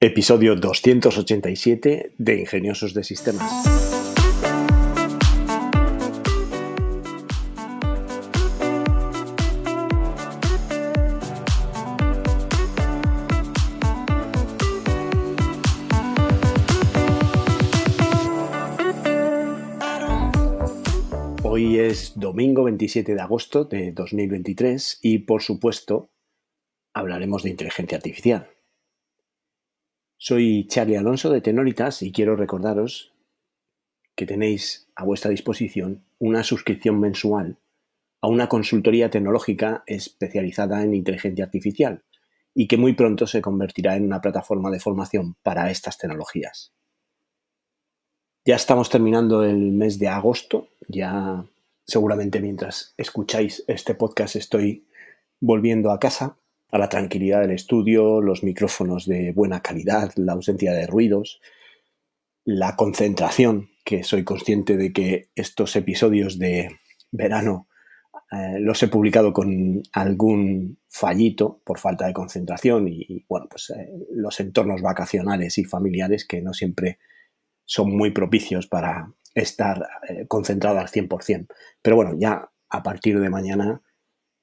Episodio 0.00 0.54
287 0.54 2.12
de 2.18 2.38
Ingeniosos 2.38 2.94
de 2.94 3.02
Sistemas. 3.02 3.50
Hoy 21.42 21.80
es 21.80 22.12
domingo 22.14 22.62
27 22.62 23.16
de 23.16 23.20
agosto 23.20 23.64
de 23.64 23.90
2023 23.90 25.00
y 25.02 25.18
por 25.18 25.42
supuesto 25.42 26.12
hablaremos 26.94 27.42
de 27.42 27.50
inteligencia 27.50 27.96
artificial. 27.96 28.57
Soy 30.20 30.66
Charlie 30.66 30.96
Alonso 30.96 31.30
de 31.30 31.40
Tenoritas 31.40 32.02
y 32.02 32.10
quiero 32.10 32.34
recordaros 32.34 33.14
que 34.16 34.26
tenéis 34.26 34.90
a 34.96 35.04
vuestra 35.04 35.30
disposición 35.30 36.04
una 36.18 36.42
suscripción 36.42 36.98
mensual 36.98 37.60
a 38.20 38.26
una 38.26 38.48
consultoría 38.48 39.10
tecnológica 39.10 39.84
especializada 39.86 40.82
en 40.82 40.94
inteligencia 40.94 41.44
artificial 41.44 42.02
y 42.52 42.66
que 42.66 42.76
muy 42.76 42.94
pronto 42.94 43.28
se 43.28 43.40
convertirá 43.40 43.94
en 43.94 44.06
una 44.06 44.20
plataforma 44.20 44.72
de 44.72 44.80
formación 44.80 45.36
para 45.44 45.70
estas 45.70 45.98
tecnologías. 45.98 46.72
Ya 48.44 48.56
estamos 48.56 48.90
terminando 48.90 49.44
el 49.44 49.70
mes 49.70 50.00
de 50.00 50.08
agosto, 50.08 50.70
ya 50.88 51.44
seguramente 51.86 52.40
mientras 52.40 52.92
escucháis 52.96 53.62
este 53.68 53.94
podcast 53.94 54.34
estoy 54.34 54.84
volviendo 55.38 55.92
a 55.92 56.00
casa 56.00 56.38
a 56.70 56.78
la 56.78 56.88
tranquilidad 56.88 57.40
del 57.40 57.52
estudio, 57.52 58.20
los 58.20 58.42
micrófonos 58.42 59.06
de 59.06 59.32
buena 59.32 59.60
calidad, 59.60 60.12
la 60.16 60.32
ausencia 60.32 60.72
de 60.72 60.86
ruidos, 60.86 61.40
la 62.44 62.76
concentración, 62.76 63.70
que 63.84 64.04
soy 64.04 64.24
consciente 64.24 64.76
de 64.76 64.92
que 64.92 65.30
estos 65.34 65.74
episodios 65.76 66.38
de 66.38 66.68
verano 67.10 67.68
eh, 68.30 68.58
los 68.60 68.82
he 68.82 68.88
publicado 68.88 69.32
con 69.32 69.82
algún 69.92 70.78
fallito 70.88 71.62
por 71.64 71.78
falta 71.78 72.06
de 72.06 72.12
concentración 72.12 72.86
y, 72.88 73.24
bueno, 73.28 73.46
pues 73.48 73.70
eh, 73.70 73.90
los 74.12 74.38
entornos 74.40 74.82
vacacionales 74.82 75.56
y 75.56 75.64
familiares 75.64 76.26
que 76.26 76.42
no 76.42 76.52
siempre 76.52 76.98
son 77.64 77.96
muy 77.96 78.10
propicios 78.10 78.66
para 78.66 79.14
estar 79.34 79.88
eh, 80.08 80.26
concentrado 80.26 80.78
al 80.78 80.88
100%. 80.88 81.46
Pero 81.80 81.96
bueno, 81.96 82.16
ya 82.18 82.50
a 82.68 82.82
partir 82.82 83.18
de 83.18 83.30
mañana 83.30 83.82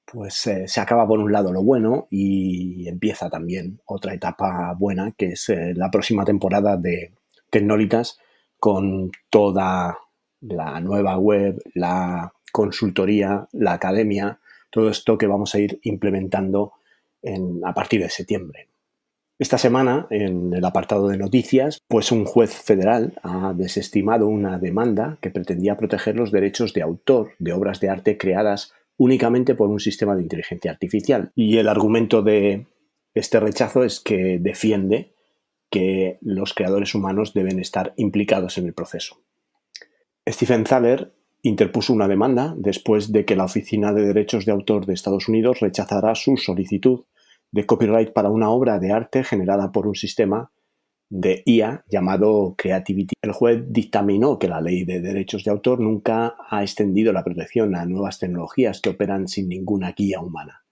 pues 0.05 0.47
eh, 0.47 0.67
se 0.67 0.79
acaba 0.79 1.07
por 1.07 1.19
un 1.19 1.31
lado 1.31 1.51
lo 1.51 1.63
bueno 1.63 2.07
y 2.09 2.87
empieza 2.87 3.29
también 3.29 3.79
otra 3.85 4.13
etapa 4.13 4.73
buena, 4.77 5.11
que 5.17 5.33
es 5.33 5.49
eh, 5.49 5.73
la 5.75 5.89
próxima 5.89 6.23
temporada 6.23 6.77
de 6.77 7.13
Tecnolitas 7.49 8.19
con 8.59 9.11
toda 9.29 9.97
la 10.41 10.79
nueva 10.79 11.17
web, 11.17 11.61
la 11.73 12.31
consultoría, 12.51 13.47
la 13.51 13.73
academia, 13.73 14.39
todo 14.69 14.89
esto 14.89 15.17
que 15.17 15.27
vamos 15.27 15.55
a 15.55 15.59
ir 15.59 15.79
implementando 15.83 16.73
a 17.63 17.73
partir 17.73 18.01
de 18.01 18.09
septiembre. 18.09 18.67
Esta 19.37 19.57
semana, 19.57 20.07
en 20.11 20.53
el 20.53 20.63
apartado 20.63 21.09
de 21.09 21.17
noticias, 21.17 21.81
pues 21.89 22.13
un 22.13 22.23
juez 22.23 22.53
federal 22.53 23.19
ha 23.21 23.51
desestimado 23.53 24.27
una 24.27 24.59
demanda 24.59 25.17
que 25.19 25.29
pretendía 25.29 25.75
proteger 25.75 26.15
los 26.15 26.31
derechos 26.31 26.73
de 26.73 26.81
autor 26.81 27.31
de 27.39 27.51
obras 27.51 27.81
de 27.81 27.89
arte 27.89 28.17
creadas 28.17 28.71
únicamente 28.97 29.55
por 29.55 29.69
un 29.69 29.79
sistema 29.79 30.15
de 30.15 30.23
inteligencia 30.23 30.71
artificial. 30.71 31.31
Y 31.35 31.57
el 31.57 31.67
argumento 31.67 32.21
de 32.21 32.67
este 33.13 33.39
rechazo 33.39 33.83
es 33.83 33.99
que 33.99 34.39
defiende 34.39 35.13
que 35.69 36.17
los 36.21 36.53
creadores 36.53 36.95
humanos 36.95 37.33
deben 37.33 37.59
estar 37.59 37.93
implicados 37.97 38.57
en 38.57 38.65
el 38.65 38.73
proceso. 38.73 39.21
Stephen 40.27 40.63
Thaler 40.63 41.13
interpuso 41.41 41.93
una 41.93 42.07
demanda 42.07 42.55
después 42.57 43.11
de 43.11 43.25
que 43.25 43.35
la 43.35 43.45
Oficina 43.45 43.93
de 43.93 44.05
Derechos 44.05 44.45
de 44.45 44.51
Autor 44.51 44.85
de 44.85 44.93
Estados 44.93 45.27
Unidos 45.27 45.59
rechazara 45.59 46.15
su 46.15 46.37
solicitud 46.37 47.05
de 47.51 47.65
copyright 47.65 48.11
para 48.13 48.29
una 48.29 48.49
obra 48.49 48.79
de 48.79 48.91
arte 48.91 49.23
generada 49.23 49.71
por 49.71 49.87
un 49.87 49.95
sistema 49.95 50.51
de 51.17 51.43
IA 51.45 51.85
llamado 51.89 52.55
Creativity. 52.57 53.15
El 53.21 53.31
juez 53.31 53.63
dictaminó 53.69 54.37
que 54.37 54.49
la 54.49 54.59
ley 54.59 54.83
de 54.83 54.99
derechos 54.99 55.45
de 55.45 55.51
autor 55.51 55.79
nunca 55.79 56.35
ha 56.49 56.61
extendido 56.61 57.13
la 57.13 57.23
protección 57.23 57.73
a 57.75 57.85
nuevas 57.85 58.19
tecnologías 58.19 58.81
que 58.81 58.89
operan 58.89 59.29
sin 59.29 59.47
ninguna 59.47 59.93
guía 59.93 60.19
humana. 60.19 60.65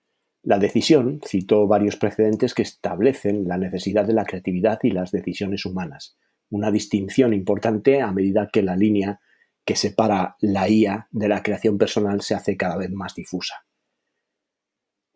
La 0.44 0.60
decisión 0.60 1.22
citó 1.26 1.66
varios 1.66 1.96
precedentes 1.96 2.54
que 2.54 2.64
establecen 2.64 3.48
la 3.48 3.58
necesidad 3.58 4.06
de 4.06 4.14
la 4.14 4.26
creatividad 4.26 4.80
y 4.84 4.92
las 4.92 5.12
decisiones 5.12 5.66
humanas, 5.66 6.18
una 6.50 6.72
distinción 6.72 7.34
importante 7.34 8.02
a 8.02 8.12
medida 8.12 8.50
que 8.52 8.64
la 8.64 8.76
línea 8.76 9.22
que 9.64 9.78
separa 9.78 10.36
la 10.42 10.68
IA 10.68 11.08
de 11.12 11.30
la 11.30 11.42
creación 11.42 11.78
personal 11.78 12.20
se 12.20 12.36
hace 12.36 12.58
cada 12.58 12.76
vez 12.76 12.92
más 12.92 13.16
difusa. 13.16 13.64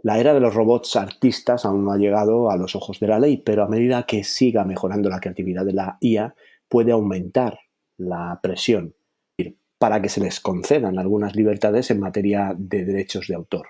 La 0.03 0.19
era 0.19 0.33
de 0.33 0.39
los 0.39 0.53
robots 0.53 0.95
artistas 0.95 1.65
aún 1.65 1.85
no 1.85 1.91
ha 1.91 1.97
llegado 1.97 2.51
a 2.51 2.57
los 2.57 2.75
ojos 2.75 2.99
de 2.99 3.07
la 3.07 3.19
ley, 3.19 3.37
pero 3.37 3.63
a 3.63 3.67
medida 3.67 4.03
que 4.03 4.23
siga 4.23 4.63
mejorando 4.63 5.09
la 5.09 5.19
creatividad 5.19 5.65
de 5.65 5.73
la 5.73 5.97
IA, 6.01 6.35
puede 6.69 6.91
aumentar 6.91 7.59
la 7.97 8.39
presión 8.41 8.93
para 9.79 10.01
que 10.01 10.09
se 10.09 10.21
les 10.21 10.39
concedan 10.39 10.97
algunas 10.97 11.35
libertades 11.35 11.91
en 11.91 11.99
materia 11.99 12.55
de 12.57 12.83
derechos 12.83 13.27
de 13.27 13.35
autor. 13.35 13.67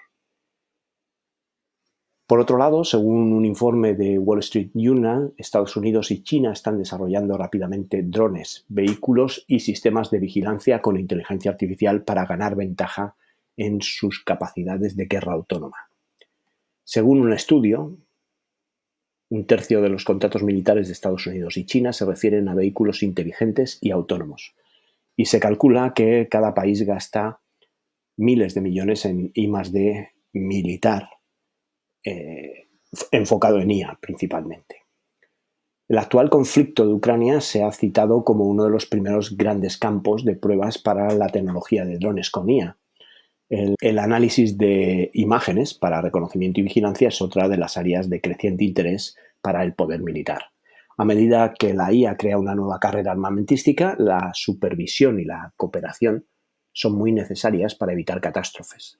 Por 2.26 2.42
otro 2.42 2.58
lado, 2.58 2.84
según 2.84 3.32
un 3.32 3.46
informe 3.46 3.94
de 3.94 4.20
Wall 4.20 4.40
Street 4.40 4.72
Journal, 4.74 5.34
Estados 5.38 5.78
Unidos 5.78 6.12
y 6.12 6.24
China 6.24 6.52
están 6.52 6.78
desarrollando 6.78 7.38
rápidamente 7.38 8.04
drones, 8.04 8.66
vehículos 8.68 9.46
y 9.48 9.62
sistemas 9.62 10.12
de 10.12 10.20
vigilancia 10.20 10.82
con 10.82 11.00
inteligencia 11.00 11.52
artificial 11.52 12.04
para 12.04 12.26
ganar 12.26 12.56
ventaja 12.56 13.16
en 13.56 13.82
sus 13.82 14.24
capacidades 14.26 14.98
de 14.98 15.06
guerra 15.06 15.34
autónoma. 15.34 15.87
Según 16.90 17.20
un 17.20 17.34
estudio, 17.34 17.98
un 19.30 19.46
tercio 19.46 19.82
de 19.82 19.90
los 19.90 20.06
contratos 20.06 20.42
militares 20.42 20.88
de 20.88 20.94
Estados 20.94 21.28
Unidos 21.28 21.58
y 21.58 21.66
China 21.66 21.92
se 21.92 22.06
refieren 22.06 22.48
a 22.48 22.56
vehículos 22.56 23.04
inteligentes 23.04 23.78
y 23.82 23.92
autónomos. 23.92 24.56
Y 25.18 25.26
se 25.26 25.42
calcula 25.42 25.94
que 25.94 26.30
cada 26.32 26.54
país 26.54 26.84
gasta 26.84 27.42
miles 28.16 28.54
de 28.54 28.62
millones 28.62 29.04
en 29.04 29.34
I 29.34 29.52
D 29.70 30.12
militar, 30.32 31.10
eh, 32.06 32.70
enfocado 33.12 33.60
en 33.60 33.72
IA 33.72 34.00
principalmente. 34.02 34.84
El 35.90 35.98
actual 35.98 36.30
conflicto 36.30 36.88
de 36.88 36.94
Ucrania 36.94 37.42
se 37.42 37.64
ha 37.64 37.72
citado 37.74 38.24
como 38.24 38.46
uno 38.46 38.64
de 38.64 38.70
los 38.70 38.86
primeros 38.86 39.36
grandes 39.36 39.78
campos 39.78 40.24
de 40.24 40.38
pruebas 40.38 40.78
para 40.78 41.14
la 41.14 41.28
tecnología 41.28 41.84
de 41.84 41.98
drones 41.98 42.32
con 42.32 42.50
IA, 42.50 42.78
el, 43.50 44.00
análisis 44.00 44.58
de 44.58 45.10
imágenes 45.14 45.74
para 45.74 46.02
reconocimiento 46.02 46.60
y 46.60 46.64
vigilancia 46.64 47.08
es 47.08 47.22
otra 47.22 47.48
de 47.48 47.58
las 47.58 47.78
áreas 47.78 48.10
de 48.10 48.22
creciente 48.22 48.66
interés 48.66 49.16
para 49.42 49.64
el 49.64 49.74
poder 49.74 50.02
militar. 50.02 50.52
A 50.98 51.06
medida 51.06 51.54
que 51.54 51.74
la 51.74 51.94
IA 51.94 52.18
crea 52.18 52.38
una 52.38 52.56
nueva 52.56 52.80
carrera 52.80 53.12
armamentística, 53.12 53.96
la 54.00 54.32
supervisión 54.34 55.20
y 55.20 55.26
la 55.26 55.54
cooperación 55.56 56.26
son 56.74 56.98
muy 56.98 57.12
necesarias 57.12 57.76
para 57.76 57.94
evitar 57.94 58.20
catástrofes. 58.20 59.00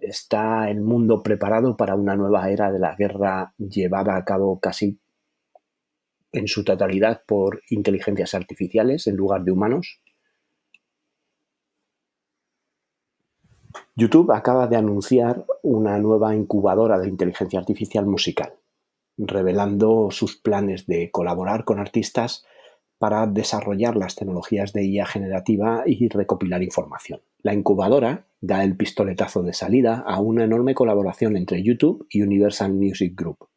¿Está 0.00 0.68
el 0.70 0.80
mundo 0.80 1.22
preparado 1.22 1.76
para 1.76 1.94
una 1.94 2.16
nueva 2.16 2.50
era 2.50 2.70
de 2.70 2.78
la 2.78 2.94
guerra 2.96 3.54
llevada 3.58 4.16
a 4.16 4.24
cabo 4.24 4.58
casi 4.60 4.98
en 6.32 6.48
su 6.48 6.64
totalidad 6.64 7.22
por 7.26 7.62
inteligencias 7.70 8.34
artificiales 8.34 9.06
en 9.06 9.16
lugar 9.16 9.44
de 9.44 9.52
humanos? 9.52 10.00
YouTube 13.96 14.32
acaba 14.32 14.66
de 14.66 14.76
anunciar 14.76 15.44
una 15.62 15.98
nueva 15.98 16.34
incubadora 16.34 16.98
de 16.98 17.08
inteligencia 17.08 17.58
artificial 17.58 18.06
musical, 18.06 18.54
revelando 19.16 20.08
sus 20.10 20.36
planes 20.36 20.86
de 20.86 21.10
colaborar 21.10 21.64
con 21.64 21.78
artistas 21.78 22.44
para 22.98 23.26
desarrollar 23.26 23.96
las 23.96 24.14
tecnologías 24.14 24.72
de 24.72 24.84
IA 24.84 25.06
generativa 25.06 25.82
y 25.86 26.08
recopilar 26.08 26.62
información. 26.62 27.20
La 27.42 27.52
incubadora 27.52 28.26
da 28.40 28.64
el 28.64 28.76
pistoletazo 28.76 29.42
de 29.42 29.52
salida 29.52 30.02
a 30.06 30.20
una 30.20 30.44
enorme 30.44 30.74
colaboración 30.74 31.36
entre 31.36 31.62
YouTube 31.62 32.06
y 32.10 32.22
Universal 32.22 32.72
Music 32.72 33.14
Group, 33.14 33.48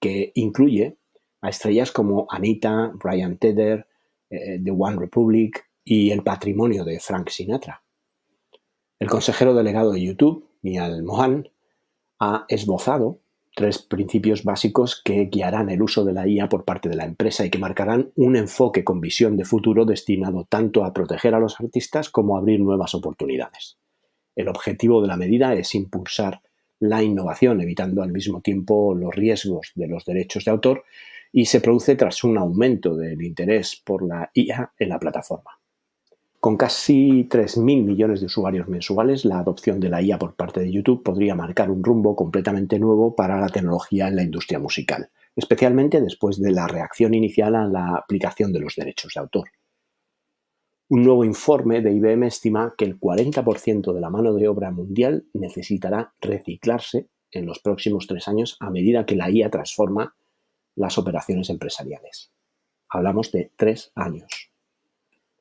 que 0.00 0.32
incluye 0.34 0.98
a 1.42 1.50
estrellas 1.50 1.92
como 1.92 2.26
Anita, 2.30 2.92
Brian 2.94 3.36
Tedder, 3.38 3.86
eh, 4.30 4.60
The 4.62 4.70
One 4.70 4.96
Republic 4.98 5.64
y 5.84 6.10
el 6.10 6.22
patrimonio 6.22 6.84
de 6.84 6.98
Frank 6.98 7.28
Sinatra. 7.28 7.85
El 8.98 9.10
consejero 9.10 9.52
delegado 9.52 9.92
de 9.92 10.02
YouTube, 10.02 10.48
Nial 10.62 11.02
Mohan, 11.02 11.50
ha 12.18 12.46
esbozado 12.48 13.20
tres 13.54 13.78
principios 13.78 14.42
básicos 14.42 15.02
que 15.04 15.26
guiarán 15.26 15.68
el 15.68 15.82
uso 15.82 16.02
de 16.02 16.14
la 16.14 16.26
IA 16.26 16.48
por 16.48 16.64
parte 16.64 16.88
de 16.88 16.96
la 16.96 17.04
empresa 17.04 17.44
y 17.44 17.50
que 17.50 17.58
marcarán 17.58 18.10
un 18.16 18.36
enfoque 18.36 18.84
con 18.84 19.02
visión 19.02 19.36
de 19.36 19.44
futuro 19.44 19.84
destinado 19.84 20.46
tanto 20.48 20.82
a 20.82 20.94
proteger 20.94 21.34
a 21.34 21.40
los 21.40 21.60
artistas 21.60 22.08
como 22.08 22.36
a 22.36 22.40
abrir 22.40 22.60
nuevas 22.60 22.94
oportunidades. 22.94 23.78
El 24.34 24.48
objetivo 24.48 25.02
de 25.02 25.08
la 25.08 25.18
medida 25.18 25.52
es 25.52 25.74
impulsar 25.74 26.40
la 26.78 27.02
innovación, 27.02 27.60
evitando 27.60 28.02
al 28.02 28.12
mismo 28.12 28.40
tiempo 28.40 28.94
los 28.94 29.14
riesgos 29.14 29.72
de 29.74 29.88
los 29.88 30.06
derechos 30.06 30.46
de 30.46 30.50
autor 30.52 30.84
y 31.32 31.44
se 31.44 31.60
produce 31.60 31.96
tras 31.96 32.24
un 32.24 32.38
aumento 32.38 32.96
del 32.96 33.20
interés 33.20 33.76
por 33.84 34.06
la 34.06 34.30
IA 34.32 34.72
en 34.78 34.88
la 34.88 34.98
plataforma. 34.98 35.50
Con 36.40 36.56
casi 36.56 37.24
3.000 37.28 37.84
millones 37.84 38.20
de 38.20 38.26
usuarios 38.26 38.68
mensuales, 38.68 39.24
la 39.24 39.38
adopción 39.38 39.80
de 39.80 39.88
la 39.88 40.02
IA 40.02 40.18
por 40.18 40.34
parte 40.34 40.60
de 40.60 40.70
YouTube 40.70 41.02
podría 41.02 41.34
marcar 41.34 41.70
un 41.70 41.82
rumbo 41.82 42.14
completamente 42.14 42.78
nuevo 42.78 43.16
para 43.16 43.40
la 43.40 43.48
tecnología 43.48 44.08
en 44.08 44.16
la 44.16 44.22
industria 44.22 44.58
musical, 44.58 45.10
especialmente 45.34 46.00
después 46.00 46.40
de 46.40 46.52
la 46.52 46.66
reacción 46.66 47.14
inicial 47.14 47.56
a 47.56 47.66
la 47.66 47.96
aplicación 47.96 48.52
de 48.52 48.60
los 48.60 48.76
derechos 48.76 49.12
de 49.14 49.20
autor. 49.20 49.48
Un 50.88 51.02
nuevo 51.02 51.24
informe 51.24 51.80
de 51.80 51.92
IBM 51.92 52.28
estima 52.28 52.74
que 52.78 52.84
el 52.84 53.00
40% 53.00 53.92
de 53.92 54.00
la 54.00 54.10
mano 54.10 54.32
de 54.34 54.46
obra 54.46 54.70
mundial 54.70 55.26
necesitará 55.32 56.14
reciclarse 56.20 57.08
en 57.32 57.46
los 57.46 57.58
próximos 57.58 58.06
tres 58.06 58.28
años 58.28 58.56
a 58.60 58.70
medida 58.70 59.04
que 59.04 59.16
la 59.16 59.28
IA 59.28 59.50
transforma 59.50 60.14
las 60.76 60.96
operaciones 60.96 61.50
empresariales. 61.50 62.30
Hablamos 62.88 63.32
de 63.32 63.50
tres 63.56 63.90
años. 63.96 64.52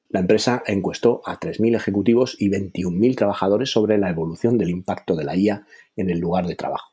La 0.10 0.20
empresa 0.20 0.64
encuestó 0.68 1.22
a 1.26 1.40
3.000 1.40 1.76
ejecutivos 1.76 2.38
y 2.40 2.50
21.000 2.50 3.16
trabajadores 3.16 3.72
sobre 3.72 3.98
la 3.98 4.10
evolución 4.10 4.58
del 4.58 4.70
impacto 4.70 5.16
de 5.16 5.26
la 5.26 5.36
IA 5.36 5.66
en 5.96 6.10
el 6.10 6.20
lugar 6.20 6.48
de 6.48 6.56
trabajo. 6.56 6.92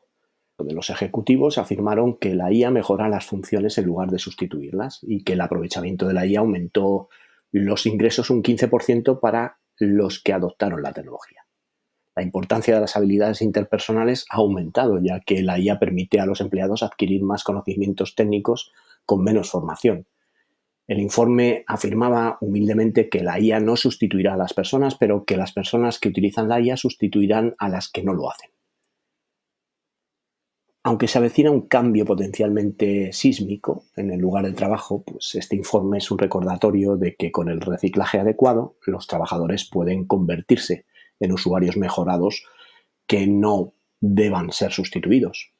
Los 0.58 0.90
ejecutivos 0.90 1.58
afirmaron 1.58 2.16
que 2.16 2.34
la 2.34 2.52
IA 2.52 2.70
mejora 2.70 3.08
las 3.08 3.26
funciones 3.26 3.76
en 3.78 3.86
lugar 3.86 4.10
de 4.10 4.18
sustituirlas 4.18 5.00
y 5.02 5.24
que 5.24 5.32
el 5.32 5.40
aprovechamiento 5.40 6.06
de 6.06 6.14
la 6.14 6.26
IA 6.26 6.40
aumentó 6.40 7.08
los 7.50 7.86
ingresos 7.86 8.30
un 8.30 8.42
15% 8.42 9.20
para 9.20 9.58
los 9.76 10.22
que 10.22 10.32
adoptaron 10.32 10.82
la 10.82 10.92
tecnología. 10.92 11.44
La 12.14 12.22
importancia 12.22 12.74
de 12.74 12.80
las 12.80 12.96
habilidades 12.96 13.42
interpersonales 13.42 14.26
ha 14.30 14.36
aumentado 14.36 15.00
ya 15.02 15.20
que 15.20 15.42
la 15.42 15.58
IA 15.58 15.78
permite 15.78 16.20
a 16.20 16.26
los 16.26 16.40
empleados 16.40 16.82
adquirir 16.82 17.22
más 17.22 17.42
conocimientos 17.42 18.14
técnicos 18.14 18.72
con 19.04 19.22
menos 19.22 19.50
formación 19.50 20.06
el 20.86 21.00
informe 21.00 21.64
afirmaba 21.66 22.38
humildemente 22.40 23.08
que 23.08 23.22
la 23.22 23.38
IA 23.38 23.60
no 23.60 23.76
sustituirá 23.76 24.34
a 24.34 24.36
las 24.36 24.52
personas, 24.52 24.96
pero 24.96 25.24
que 25.24 25.36
las 25.36 25.52
personas 25.52 25.98
que 25.98 26.08
utilizan 26.08 26.48
la 26.48 26.60
IA 26.60 26.76
sustituirán 26.76 27.54
a 27.58 27.68
las 27.68 27.88
que 27.88 28.02
no 28.02 28.14
lo 28.14 28.30
hacen. 28.30 28.50
Aunque 30.84 31.06
se 31.06 31.18
avecina 31.18 31.52
un 31.52 31.68
cambio 31.68 32.04
potencialmente 32.04 33.12
sísmico 33.12 33.84
en 33.94 34.10
el 34.10 34.18
lugar 34.18 34.44
de 34.44 34.52
trabajo, 34.52 35.04
pues 35.04 35.36
este 35.36 35.54
informe 35.54 35.98
es 35.98 36.10
un 36.10 36.18
recordatorio 36.18 36.96
de 36.96 37.14
que 37.14 37.30
con 37.30 37.48
el 37.48 37.60
reciclaje 37.60 38.18
adecuado 38.18 38.76
los 38.84 39.06
trabajadores 39.06 39.68
pueden 39.70 40.04
convertirse 40.06 40.86
en 41.20 41.32
usuarios 41.32 41.76
mejorados 41.76 42.44
que 43.06 43.28
no 43.28 43.74
deban 44.00 44.50
ser 44.50 44.72
sustituidos. 44.72 45.51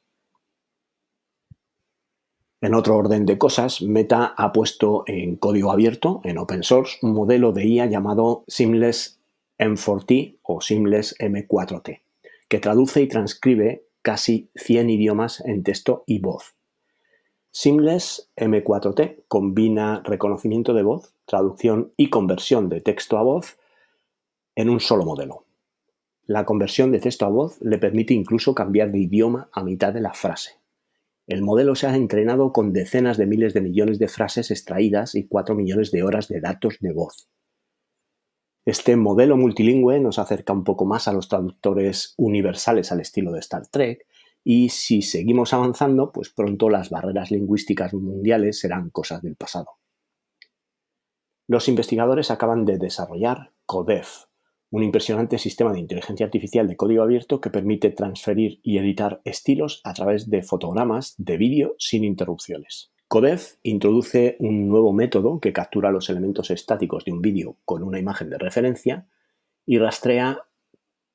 En 2.63 2.75
otro 2.75 2.97
orden 2.97 3.27
de 3.27 3.39
cosas, 3.39 3.83
Meta 3.83 4.35
ha 4.37 4.53
puesto 4.53 5.03
en 5.09 5.35
código 5.35 5.73
abierto, 5.73 6.21
en 6.23 6.39
open 6.39 6.63
source, 6.63 6.97
un 7.03 7.13
modelo 7.13 7.51
de 7.51 7.67
IA 7.67 7.87
llamado 7.87 8.45
Seamless 8.47 9.19
M4T 9.59 10.39
o 10.43 10.61
Seamless 10.61 11.19
M4T, 11.19 12.03
que 12.49 12.61
traduce 12.61 13.03
y 13.03 13.09
transcribe 13.09 13.87
casi 14.01 14.49
100 14.55 14.91
idiomas 14.91 15.41
en 15.45 15.65
texto 15.65 16.05
y 16.07 16.21
voz. 16.21 16.55
Seamless 17.51 18.31
M4T 18.37 19.25
combina 19.27 20.01
reconocimiento 20.05 20.73
de 20.73 20.85
voz, 20.85 21.17
traducción 21.25 21.93
y 21.97 22.11
conversión 22.11 22.69
de 22.69 22.81
texto 22.81 23.19
a 23.19 23.25
voz 23.25 23.59
en 24.55 24.71
un 24.71 24.79
solo 24.79 25.05
modelo. 25.05 25.47
La 26.27 26.45
conversión 26.45 26.93
de 26.93 27.01
texto 27.01 27.27
a 27.27 27.29
voz 27.29 27.61
le 27.61 27.79
permite 27.79 28.15
incluso 28.15 28.55
cambiar 28.55 28.93
de 28.93 29.01
idioma 29.01 29.49
a 29.53 29.65
mitad 29.65 29.93
de 29.93 30.01
la 30.01 30.15
frase. 30.15 30.62
El 31.27 31.43
modelo 31.43 31.75
se 31.75 31.87
ha 31.87 31.95
entrenado 31.95 32.53
con 32.53 32.73
decenas 32.73 33.17
de 33.17 33.27
miles 33.27 33.55
de 33.55 33.61
millones 33.61 33.99
de 33.99 34.09
frases 34.09 34.51
extraídas 34.51 35.15
y 35.15 35.27
4 35.27 35.55
millones 35.55 35.91
de 35.93 36.03
horas 36.03 36.29
de 36.29 36.41
datos 36.41 36.79
de 36.81 36.93
voz. 36.93 37.29
Este 38.65 38.97
modelo 38.97 39.37
multilingüe 39.37 40.01
nos 40.01 40.19
acerca 40.19 40.53
un 40.53 40.65
poco 40.65 40.85
más 40.85 41.09
a 41.09 41.13
los 41.13 41.29
traductores 41.29 42.15
universales 42.17 42.93
al 42.93 43.01
estilo 43.01 43.33
de 43.33 43.41
Star 43.41 43.67
Trek 43.67 44.07
y 44.45 44.69
si 44.71 45.03
seguimos 45.03 45.53
avanzando, 45.53 46.13
pues 46.13 46.31
pronto 46.31 46.69
las 46.69 46.91
barreras 46.91 47.31
lingüísticas 47.31 47.95
mundiales 47.95 48.59
serán 48.61 48.91
cosas 48.91 49.23
del 49.23 49.37
pasado. 49.37 49.79
Los 51.49 51.69
investigadores 51.69 52.31
acaban 52.31 52.65
de 52.65 52.79
desarrollar 52.79 53.53
CODEF, 53.67 54.25
un 54.73 54.83
impresionante 54.83 55.39
sistema 55.39 55.71
de 55.71 55.81
inteligencia 55.81 56.25
artificial 56.25 56.67
de 56.67 56.77
código 56.77 57.03
abierto 57.03 57.43
que 57.43 57.51
permite 57.51 57.91
transferir 57.91 58.59
y 58.63 58.79
editar 58.79 59.21
estilos 59.25 59.83
a 59.85 59.93
través 59.93 60.31
de 60.31 60.43
fotogramas 60.43 61.15
de 61.19 61.37
vídeo 61.37 61.77
sin 61.79 62.05
interrupciones. 62.05 62.91
Codef 63.07 63.57
introduce 63.63 64.37
un 64.39 64.69
nuevo 64.69 64.95
método 64.95 65.41
que 65.41 65.53
captura 65.53 65.93
los 65.93 66.09
elementos 66.09 66.51
estáticos 66.51 67.05
de 67.05 67.13
un 67.13 67.21
vídeo 67.21 67.59
con 67.67 67.83
una 67.83 67.99
imagen 67.99 68.31
de 68.31 68.39
referencia 68.39 69.07
y 69.67 69.77
rastrea 69.77 70.47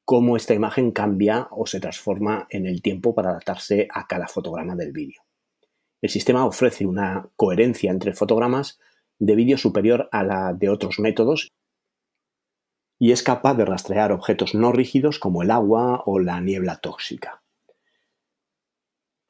cómo 0.06 0.38
esta 0.38 0.54
imagen 0.54 0.92
cambia 0.92 1.48
o 1.50 1.66
se 1.66 1.80
transforma 1.80 2.46
en 2.52 2.68
el 2.68 2.84
tiempo 2.84 3.16
para 3.16 3.32
adaptarse 3.32 3.88
a 3.92 4.06
cada 4.06 4.28
fotograma 4.28 4.76
del 4.76 4.92
vídeo. 4.92 5.24
El 6.00 6.10
sistema 6.12 6.46
ofrece 6.46 6.86
una 6.86 7.28
coherencia 7.36 7.90
entre 7.90 8.14
fotogramas 8.14 8.80
de 9.18 9.36
vídeo 9.36 9.58
superior 9.58 10.10
a 10.12 10.24
la 10.24 10.54
de 10.54 10.70
otros 10.70 11.00
métodos 11.00 11.52
y 13.00 13.12
es 13.12 13.24
capaz 13.24 13.56
de 13.56 13.66
rastrear 13.66 14.12
objetos 14.12 14.56
no 14.56 14.72
rígidos 14.72 15.20
como 15.20 15.44
el 15.44 15.52
agua 15.52 16.04
o 16.06 16.20
la 16.20 16.42
niebla 16.42 16.78
tóxica. 16.78 17.42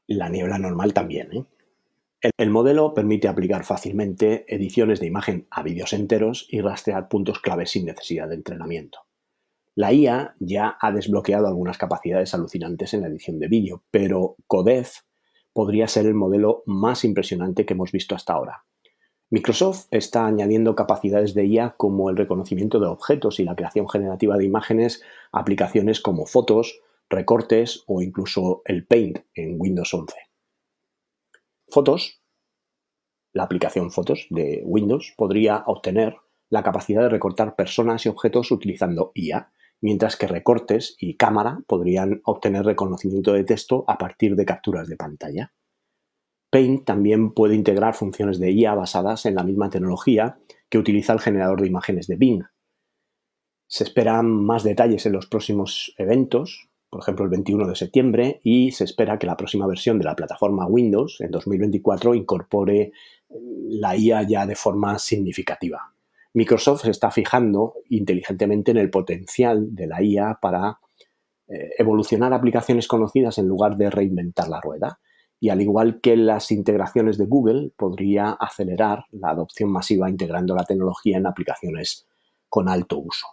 La 0.07 0.29
niebla 0.29 0.57
normal 0.57 0.93
también. 0.93 1.33
¿eh? 1.33 2.31
El, 2.37 2.49
modelo 2.49 2.93
permite 2.93 3.27
aplicar 3.27 3.65
fácilmente 3.65 4.45
ediciones 4.47 4.99
de 4.99 5.07
imagen 5.07 5.47
a 5.51 5.63
vídeos 5.63 5.93
enteros 5.93 6.47
y 6.49 6.61
rastrear 6.61 7.09
puntos 7.09 7.39
claves 7.39 7.71
sin 7.71 7.85
necesidad 7.85 8.29
de 8.29 8.35
entrenamiento. 8.35 8.99
La 9.75 9.93
IA 9.93 10.35
ya 10.39 10.77
ha 10.81 10.91
desbloqueado 10.91 11.47
algunas 11.47 11.77
capacidades 11.77 12.33
alucinantes 12.33 12.93
en 12.93 13.01
la 13.01 13.09
edición 13.09 13.37
de 13.37 13.47
vídeo, 13.47 13.83
pero 13.91 14.37
Codef 14.47 15.01
podría 15.53 15.87
ser 15.87 16.05
el 16.07 16.15
modelo 16.15 16.63
más 16.65 17.03
impresionante 17.03 17.65
que 17.65 17.73
hemos 17.73 17.91
visto 17.91 18.15
hasta 18.15 18.33
ahora. 18.33 18.63
Microsoft 19.29 19.87
está 19.91 20.25
añadiendo 20.25 20.73
capacidades 20.73 21.33
de 21.33 21.45
IA 21.45 21.75
como 21.75 22.09
el 22.09 22.15
reconocimiento 22.15 22.79
de 22.79 22.87
objetos 22.87 23.41
y 23.41 23.43
la 23.43 23.57
creación 23.57 23.89
generativa 23.89 24.37
de 24.37 24.45
imágenes 24.45 25.03
aplicaciones 25.33 25.99
como 25.99 26.25
fotos, 26.25 26.79
recortes 27.09 27.83
o 27.87 28.01
incluso 28.01 28.61
el 28.63 28.85
Paint 28.87 29.19
en 29.35 29.59
Windows 29.59 29.93
11. 29.93 30.15
Fotos, 31.67 32.21
la 33.33 33.43
aplicación 33.43 33.91
Fotos 33.91 34.27
de 34.29 34.61
Windows 34.65 35.13
podría 35.17 35.63
obtener 35.67 36.15
la 36.49 36.63
capacidad 36.63 37.01
de 37.01 37.09
recortar 37.09 37.57
personas 37.57 38.05
y 38.05 38.09
objetos 38.09 38.49
utilizando 38.51 39.11
IA, 39.13 39.51
mientras 39.81 40.15
que 40.15 40.27
recortes 40.27 40.95
y 40.97 41.17
cámara 41.17 41.59
podrían 41.67 42.21
obtener 42.23 42.63
reconocimiento 42.63 43.33
de 43.33 43.43
texto 43.43 43.83
a 43.89 43.97
partir 43.97 44.37
de 44.37 44.45
capturas 44.45 44.87
de 44.87 44.95
pantalla. 44.95 45.51
Paint 46.49 46.85
también 46.85 47.31
puede 47.31 47.55
integrar 47.55 47.93
funciones 47.93 48.39
de 48.39 48.51
IA 48.51 48.73
basadas 48.73 49.25
en 49.25 49.35
la 49.35 49.43
misma 49.43 49.69
tecnología 49.69 50.37
que 50.69 50.77
utiliza 50.77 51.13
el 51.13 51.19
generador 51.19 51.61
de 51.61 51.67
imágenes 51.67 52.07
de 52.07 52.15
Bing. 52.15 52.43
Se 53.67 53.83
esperan 53.83 54.27
más 54.27 54.63
detalles 54.63 55.05
en 55.05 55.11
los 55.11 55.27
próximos 55.27 55.93
eventos, 55.97 56.69
por 56.89 57.01
ejemplo 57.01 57.25
el 57.25 57.31
21 57.31 57.67
de 57.67 57.75
septiembre, 57.75 58.39
y 58.43 58.71
se 58.71 58.85
espera 58.85 59.19
que 59.19 59.27
la 59.27 59.35
próxima 59.35 59.67
versión 59.67 59.99
de 59.99 60.05
la 60.05 60.15
plataforma 60.15 60.67
Windows 60.67 61.19
en 61.19 61.31
2024 61.31 62.15
incorpore 62.15 62.93
la 63.29 63.97
IA 63.97 64.23
ya 64.23 64.45
de 64.45 64.55
forma 64.55 64.97
significativa. 64.99 65.93
Microsoft 66.33 66.83
se 66.83 66.91
está 66.91 67.11
fijando 67.11 67.73
inteligentemente 67.89 68.71
en 68.71 68.77
el 68.77 68.89
potencial 68.89 69.75
de 69.75 69.87
la 69.87 70.01
IA 70.01 70.39
para 70.41 70.79
eh, 71.49 71.71
evolucionar 71.77 72.31
aplicaciones 72.31 72.87
conocidas 72.87 73.37
en 73.37 73.47
lugar 73.47 73.75
de 73.75 73.89
reinventar 73.89 74.47
la 74.47 74.61
rueda 74.61 74.99
y 75.39 75.49
al 75.49 75.61
igual 75.61 76.01
que 76.01 76.17
las 76.17 76.51
integraciones 76.51 77.17
de 77.17 77.25
Google, 77.25 77.71
podría 77.77 78.31
acelerar 78.31 79.05
la 79.11 79.29
adopción 79.29 79.71
masiva 79.71 80.09
integrando 80.09 80.55
la 80.55 80.63
tecnología 80.63 81.17
en 81.17 81.27
aplicaciones 81.27 82.07
con 82.49 82.69
alto 82.69 82.97
uso. 82.97 83.27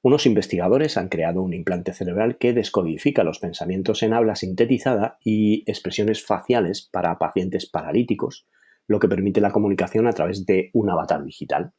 Unos 0.00 0.26
investigadores 0.26 0.96
han 0.96 1.08
creado 1.08 1.42
un 1.42 1.54
implante 1.54 1.92
cerebral 1.92 2.38
que 2.38 2.52
descodifica 2.52 3.24
los 3.24 3.40
pensamientos 3.40 4.02
en 4.02 4.14
habla 4.14 4.36
sintetizada 4.36 5.18
y 5.24 5.64
expresiones 5.70 6.24
faciales 6.24 6.82
para 6.82 7.18
pacientes 7.18 7.66
paralíticos, 7.66 8.46
lo 8.86 9.00
que 9.00 9.08
permite 9.08 9.40
la 9.40 9.50
comunicación 9.50 10.06
a 10.06 10.12
través 10.12 10.46
de 10.46 10.70
un 10.72 10.88
avatar 10.88 11.24
digital. 11.24 11.72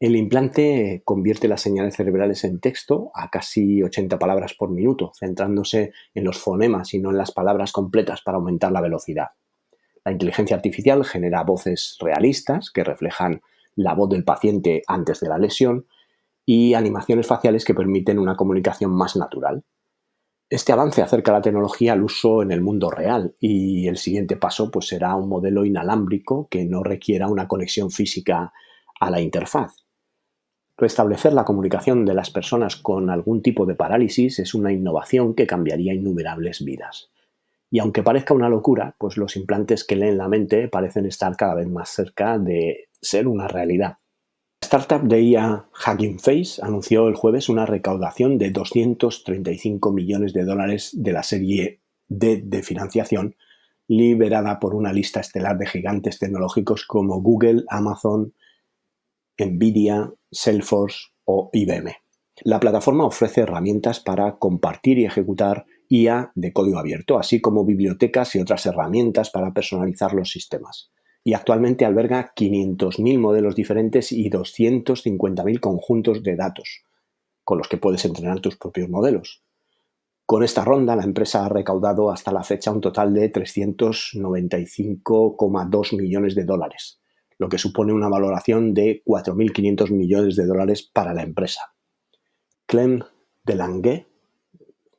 El 0.00 0.16
implante 0.16 1.02
convierte 1.04 1.46
las 1.46 1.60
señales 1.60 1.94
cerebrales 1.94 2.44
en 2.44 2.58
texto 2.58 3.10
a 3.14 3.28
casi 3.28 3.82
80 3.82 4.18
palabras 4.18 4.54
por 4.54 4.70
minuto, 4.70 5.12
centrándose 5.14 5.92
en 6.14 6.24
los 6.24 6.38
fonemas 6.38 6.94
y 6.94 6.98
no 7.00 7.10
en 7.10 7.18
las 7.18 7.32
palabras 7.32 7.70
completas 7.70 8.22
para 8.22 8.38
aumentar 8.38 8.72
la 8.72 8.80
velocidad. 8.80 9.26
La 10.02 10.12
inteligencia 10.12 10.56
artificial 10.56 11.04
genera 11.04 11.44
voces 11.44 11.98
realistas 12.00 12.70
que 12.70 12.82
reflejan 12.82 13.42
la 13.74 13.92
voz 13.92 14.08
del 14.08 14.24
paciente 14.24 14.82
antes 14.86 15.20
de 15.20 15.28
la 15.28 15.36
lesión 15.36 15.84
y 16.46 16.72
animaciones 16.72 17.26
faciales 17.26 17.66
que 17.66 17.74
permiten 17.74 18.18
una 18.18 18.36
comunicación 18.36 18.92
más 18.92 19.16
natural. 19.16 19.64
Este 20.48 20.72
avance 20.72 21.02
acerca 21.02 21.30
la 21.30 21.42
tecnología 21.42 21.92
al 21.92 22.02
uso 22.02 22.40
en 22.40 22.52
el 22.52 22.62
mundo 22.62 22.90
real 22.90 23.36
y 23.38 23.86
el 23.86 23.98
siguiente 23.98 24.36
paso 24.36 24.70
pues, 24.70 24.88
será 24.88 25.14
un 25.14 25.28
modelo 25.28 25.66
inalámbrico 25.66 26.48
que 26.48 26.64
no 26.64 26.82
requiera 26.82 27.28
una 27.28 27.46
conexión 27.46 27.90
física 27.90 28.54
a 28.98 29.10
la 29.10 29.20
interfaz. 29.20 29.89
Restablecer 30.80 31.34
la 31.34 31.44
comunicación 31.44 32.06
de 32.06 32.14
las 32.14 32.30
personas 32.30 32.74
con 32.74 33.10
algún 33.10 33.42
tipo 33.42 33.66
de 33.66 33.74
parálisis 33.74 34.38
es 34.38 34.54
una 34.54 34.72
innovación 34.72 35.34
que 35.34 35.46
cambiaría 35.46 35.92
innumerables 35.92 36.64
vidas. 36.64 37.10
Y 37.70 37.80
aunque 37.80 38.02
parezca 38.02 38.32
una 38.32 38.48
locura, 38.48 38.96
pues 38.98 39.18
los 39.18 39.36
implantes 39.36 39.84
que 39.84 39.96
leen 39.96 40.16
la 40.16 40.26
mente 40.26 40.68
parecen 40.68 41.04
estar 41.04 41.36
cada 41.36 41.54
vez 41.54 41.68
más 41.68 41.90
cerca 41.90 42.38
de 42.38 42.88
ser 42.98 43.28
una 43.28 43.46
realidad. 43.46 43.98
La 44.62 44.78
startup 44.78 45.02
de 45.06 45.20
IA 45.20 45.68
Hugging 45.86 46.18
Face 46.18 46.62
anunció 46.62 47.08
el 47.08 47.14
jueves 47.14 47.50
una 47.50 47.66
recaudación 47.66 48.38
de 48.38 48.50
235 48.50 49.92
millones 49.92 50.32
de 50.32 50.44
dólares 50.44 50.92
de 50.94 51.12
la 51.12 51.22
serie 51.22 51.80
D 52.08 52.40
de 52.42 52.62
financiación 52.62 53.36
liberada 53.86 54.58
por 54.58 54.74
una 54.74 54.94
lista 54.94 55.20
estelar 55.20 55.58
de 55.58 55.66
gigantes 55.66 56.18
tecnológicos 56.18 56.86
como 56.86 57.20
Google, 57.20 57.64
Amazon, 57.68 58.32
Nvidia, 59.44 60.12
Salesforce 60.30 61.08
o 61.24 61.50
IBM. 61.52 61.96
La 62.42 62.58
plataforma 62.58 63.04
ofrece 63.04 63.42
herramientas 63.42 64.00
para 64.00 64.38
compartir 64.38 64.98
y 64.98 65.04
ejecutar 65.04 65.66
IA 65.88 66.32
de 66.34 66.52
código 66.52 66.78
abierto, 66.78 67.16
así 67.18 67.40
como 67.40 67.64
bibliotecas 67.64 68.34
y 68.34 68.40
otras 68.40 68.66
herramientas 68.66 69.30
para 69.30 69.52
personalizar 69.52 70.14
los 70.14 70.30
sistemas. 70.30 70.90
Y 71.22 71.34
actualmente 71.34 71.84
alberga 71.84 72.32
500.000 72.34 73.18
modelos 73.18 73.54
diferentes 73.54 74.10
y 74.12 74.30
250.000 74.30 75.60
conjuntos 75.60 76.22
de 76.22 76.36
datos, 76.36 76.82
con 77.44 77.58
los 77.58 77.68
que 77.68 77.76
puedes 77.76 78.06
entrenar 78.06 78.40
tus 78.40 78.56
propios 78.56 78.88
modelos. 78.88 79.42
Con 80.24 80.42
esta 80.44 80.64
ronda, 80.64 80.94
la 80.94 81.02
empresa 81.02 81.44
ha 81.44 81.48
recaudado 81.48 82.12
hasta 82.12 82.30
la 82.30 82.44
fecha 82.44 82.70
un 82.70 82.80
total 82.80 83.12
de 83.12 83.32
395,2 83.32 85.96
millones 85.96 86.36
de 86.36 86.44
dólares, 86.44 86.99
lo 87.40 87.48
que 87.48 87.56
supone 87.56 87.94
una 87.94 88.10
valoración 88.10 88.74
de 88.74 89.02
4.500 89.02 89.90
millones 89.92 90.36
de 90.36 90.44
dólares 90.44 90.82
para 90.82 91.14
la 91.14 91.22
empresa. 91.22 91.72
Clem 92.66 93.00
Delangue, 93.42 94.08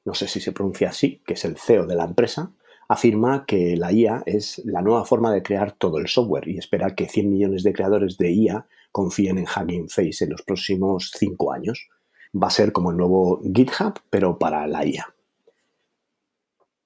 no 0.06 0.16
sé 0.16 0.28
si 0.28 0.40
se 0.40 0.52
pronuncia 0.52 0.90
así, 0.90 1.22
que 1.24 1.36
es 1.36 1.46
el 1.46 1.56
CEO 1.56 1.86
de 1.86 1.96
la 1.96 2.04
empresa, 2.04 2.52
afirma 2.88 3.46
que 3.46 3.78
la 3.78 3.94
IA 3.94 4.24
es 4.26 4.60
la 4.66 4.82
nueva 4.82 5.06
forma 5.06 5.32
de 5.32 5.44
crear 5.44 5.74
todo 5.74 6.00
el 6.00 6.08
software 6.08 6.48
y 6.48 6.58
espera 6.58 6.96
que 6.96 7.08
100 7.08 7.32
millones 7.32 7.62
de 7.62 7.74
creadores 7.74 8.18
de 8.18 8.32
IA 8.32 8.66
confíen 8.92 9.38
en 9.38 9.46
Hugging 9.46 9.88
Face 9.88 10.24
en 10.24 10.32
los 10.32 10.42
próximos 10.42 11.12
5 11.16 11.54
años. 11.54 11.90
Va 12.36 12.48
a 12.48 12.50
ser 12.50 12.72
como 12.72 12.90
el 12.90 12.98
nuevo 12.98 13.40
GitHub, 13.54 14.00
pero 14.10 14.40
para 14.40 14.66
la 14.66 14.84
IA. 14.84 15.14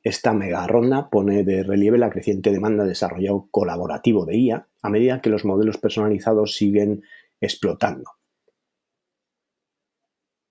Esta 0.05 0.33
mega 0.33 0.67
ronda 0.67 1.09
pone 1.09 1.43
de 1.43 1.63
relieve 1.63 1.97
la 1.97 2.11
creciente 2.11 2.51
demanda 2.51 2.83
de 2.83 2.89
desarrollo 2.89 3.47
colaborativo 3.49 4.23
de 4.23 4.37
IA 4.37 4.67
a 4.83 4.89
medida 4.91 5.19
que 5.19 5.31
los 5.31 5.45
modelos 5.45 5.79
personalizados 5.79 6.55
siguen 6.55 7.01
explotando. 7.41 8.11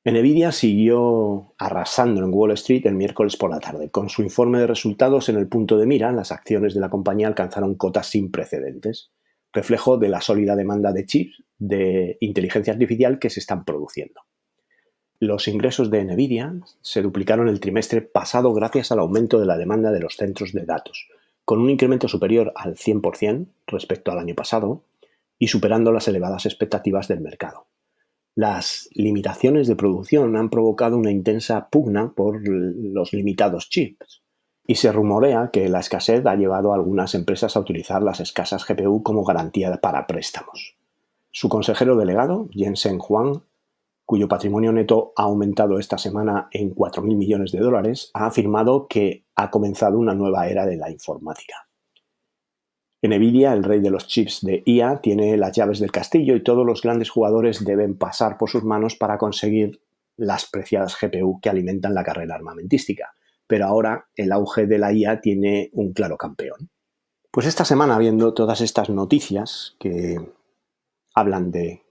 Nvidia 0.04 0.50
siguió 0.50 1.54
arrasando 1.56 2.24
en 2.24 2.34
Wall 2.34 2.50
Street 2.50 2.84
el 2.86 2.96
miércoles 2.96 3.36
por 3.36 3.48
la 3.48 3.60
tarde. 3.60 3.90
Con 3.90 4.08
su 4.08 4.22
informe 4.22 4.58
de 4.58 4.66
resultados 4.66 5.28
en 5.28 5.36
el 5.36 5.46
punto 5.46 5.78
de 5.78 5.86
mira, 5.86 6.10
las 6.10 6.32
acciones 6.32 6.74
de 6.74 6.80
la 6.80 6.90
compañía 6.90 7.28
alcanzaron 7.28 7.76
cotas 7.76 8.08
sin 8.08 8.32
precedentes, 8.32 9.12
reflejo 9.52 9.98
de 9.98 10.08
la 10.08 10.20
sólida 10.20 10.56
demanda 10.56 10.92
de 10.92 11.06
chips 11.06 11.44
de 11.58 12.16
inteligencia 12.18 12.72
artificial 12.72 13.20
que 13.20 13.30
se 13.30 13.38
están 13.38 13.64
produciendo. 13.64 14.20
Los 15.20 15.48
ingresos 15.48 15.90
de 15.90 16.04
Nvidia 16.04 16.54
se 16.82 17.00
duplicaron 17.00 17.48
el 17.48 17.60
trimestre 17.60 18.02
pasado 18.02 18.52
gracias 18.52 18.90
al 18.90 18.98
aumento 18.98 19.38
de 19.38 19.46
la 19.46 19.56
demanda 19.56 19.92
de 19.92 20.00
los 20.00 20.16
centros 20.16 20.52
de 20.52 20.64
datos, 20.64 21.08
con 21.44 21.60
un 21.60 21.70
incremento 21.70 22.08
superior 22.08 22.52
al 22.56 22.74
100% 22.74 23.46
respecto 23.66 24.10
al 24.10 24.18
año 24.18 24.34
pasado 24.34 24.82
y 25.38 25.48
superando 25.48 25.92
las 25.92 26.08
elevadas 26.08 26.46
expectativas 26.46 27.08
del 27.08 27.20
mercado. 27.20 27.66
Las 28.34 28.88
limitaciones 28.92 29.68
de 29.68 29.76
producción 29.76 30.36
han 30.36 30.50
provocado 30.50 30.96
una 30.96 31.12
intensa 31.12 31.68
pugna 31.68 32.12
por 32.12 32.42
los 32.48 33.12
limitados 33.12 33.70
chips 33.70 34.22
y 34.66 34.76
se 34.76 34.90
rumorea 34.90 35.50
que 35.52 35.68
la 35.68 35.80
escasez 35.80 36.26
ha 36.26 36.34
llevado 36.34 36.72
a 36.72 36.74
algunas 36.74 37.14
empresas 37.14 37.56
a 37.56 37.60
utilizar 37.60 38.02
las 38.02 38.18
escasas 38.18 38.66
GPU 38.66 39.02
como 39.02 39.24
garantía 39.24 39.76
para 39.76 40.06
préstamos. 40.06 40.76
Su 41.30 41.48
consejero 41.48 41.96
delegado, 41.96 42.48
Jensen 42.52 42.98
Huang, 42.98 43.42
cuyo 44.04 44.28
patrimonio 44.28 44.72
neto 44.72 45.12
ha 45.16 45.22
aumentado 45.22 45.78
esta 45.78 45.98
semana 45.98 46.48
en 46.50 46.74
4.000 46.74 47.16
millones 47.16 47.52
de 47.52 47.60
dólares, 47.60 48.10
ha 48.14 48.26
afirmado 48.26 48.86
que 48.88 49.24
ha 49.34 49.50
comenzado 49.50 49.98
una 49.98 50.14
nueva 50.14 50.48
era 50.48 50.66
de 50.66 50.76
la 50.76 50.90
informática. 50.90 51.68
Nvidia, 53.02 53.52
el 53.52 53.64
rey 53.64 53.80
de 53.80 53.90
los 53.90 54.06
chips 54.06 54.40
de 54.42 54.62
IA, 54.64 55.00
tiene 55.02 55.36
las 55.36 55.52
llaves 55.52 55.78
del 55.78 55.92
castillo 55.92 56.36
y 56.36 56.42
todos 56.42 56.64
los 56.64 56.80
grandes 56.80 57.10
jugadores 57.10 57.64
deben 57.64 57.98
pasar 57.98 58.38
por 58.38 58.48
sus 58.48 58.64
manos 58.64 58.96
para 58.96 59.18
conseguir 59.18 59.80
las 60.16 60.46
preciadas 60.46 60.96
GPU 60.98 61.40
que 61.40 61.50
alimentan 61.50 61.94
la 61.94 62.04
carrera 62.04 62.34
armamentística. 62.34 63.14
Pero 63.46 63.66
ahora 63.66 64.06
el 64.16 64.32
auge 64.32 64.66
de 64.66 64.78
la 64.78 64.92
IA 64.92 65.20
tiene 65.20 65.70
un 65.74 65.92
claro 65.92 66.16
campeón. 66.16 66.70
Pues 67.30 67.46
esta 67.46 67.64
semana, 67.64 67.98
viendo 67.98 68.32
todas 68.32 68.60
estas 68.60 68.88
noticias 68.88 69.76
que 69.78 70.18
hablan 71.14 71.50
de 71.50 71.83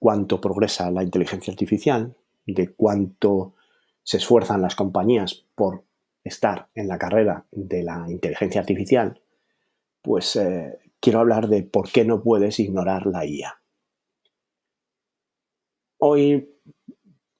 cuánto 0.00 0.40
progresa 0.40 0.90
la 0.90 1.04
inteligencia 1.04 1.52
artificial, 1.52 2.16
de 2.46 2.72
cuánto 2.72 3.54
se 4.02 4.16
esfuerzan 4.16 4.62
las 4.62 4.74
compañías 4.74 5.44
por 5.54 5.84
estar 6.24 6.68
en 6.74 6.88
la 6.88 6.98
carrera 6.98 7.46
de 7.52 7.84
la 7.84 8.06
inteligencia 8.08 8.60
artificial, 8.60 9.20
pues 10.02 10.34
eh, 10.36 10.78
quiero 10.98 11.20
hablar 11.20 11.48
de 11.48 11.62
por 11.62 11.92
qué 11.92 12.04
no 12.04 12.22
puedes 12.22 12.58
ignorar 12.58 13.06
la 13.06 13.24
IA. 13.24 13.60
Hoy 15.98 16.48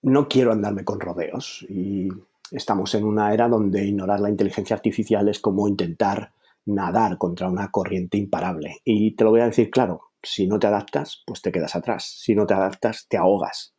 no 0.03 0.29
quiero 0.29 0.53
andarme 0.53 0.85
con 0.85 1.01
rodeos 1.01 1.65
y 1.69 2.09
estamos 2.51 2.95
en 2.95 3.05
una 3.05 3.33
era 3.33 3.49
donde 3.49 3.85
ignorar 3.85 4.21
la 4.21 4.31
inteligencia 4.31 4.77
artificial 4.77 5.29
es 5.29 5.41
como 5.41 5.67
intentar 5.67 6.33
nadar 6.67 7.17
contra 7.17 7.49
una 7.49 7.71
corriente 7.71 8.19
imparable. 8.19 8.81
Y 8.85 9.13
te 9.13 9.25
lo 9.25 9.31
voy 9.31 9.41
a 9.41 9.47
decir 9.47 9.71
claro, 9.71 10.10
si 10.23 10.47
no 10.47 10.59
te 10.59 10.67
adaptas, 10.67 11.23
pues 11.27 11.43
te 11.43 11.53
quedas 11.53 11.77
atrás. 11.77 12.05
Si 12.05 12.35
no 12.35 12.47
te 12.47 12.55
adaptas, 12.55 13.07
te 13.09 13.17
ahogas. 13.17 13.75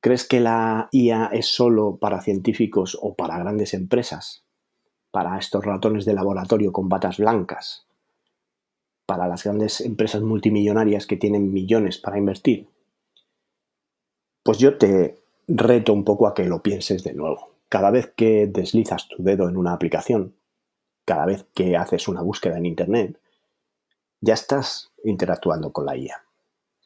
¿Crees 0.00 0.26
que 0.26 0.40
la 0.40 0.88
IA 0.92 1.26
es 1.26 1.46
solo 1.46 1.98
para 1.98 2.22
científicos 2.22 2.98
o 3.00 3.14
para 3.14 3.38
grandes 3.38 3.74
empresas? 3.74 4.44
Para 5.10 5.38
estos 5.38 5.64
ratones 5.64 6.04
de 6.04 6.14
laboratorio 6.14 6.72
con 6.72 6.88
batas 6.88 7.18
blancas? 7.18 7.86
¿Para 9.06 9.28
las 9.28 9.44
grandes 9.44 9.80
empresas 9.80 10.22
multimillonarias 10.22 11.06
que 11.06 11.16
tienen 11.16 11.52
millones 11.52 11.98
para 11.98 12.18
invertir? 12.18 12.68
Pues 14.42 14.58
yo 14.58 14.78
te 14.78 15.18
reto 15.46 15.92
un 15.92 16.04
poco 16.04 16.26
a 16.26 16.34
que 16.34 16.44
lo 16.44 16.62
pienses 16.62 17.04
de 17.04 17.12
nuevo. 17.12 17.50
Cada 17.68 17.90
vez 17.90 18.12
que 18.16 18.46
deslizas 18.46 19.08
tu 19.08 19.22
dedo 19.22 19.48
en 19.48 19.56
una 19.56 19.72
aplicación, 19.72 20.34
cada 21.04 21.26
vez 21.26 21.44
que 21.54 21.76
haces 21.76 22.08
una 22.08 22.22
búsqueda 22.22 22.56
en 22.56 22.66
Internet, 22.66 23.20
ya 24.20 24.34
estás 24.34 24.89
interactuando 25.04 25.72
con 25.72 25.86
la 25.86 25.96
IA. 25.96 26.24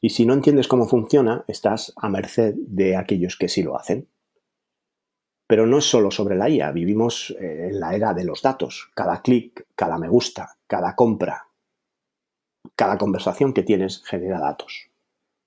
Y 0.01 0.11
si 0.11 0.27
no 0.27 0.35
entiendes 0.35 0.69
cómo 0.69 0.87
funciona, 0.87 1.45
estás 1.49 1.93
a 1.97 2.09
merced 2.09 2.55
de 2.57 2.97
aquellos 2.97 3.37
que 3.37 3.49
sí 3.49 3.63
lo 3.63 3.79
hacen. 3.79 4.09
Pero 5.47 5.67
no 5.67 5.79
es 5.79 5.85
solo 5.85 6.11
sobre 6.11 6.37
la 6.37 6.49
IA, 6.49 6.73
vivimos 6.73 7.35
eh, 7.41 7.69
en 7.71 7.81
la 7.81 7.95
era 7.95 8.15
de 8.15 8.25
los 8.25 8.43
datos. 8.43 8.91
Cada 8.95 9.23
clic, 9.23 9.67
cada 9.75 9.99
me 9.99 10.09
gusta, 10.09 10.59
cada 10.67 10.95
compra, 10.95 11.49
cada 12.77 12.99
conversación 12.99 13.53
que 13.53 13.63
tienes 13.63 14.03
genera 14.05 14.41
datos. 14.41 14.91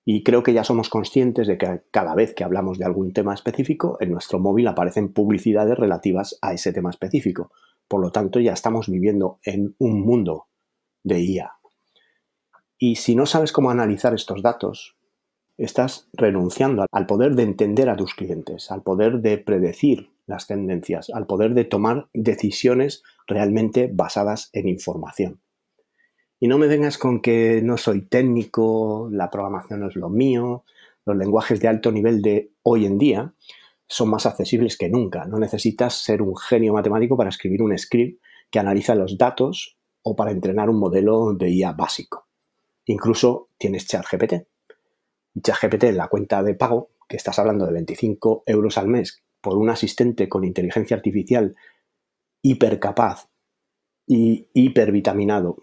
Y 0.05 0.23
creo 0.23 0.41
que 0.41 0.53
ya 0.53 0.63
somos 0.63 0.89
conscientes 0.89 1.47
de 1.47 1.57
que 1.57 1.81
cada 1.91 2.15
vez 2.15 2.33
que 2.33 2.43
hablamos 2.43 2.77
de 2.77 2.85
algún 2.85 3.11
tema 3.11 3.33
específico, 3.33 3.97
en 3.99 4.11
nuestro 4.11 4.39
móvil 4.39 4.67
aparecen 4.67 5.11
publicidades 5.11 5.77
relativas 5.77 6.39
a 6.41 6.53
ese 6.53 6.71
tema 6.71 6.89
específico. 6.89 7.51
Por 7.87 8.01
lo 8.01 8.11
tanto, 8.11 8.39
ya 8.39 8.53
estamos 8.53 8.87
viviendo 8.87 9.39
en 9.43 9.75
un 9.79 10.01
mundo 10.01 10.47
de 11.03 11.19
IA. 11.19 11.56
Y 12.79 12.97
si 12.97 13.15
no 13.15 13.25
sabes 13.25 13.51
cómo 13.51 13.71
analizar 13.71 14.13
estos 14.13 14.43
datos, 14.43 14.95
estás 15.57 16.07
renunciando 16.13 16.85
al 16.91 17.07
poder 17.07 17.33
de 17.33 17.41
entender 17.41 17.89
a 17.89 17.95
tus 17.95 18.13
clientes, 18.13 18.69
al 18.69 18.83
poder 18.83 19.21
de 19.21 19.39
predecir 19.39 20.11
las 20.27 20.45
tendencias, 20.45 21.09
al 21.09 21.25
poder 21.25 21.55
de 21.55 21.65
tomar 21.65 22.07
decisiones 22.13 23.01
realmente 23.25 23.89
basadas 23.91 24.51
en 24.53 24.67
información. 24.67 25.41
Y 26.39 26.47
no 26.47 26.59
me 26.59 26.67
vengas 26.67 26.99
con 26.99 27.21
que 27.21 27.61
no 27.63 27.77
soy 27.77 28.03
técnico, 28.03 29.09
la 29.11 29.31
programación 29.31 29.79
no 29.79 29.87
es 29.87 29.95
lo 29.95 30.09
mío, 30.09 30.63
los 31.03 31.17
lenguajes 31.17 31.59
de 31.59 31.69
alto 31.69 31.91
nivel 31.91 32.21
de 32.21 32.51
hoy 32.61 32.85
en 32.85 32.99
día 32.99 33.33
son 33.87 34.09
más 34.09 34.27
accesibles 34.27 34.77
que 34.77 34.89
nunca. 34.89 35.25
No 35.25 35.39
necesitas 35.39 35.95
ser 35.95 36.21
un 36.21 36.37
genio 36.37 36.73
matemático 36.73 37.17
para 37.17 37.29
escribir 37.29 37.63
un 37.63 37.75
script 37.75 38.21
que 38.51 38.59
analiza 38.59 38.93
los 38.93 39.17
datos 39.17 39.79
o 40.03 40.15
para 40.15 40.29
entrenar 40.29 40.69
un 40.69 40.79
modelo 40.79 41.33
de 41.33 41.49
IA 41.49 41.71
básico. 41.71 42.26
Incluso 42.87 43.49
tienes 43.57 43.85
ChatGPT. 43.85 44.47
ChatGPT 45.41 45.83
en 45.83 45.97
la 45.97 46.07
cuenta 46.07 46.41
de 46.41 46.55
pago, 46.55 46.91
que 47.07 47.17
estás 47.17 47.37
hablando 47.37 47.65
de 47.65 47.73
25 47.73 48.43
euros 48.45 48.77
al 48.77 48.87
mes, 48.87 49.23
por 49.41 49.57
un 49.57 49.69
asistente 49.69 50.27
con 50.27 50.43
inteligencia 50.43 50.95
artificial 50.95 51.55
hipercapaz 52.41 53.29
y 54.07 54.47
hipervitaminado 54.53 55.57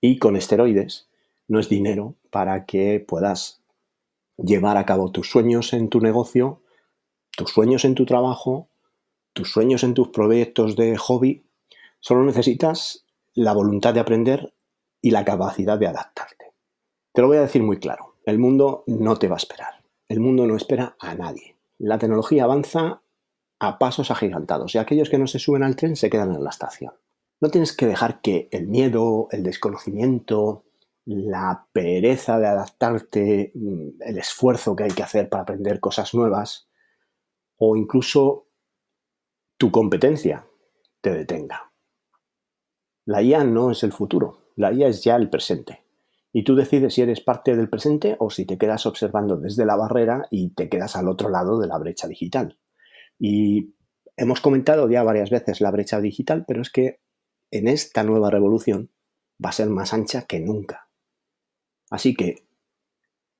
y 0.00 0.18
con 0.18 0.36
esteroides, 0.36 1.08
no 1.48 1.58
es 1.58 1.68
dinero 1.68 2.16
para 2.30 2.66
que 2.66 3.04
puedas 3.06 3.62
llevar 4.36 4.76
a 4.76 4.86
cabo 4.86 5.10
tus 5.10 5.30
sueños 5.30 5.72
en 5.72 5.88
tu 5.88 6.00
negocio, 6.00 6.62
tus 7.36 7.50
sueños 7.50 7.84
en 7.84 7.94
tu 7.94 8.06
trabajo, 8.06 8.68
tus 9.32 9.50
sueños 9.50 9.82
en 9.82 9.94
tus 9.94 10.08
proyectos 10.08 10.76
de 10.76 10.96
hobby. 10.96 11.44
Solo 12.00 12.22
necesitas 12.22 13.04
la 13.34 13.52
voluntad 13.52 13.92
de 13.92 14.00
aprender 14.00 14.54
y 15.00 15.10
la 15.10 15.24
capacidad 15.24 15.78
de 15.78 15.88
adaptarte. 15.88 16.43
Te 17.14 17.22
lo 17.22 17.28
voy 17.28 17.36
a 17.36 17.42
decir 17.42 17.62
muy 17.62 17.78
claro, 17.78 18.16
el 18.26 18.40
mundo 18.40 18.82
no 18.88 19.16
te 19.16 19.28
va 19.28 19.36
a 19.36 19.38
esperar, 19.38 19.84
el 20.08 20.18
mundo 20.18 20.48
no 20.48 20.56
espera 20.56 20.96
a 20.98 21.14
nadie. 21.14 21.56
La 21.78 21.96
tecnología 21.96 22.42
avanza 22.42 23.02
a 23.60 23.78
pasos 23.78 24.10
agigantados 24.10 24.74
y 24.74 24.78
aquellos 24.78 25.10
que 25.10 25.18
no 25.18 25.28
se 25.28 25.38
suben 25.38 25.62
al 25.62 25.76
tren 25.76 25.94
se 25.94 26.10
quedan 26.10 26.34
en 26.34 26.42
la 26.42 26.50
estación. 26.50 26.92
No 27.40 27.50
tienes 27.50 27.72
que 27.72 27.86
dejar 27.86 28.20
que 28.20 28.48
el 28.50 28.66
miedo, 28.66 29.28
el 29.30 29.44
desconocimiento, 29.44 30.64
la 31.04 31.68
pereza 31.72 32.40
de 32.40 32.48
adaptarte, 32.48 33.52
mm, 33.54 34.02
el 34.02 34.18
esfuerzo 34.18 34.74
que 34.74 34.82
hay 34.82 34.90
que 34.90 35.04
hacer 35.04 35.28
para 35.28 35.44
aprender 35.44 35.78
cosas 35.78 36.14
nuevas 36.14 36.68
o 37.58 37.76
incluso 37.76 38.48
tu 39.56 39.70
competencia 39.70 40.48
te 41.00 41.10
detenga. 41.10 41.70
La 43.06 43.22
IA 43.22 43.44
no 43.44 43.70
es 43.70 43.84
el 43.84 43.92
futuro, 43.92 44.48
la 44.56 44.72
IA 44.72 44.88
es 44.88 45.04
ya 45.04 45.14
el 45.14 45.30
presente. 45.30 45.83
Y 46.36 46.42
tú 46.42 46.56
decides 46.56 46.92
si 46.92 47.00
eres 47.00 47.20
parte 47.20 47.54
del 47.54 47.70
presente 47.70 48.16
o 48.18 48.28
si 48.28 48.44
te 48.44 48.58
quedas 48.58 48.86
observando 48.86 49.36
desde 49.36 49.64
la 49.64 49.76
barrera 49.76 50.26
y 50.32 50.50
te 50.50 50.68
quedas 50.68 50.96
al 50.96 51.08
otro 51.08 51.28
lado 51.28 51.60
de 51.60 51.68
la 51.68 51.78
brecha 51.78 52.08
digital. 52.08 52.58
Y 53.20 53.76
hemos 54.16 54.40
comentado 54.40 54.90
ya 54.90 55.04
varias 55.04 55.30
veces 55.30 55.60
la 55.60 55.70
brecha 55.70 56.00
digital, 56.00 56.44
pero 56.44 56.60
es 56.60 56.70
que 56.70 57.00
en 57.52 57.68
esta 57.68 58.02
nueva 58.02 58.30
revolución 58.30 58.90
va 59.42 59.50
a 59.50 59.52
ser 59.52 59.68
más 59.68 59.94
ancha 59.94 60.26
que 60.26 60.40
nunca. 60.40 60.88
Así 61.88 62.16
que, 62.16 62.48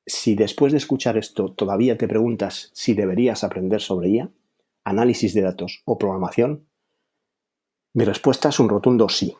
si 0.06 0.36
después 0.36 0.70
de 0.70 0.78
escuchar 0.78 1.16
esto 1.16 1.52
todavía 1.52 1.98
te 1.98 2.06
preguntas 2.06 2.70
si 2.74 2.94
deberías 2.94 3.42
aprender 3.42 3.80
sobre 3.80 4.10
IA, 4.10 4.30
análisis 4.84 5.34
de 5.34 5.42
datos 5.42 5.82
o 5.84 5.98
programación, 5.98 6.68
mi 7.92 8.04
respuesta 8.04 8.50
es 8.50 8.60
un 8.60 8.68
rotundo 8.68 9.08
sí. 9.08 9.36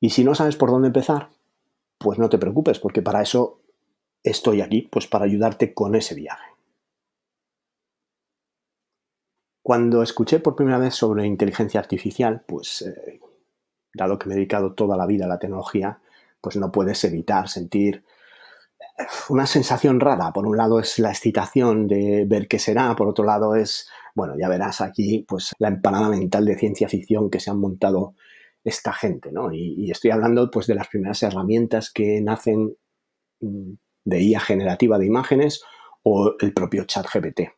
Y 0.00 0.10
si 0.10 0.24
no 0.24 0.34
sabes 0.34 0.56
por 0.56 0.70
dónde 0.70 0.86
empezar, 0.88 1.28
pues 2.04 2.18
no 2.18 2.28
te 2.28 2.36
preocupes, 2.36 2.78
porque 2.78 3.00
para 3.00 3.22
eso 3.22 3.62
estoy 4.22 4.60
aquí, 4.60 4.82
pues 4.82 5.06
para 5.06 5.24
ayudarte 5.24 5.72
con 5.72 5.94
ese 5.94 6.14
viaje. 6.14 6.50
Cuando 9.62 10.02
escuché 10.02 10.38
por 10.38 10.54
primera 10.54 10.76
vez 10.76 10.94
sobre 10.94 11.24
inteligencia 11.24 11.80
artificial, 11.80 12.42
pues 12.46 12.82
eh, 12.82 13.20
dado 13.94 14.18
que 14.18 14.28
me 14.28 14.34
he 14.34 14.36
dedicado 14.36 14.74
toda 14.74 14.98
la 14.98 15.06
vida 15.06 15.24
a 15.24 15.28
la 15.28 15.38
tecnología, 15.38 15.98
pues 16.42 16.56
no 16.56 16.70
puedes 16.70 17.02
evitar 17.04 17.48
sentir 17.48 18.04
eh, 18.98 19.04
una 19.30 19.46
sensación 19.46 19.98
rara. 19.98 20.30
Por 20.30 20.46
un 20.46 20.58
lado 20.58 20.80
es 20.80 20.98
la 20.98 21.08
excitación 21.08 21.88
de 21.88 22.26
ver 22.28 22.48
qué 22.48 22.58
será, 22.58 22.94
por 22.96 23.08
otro 23.08 23.24
lado 23.24 23.56
es, 23.56 23.88
bueno, 24.14 24.34
ya 24.38 24.50
verás 24.50 24.82
aquí, 24.82 25.24
pues 25.26 25.54
la 25.58 25.68
empanada 25.68 26.10
mental 26.10 26.44
de 26.44 26.58
ciencia 26.58 26.86
ficción 26.86 27.30
que 27.30 27.40
se 27.40 27.50
han 27.50 27.58
montado 27.58 28.12
esta 28.64 28.92
gente, 28.92 29.30
¿no? 29.30 29.52
Y, 29.52 29.90
estoy 29.90 30.10
hablando, 30.10 30.50
pues, 30.50 30.66
de 30.66 30.74
las 30.74 30.88
primeras 30.88 31.22
herramientas 31.22 31.92
que 31.92 32.20
nacen 32.20 32.76
mm, 33.40 33.72
de 34.04 34.22
IA 34.22 34.40
generativa 34.40 34.98
de 34.98 35.06
imágenes 35.06 35.62
o 36.02 36.34
el 36.40 36.52
propio 36.52 36.84
chat 36.84 37.06
GPT. 37.06 37.52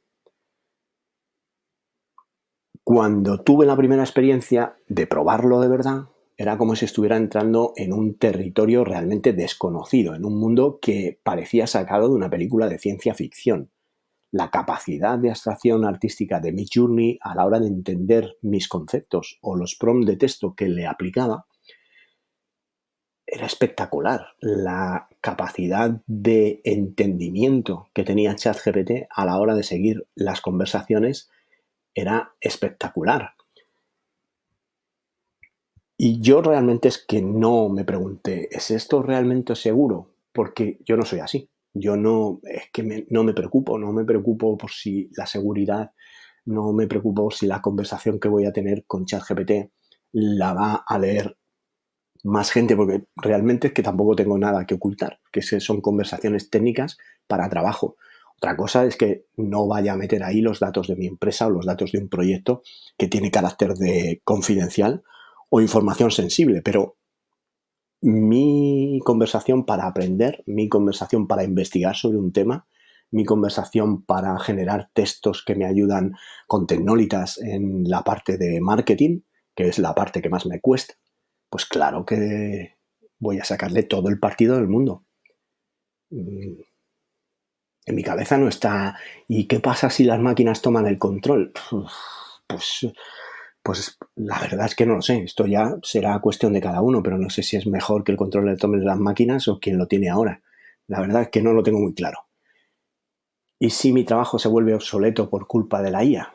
Cuando 2.83 3.43
tuve 3.43 3.67
la 3.67 3.77
primera 3.77 4.03
experiencia 4.03 4.77
de 4.89 5.07
probarlo 5.07 5.61
de 5.61 5.69
verdad, 5.69 6.09
era 6.37 6.59
como 6.59 6.77
si 6.77 6.85
estuviera 6.85 7.17
entrando 7.17 7.73
en 7.77 7.93
un 7.93 8.19
territorio 8.19 8.85
realmente 8.85 9.33
desconocido, 9.33 10.15
en 10.15 10.25
un 10.25 10.39
mundo 10.39 10.79
que 10.81 11.19
parecía 11.23 11.67
sacado 11.67 12.09
de 12.09 12.15
una 12.15 12.31
película 12.31 12.69
de 12.69 12.79
ciencia 12.79 13.15
ficción. 13.15 13.71
La 14.37 14.51
capacidad 14.51 15.19
de 15.19 15.31
abstracción 15.31 15.87
artística 15.87 16.41
de 16.41 16.67
Journey 16.71 17.19
a 17.23 17.35
la 17.35 17.47
hora 17.47 17.59
de 17.59 17.69
entender 17.69 18.37
mis 18.43 18.69
conceptos 18.69 19.39
o 19.41 19.57
los 19.57 19.77
prompts 19.77 20.07
de 20.07 20.17
texto 20.19 20.55
que 20.55 20.69
le 20.69 20.87
aplicaba 20.87 21.47
era 23.27 23.47
espectacular. 23.47 24.35
La 24.41 25.09
capacidad 25.23 26.03
de 26.07 26.61
entendimiento 26.65 27.89
que 27.95 28.05
tenía 28.05 28.37
ChatGPT 28.37 29.07
a 29.09 29.25
la 29.25 29.39
hora 29.39 29.55
de 29.55 29.63
seguir 29.63 30.07
las 30.15 30.43
conversaciones 30.43 31.31
era 31.95 32.35
espectacular. 32.43 33.37
Y 35.97 36.21
yo 36.21 36.43
realmente 36.43 36.89
es 36.89 36.99
que 36.99 37.23
no 37.23 37.71
me 37.71 37.87
pregunté, 37.87 38.55
¿es 38.55 38.71
esto 38.71 39.03
realmente 39.03 39.57
seguro? 39.57 40.11
Porque 40.35 40.79
yo 40.85 40.99
no 40.99 41.07
soy 41.07 41.21
así. 41.21 41.49
Yo 41.79 41.97
no, 41.97 42.41
es 42.45 42.71
que 42.73 43.07
no 43.11 43.23
me 43.23 43.35
preocupo, 43.35 43.79
no 43.79 43.93
me 43.93 44.05
preocupo 44.05 44.57
por 44.57 44.71
si 44.71 45.11
la 45.15 45.27
seguridad, 45.27 45.91
no 46.47 46.73
me 46.73 46.87
preocupo 46.87 47.31
si 47.31 47.47
la 47.47 47.61
conversación 47.61 48.19
que 48.19 48.29
voy 48.29 48.47
a 48.47 48.53
tener 48.53 48.85
con 48.87 49.05
ChatGPT 49.05 49.71
la 50.13 50.55
va 50.55 50.85
a 50.87 50.99
leer 50.99 51.37
más 52.25 52.51
gente, 52.51 52.77
porque 52.77 53.05
realmente 53.17 53.69
es 53.69 53.73
que 53.75 53.83
tampoco 53.83 54.17
tengo 54.17 54.39
nada 54.39 54.65
que 54.65 54.75
ocultar, 54.75 55.21
que 55.31 55.43
son 55.43 55.81
conversaciones 55.81 56.49
técnicas 56.49 56.97
para 57.27 57.49
trabajo. 57.51 57.97
Otra 58.39 58.57
cosa 58.57 58.85
es 58.85 58.97
que 58.97 59.27
no 59.37 59.67
vaya 59.67 59.93
a 59.93 59.97
meter 59.97 60.23
ahí 60.23 60.41
los 60.41 60.61
datos 60.61 60.89
de 60.89 60.97
mi 60.97 61.07
empresa 61.07 61.47
o 61.47 61.51
los 61.51 61.67
datos 61.67 61.93
de 61.93 61.99
un 61.99 62.09
proyecto 62.09 62.63
que 62.97 63.09
tiene 63.09 63.31
carácter 63.31 63.75
de 63.75 64.21
confidencial 64.25 65.03
o 65.51 65.61
información 65.61 66.11
sensible, 66.11 66.63
pero 66.63 66.97
mi 68.07 69.01
conversación 69.05 69.67
para 69.67 69.89
aprender, 69.89 70.45
mi 70.47 70.69
conversación 70.69 71.27
para 71.27 71.43
investigar 71.43 71.97
sobre 71.97 72.19
un 72.19 72.33
tema, 72.33 72.69
mi 73.11 73.25
conversación 73.25 74.05
para 74.05 74.39
generar 74.39 74.91
textos 74.93 75.43
que 75.45 75.57
me 75.57 75.67
ayudan 75.67 76.15
con 76.47 76.69
tecnolitas 76.69 77.39
en 77.39 77.83
la 77.83 78.05
parte 78.05 78.39
de 78.39 78.61
marketing, 78.61 79.23
que 79.57 79.67
es 79.67 79.81
la 79.81 79.93
parte 79.93 80.23
que 80.23 80.29
más 80.29 80.47
me 80.47 80.61
cuesta, 80.61 80.95
pues 81.51 81.67
claro 81.67 82.07
que 82.07 82.77
voy 83.19 83.41
a 83.41 83.45
sacarle 83.45 83.83
todo 83.83 84.09
el 84.09 84.21
partido 84.21 84.55
del 84.55 84.69
mundo. 84.69 85.05
Mm, 86.11 86.61
en 87.87 87.95
mi 87.95 88.05
cabeza 88.05 88.39
no 88.39 88.47
está, 88.47 89.01
¿y 89.27 89.49
qué 89.49 89.59
pasa 89.59 89.91
si 89.91 90.05
las 90.05 90.21
máquinas 90.21 90.63
toman 90.63 90.87
el 90.87 90.99
control? 90.99 91.53
Pues 92.49 92.87
pues 93.67 93.99
la 94.15 94.39
verdad 94.39 94.67
es 94.67 94.77
que 94.77 94.87
no 94.87 94.95
lo 94.95 95.03
sé. 95.03 95.25
Esto 95.25 95.45
ya 95.45 95.77
será 95.83 96.17
cuestión 96.21 96.53
de 96.53 96.61
cada 96.61 96.81
uno, 96.83 97.03
pero 97.03 97.19
no 97.19 97.31
sé 97.31 97.43
si 97.43 97.57
es 97.57 97.67
mejor 97.67 98.05
que 98.05 98.13
el 98.13 98.17
control 98.17 98.47
le 98.47 98.57
tomen 98.57 98.85
las 98.85 98.97
máquinas 98.97 99.49
o 99.49 99.59
quien 99.59 99.77
lo 99.77 99.89
tiene 99.89 100.09
ahora. 100.09 100.41
La 100.87 101.01
verdad 101.01 101.23
es 101.23 101.31
que 101.31 101.43
no 101.43 101.53
lo 101.53 101.65
tengo 101.65 101.81
muy 101.81 101.93
claro. 101.93 102.29
¿Y 103.59 103.71
si 103.71 103.93
mi 103.93 104.05
trabajo 104.05 104.39
se 104.39 104.47
vuelve 104.47 104.73
obsoleto 104.73 105.29
por 105.29 105.49
culpa 105.49 105.83
de 105.83 105.91
la 105.91 106.05
IA? 106.05 106.33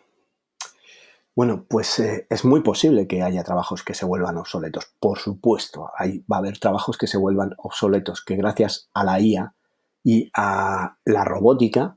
Bueno, 1.34 1.66
pues 1.70 2.00
eh, 2.00 2.28
es 2.30 2.44
muy 2.44 2.64
posible 2.64 3.08
que 3.08 3.24
haya 3.24 3.46
trabajos 3.46 3.82
que 3.82 3.94
se 3.94 4.06
vuelvan 4.06 4.36
obsoletos. 4.36 4.94
Por 5.00 5.18
supuesto, 5.18 5.84
va 5.84 6.36
a 6.36 6.40
haber 6.40 6.60
trabajos 6.60 6.98
que 6.98 7.08
se 7.08 7.18
vuelvan 7.18 7.54
obsoletos, 7.60 8.26
que 8.26 8.36
gracias 8.36 8.90
a 8.94 9.06
la 9.06 9.22
IA 9.22 9.56
y 10.04 10.30
a 10.36 10.98
la 11.06 11.24
robótica, 11.24 11.96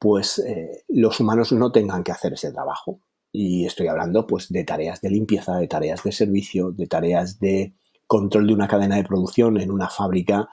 pues 0.00 0.40
eh, 0.40 0.82
los 0.88 1.20
humanos 1.20 1.52
no 1.52 1.70
tengan 1.70 2.02
que 2.02 2.10
hacer 2.10 2.32
ese 2.32 2.50
trabajo. 2.50 2.98
Y 3.32 3.64
estoy 3.64 3.86
hablando 3.88 4.26
pues 4.26 4.50
de 4.50 4.62
tareas 4.64 5.00
de 5.00 5.10
limpieza, 5.10 5.56
de 5.56 5.66
tareas 5.66 6.02
de 6.04 6.12
servicio, 6.12 6.70
de 6.70 6.86
tareas 6.86 7.40
de 7.40 7.72
control 8.06 8.46
de 8.46 8.54
una 8.54 8.68
cadena 8.68 8.96
de 8.96 9.04
producción 9.04 9.58
en 9.58 9.70
una 9.70 9.88
fábrica, 9.88 10.50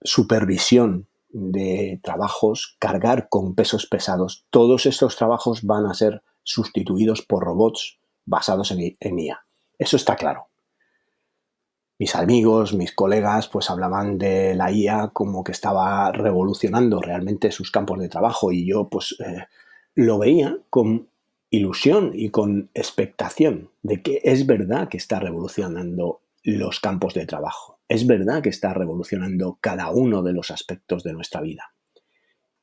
supervisión 0.00 1.08
de 1.28 2.00
trabajos, 2.02 2.76
cargar 2.78 3.28
con 3.28 3.54
pesos 3.54 3.86
pesados. 3.86 4.46
Todos 4.50 4.86
estos 4.86 5.16
trabajos 5.16 5.64
van 5.64 5.86
a 5.86 5.94
ser 5.94 6.22
sustituidos 6.42 7.22
por 7.22 7.44
robots 7.44 7.98
basados 8.24 8.70
en, 8.70 9.18
IA. 9.18 9.44
Eso 9.78 9.96
está 9.96 10.16
claro. 10.16 10.46
Mis 11.98 12.14
amigos, 12.14 12.74
mis 12.74 12.94
colegas, 12.94 13.48
pues 13.48 13.70
hablaban 13.70 14.16
de 14.16 14.54
la 14.54 14.72
IA 14.72 15.10
como 15.12 15.44
que 15.44 15.52
estaba 15.52 16.10
revolucionando 16.12 17.00
realmente 17.00 17.50
sus 17.50 17.70
campos 17.70 17.98
de 17.98 18.08
trabajo 18.08 18.52
y 18.52 18.66
yo 18.66 18.88
pues 18.88 19.16
eh, 19.20 19.46
lo 19.94 20.18
veía 20.18 20.56
con 20.70 21.10
ilusión 21.50 22.12
y 22.14 22.30
con 22.30 22.70
expectación 22.74 23.70
de 23.82 24.02
que 24.02 24.20
es 24.24 24.46
verdad 24.46 24.88
que 24.88 24.96
está 24.96 25.18
revolucionando 25.20 26.22
los 26.42 26.80
campos 26.80 27.14
de 27.14 27.26
trabajo, 27.26 27.80
es 27.88 28.06
verdad 28.06 28.42
que 28.42 28.48
está 28.48 28.72
revolucionando 28.72 29.58
cada 29.60 29.90
uno 29.90 30.22
de 30.22 30.32
los 30.32 30.50
aspectos 30.50 31.02
de 31.02 31.12
nuestra 31.12 31.40
vida. 31.40 31.74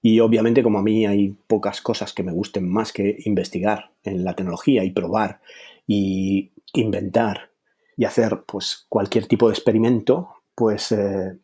Y 0.01 0.19
obviamente 0.21 0.63
como 0.63 0.79
a 0.79 0.83
mí 0.83 1.05
hay 1.05 1.35
pocas 1.47 1.81
cosas 1.81 2.13
que 2.13 2.23
me 2.23 2.31
gusten 2.31 2.67
más 2.67 2.93
que 2.93 3.17
investigar 3.25 3.91
en 4.03 4.23
la 4.23 4.35
tecnología 4.35 4.83
y 4.83 4.91
probar 4.91 5.41
y 5.85 6.53
inventar 6.73 7.51
y 7.97 8.05
hacer 8.05 8.43
pues 8.47 8.85
cualquier 8.87 9.27
tipo 9.27 9.47
de 9.47 9.53
experimento, 9.53 10.29
pues 10.55 10.91
eh, 10.91 11.37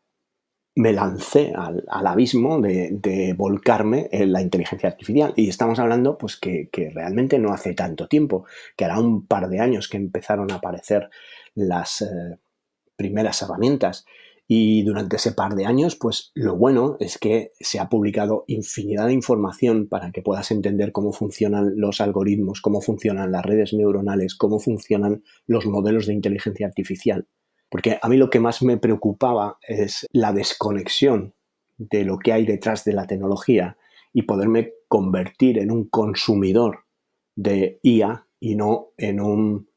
me 0.76 0.92
lancé 0.92 1.54
al, 1.56 1.84
abismo 1.88 2.60
de, 2.60 3.36
volcarme 3.38 4.10
en 4.12 4.32
la 4.32 4.42
inteligencia 4.42 4.90
artificial. 4.90 5.34
Y 5.36 5.50
estamos 5.50 5.80
hablando, 5.80 6.18
pues, 6.18 6.38
que, 6.38 6.70
realmente 6.94 7.38
no 7.40 7.54
hace 7.54 7.74
tanto 7.74 8.08
tiempo, 8.08 8.46
que 8.76 8.86
hará 8.86 9.00
un 9.00 9.28
par 9.28 9.50
de 9.50 9.60
años 9.60 9.88
que 9.88 9.98
empezaron 9.98 10.52
a 10.52 10.56
aparecer 10.56 11.10
las 11.54 12.02
eh, 12.02 12.06
primeras 12.96 13.42
herramientas. 13.42 14.06
Y 14.48 14.84
durante 14.84 15.16
ese 15.16 15.32
par 15.32 15.56
de 15.56 15.66
años, 15.66 15.96
pues 15.96 16.32
lo 16.36 16.58
bueno 16.58 16.98
es 17.00 17.18
que 17.18 17.54
se 17.60 17.80
ha 17.80 17.88
publicado 17.88 18.44
infinidad 18.48 19.08
de 19.08 19.14
información 19.14 19.88
para 19.88 20.12
que 20.12 20.22
puedas 20.22 20.52
entender 20.52 20.92
cómo 20.92 21.14
funcionan 21.14 21.74
los 21.78 22.02
algoritmos, 22.02 22.62
cómo 22.62 22.82
funcionan 22.82 23.32
las 23.32 23.46
redes 23.46 23.74
neuronales, 23.74 24.36
cómo 24.36 24.60
funcionan 24.60 25.24
los 25.48 25.66
modelos 25.66 26.08
de 26.08 26.14
inteligencia 26.14 26.68
artificial. 26.68 27.28
Porque 27.74 27.98
a 28.00 28.08
mí 28.08 28.18
lo 28.18 28.30
que 28.30 28.40
más 28.40 28.62
me 28.62 28.78
preocupaba 28.78 29.58
es 29.68 30.06
la 30.12 30.32
desconexión 30.32 31.34
de 31.80 32.06
lo 32.06 32.20
que 32.20 32.32
hay 32.32 32.46
detrás 32.46 32.86
de 32.86 32.94
la 32.94 33.08
tecnología 33.08 33.78
y 34.14 34.22
poderme 34.22 34.74
convertir 34.88 35.58
en 35.58 35.72
un 35.72 35.86
consumidor 35.86 36.84
de 37.36 37.80
IA 37.82 38.28
y 38.40 38.54
no 38.54 38.90
en 38.96 39.20
un 39.20 39.68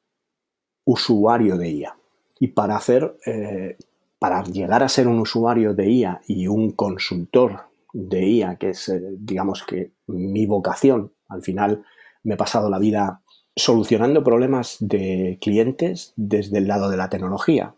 usuario 0.84 1.56
de 1.56 1.70
IA. 1.70 1.96
Y 2.38 2.48
para 2.48 2.76
hacer, 2.76 3.16
eh, 3.24 3.78
para 4.18 4.44
llegar 4.44 4.82
a 4.82 4.90
ser 4.90 5.08
un 5.08 5.18
usuario 5.18 5.72
de 5.72 5.90
IA 5.90 6.20
y 6.26 6.48
un 6.48 6.72
consultor 6.72 7.62
de 7.94 8.26
IA, 8.26 8.56
que 8.56 8.70
es, 8.70 8.90
eh, 8.90 9.00
digamos 9.20 9.62
que 9.62 9.92
mi 10.08 10.44
vocación, 10.44 11.14
al 11.30 11.40
final 11.40 11.82
me 12.24 12.34
he 12.34 12.36
pasado 12.36 12.68
la 12.68 12.78
vida 12.78 13.22
solucionando 13.58 14.22
problemas 14.22 14.76
de 14.80 15.38
clientes 15.40 16.12
desde 16.16 16.58
el 16.58 16.68
lado 16.68 16.90
de 16.90 16.98
la 16.98 17.08
tecnología 17.08 17.74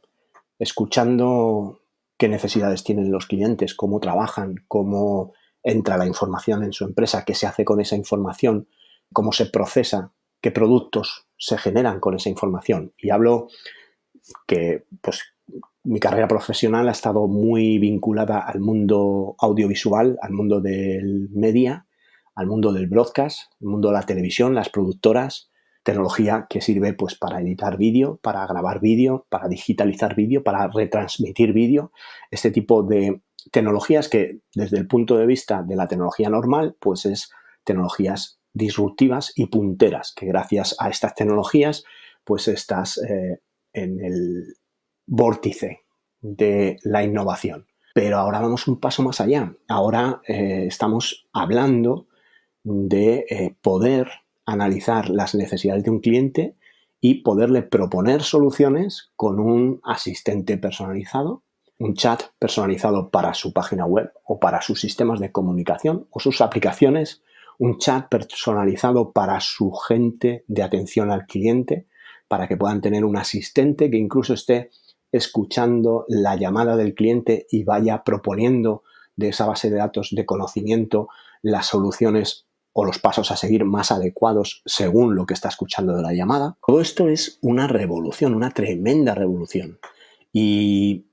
escuchando 0.58 1.80
qué 2.16 2.28
necesidades 2.28 2.84
tienen 2.84 3.12
los 3.12 3.26
clientes, 3.26 3.74
cómo 3.74 4.00
trabajan, 4.00 4.56
cómo 4.66 5.32
entra 5.62 5.96
la 5.96 6.06
información 6.06 6.64
en 6.64 6.72
su 6.72 6.84
empresa, 6.84 7.24
qué 7.24 7.34
se 7.34 7.46
hace 7.46 7.64
con 7.64 7.80
esa 7.80 7.96
información, 7.96 8.68
cómo 9.12 9.32
se 9.32 9.46
procesa, 9.46 10.12
qué 10.40 10.50
productos 10.50 11.26
se 11.36 11.58
generan 11.58 12.00
con 12.00 12.14
esa 12.14 12.28
información. 12.28 12.92
Y 12.98 13.10
hablo 13.10 13.48
que 14.46 14.84
pues 15.00 15.22
mi 15.84 16.00
carrera 16.00 16.28
profesional 16.28 16.88
ha 16.88 16.92
estado 16.92 17.26
muy 17.28 17.78
vinculada 17.78 18.40
al 18.40 18.60
mundo 18.60 19.36
audiovisual, 19.38 20.18
al 20.20 20.32
mundo 20.32 20.60
del 20.60 21.30
media, 21.30 21.86
al 22.34 22.46
mundo 22.46 22.72
del 22.72 22.88
broadcast, 22.88 23.52
al 23.60 23.68
mundo 23.68 23.88
de 23.88 23.94
la 23.94 24.02
televisión, 24.02 24.54
las 24.54 24.68
productoras, 24.68 25.47
tecnología 25.88 26.46
que 26.50 26.60
sirve 26.60 26.92
pues 26.92 27.14
para 27.14 27.40
editar 27.40 27.78
vídeo, 27.78 28.18
para 28.22 28.46
grabar 28.46 28.78
vídeo, 28.78 29.24
para 29.30 29.48
digitalizar 29.48 30.14
vídeo, 30.14 30.44
para 30.44 30.68
retransmitir 30.68 31.54
vídeo, 31.54 31.92
este 32.30 32.50
tipo 32.50 32.82
de 32.82 33.22
tecnologías 33.50 34.10
que 34.10 34.40
desde 34.54 34.76
el 34.76 34.86
punto 34.86 35.16
de 35.16 35.24
vista 35.24 35.62
de 35.62 35.76
la 35.76 35.88
tecnología 35.88 36.28
normal 36.28 36.76
pues 36.78 37.06
es 37.06 37.30
tecnologías 37.64 38.38
disruptivas 38.52 39.32
y 39.34 39.46
punteras, 39.46 40.12
que 40.14 40.26
gracias 40.26 40.76
a 40.78 40.90
estas 40.90 41.14
tecnologías 41.14 41.84
pues 42.22 42.48
estás 42.48 42.98
eh, 42.98 43.40
en 43.72 44.04
el 44.04 44.56
vórtice 45.06 45.84
de 46.20 46.76
la 46.82 47.02
innovación. 47.02 47.66
Pero 47.94 48.18
ahora 48.18 48.40
vamos 48.40 48.68
un 48.68 48.78
paso 48.78 49.02
más 49.02 49.22
allá. 49.22 49.54
Ahora 49.68 50.20
eh, 50.28 50.66
estamos 50.66 51.26
hablando 51.32 52.08
de 52.62 53.24
eh, 53.30 53.56
poder 53.62 54.10
analizar 54.48 55.10
las 55.10 55.34
necesidades 55.34 55.84
de 55.84 55.90
un 55.90 56.00
cliente 56.00 56.56
y 57.02 57.22
poderle 57.22 57.62
proponer 57.62 58.22
soluciones 58.22 59.12
con 59.14 59.38
un 59.40 59.80
asistente 59.84 60.56
personalizado, 60.56 61.42
un 61.78 61.94
chat 61.94 62.22
personalizado 62.38 63.10
para 63.10 63.34
su 63.34 63.52
página 63.52 63.84
web 63.84 64.10
o 64.24 64.40
para 64.40 64.62
sus 64.62 64.80
sistemas 64.80 65.20
de 65.20 65.32
comunicación 65.32 66.08
o 66.10 66.18
sus 66.18 66.40
aplicaciones, 66.40 67.22
un 67.58 67.76
chat 67.76 68.08
personalizado 68.08 69.12
para 69.12 69.38
su 69.40 69.70
gente 69.70 70.44
de 70.48 70.62
atención 70.62 71.10
al 71.10 71.26
cliente, 71.26 71.86
para 72.26 72.48
que 72.48 72.56
puedan 72.56 72.80
tener 72.80 73.04
un 73.04 73.18
asistente 73.18 73.90
que 73.90 73.98
incluso 73.98 74.32
esté 74.32 74.70
escuchando 75.12 76.06
la 76.08 76.36
llamada 76.36 76.74
del 76.76 76.94
cliente 76.94 77.46
y 77.50 77.64
vaya 77.64 78.02
proponiendo 78.02 78.82
de 79.14 79.28
esa 79.28 79.44
base 79.44 79.68
de 79.68 79.76
datos 79.76 80.08
de 80.12 80.24
conocimiento 80.24 81.08
las 81.42 81.66
soluciones 81.66 82.47
o 82.80 82.84
los 82.84 83.00
pasos 83.00 83.32
a 83.32 83.36
seguir 83.36 83.64
más 83.64 83.90
adecuados 83.90 84.62
según 84.64 85.16
lo 85.16 85.26
que 85.26 85.34
está 85.34 85.48
escuchando 85.48 85.96
de 85.96 86.02
la 86.02 86.12
llamada. 86.12 86.58
Todo 86.64 86.80
esto 86.80 87.08
es 87.08 87.40
una 87.42 87.66
revolución, 87.66 88.36
una 88.36 88.50
tremenda 88.50 89.16
revolución. 89.16 89.80
Y 90.32 91.08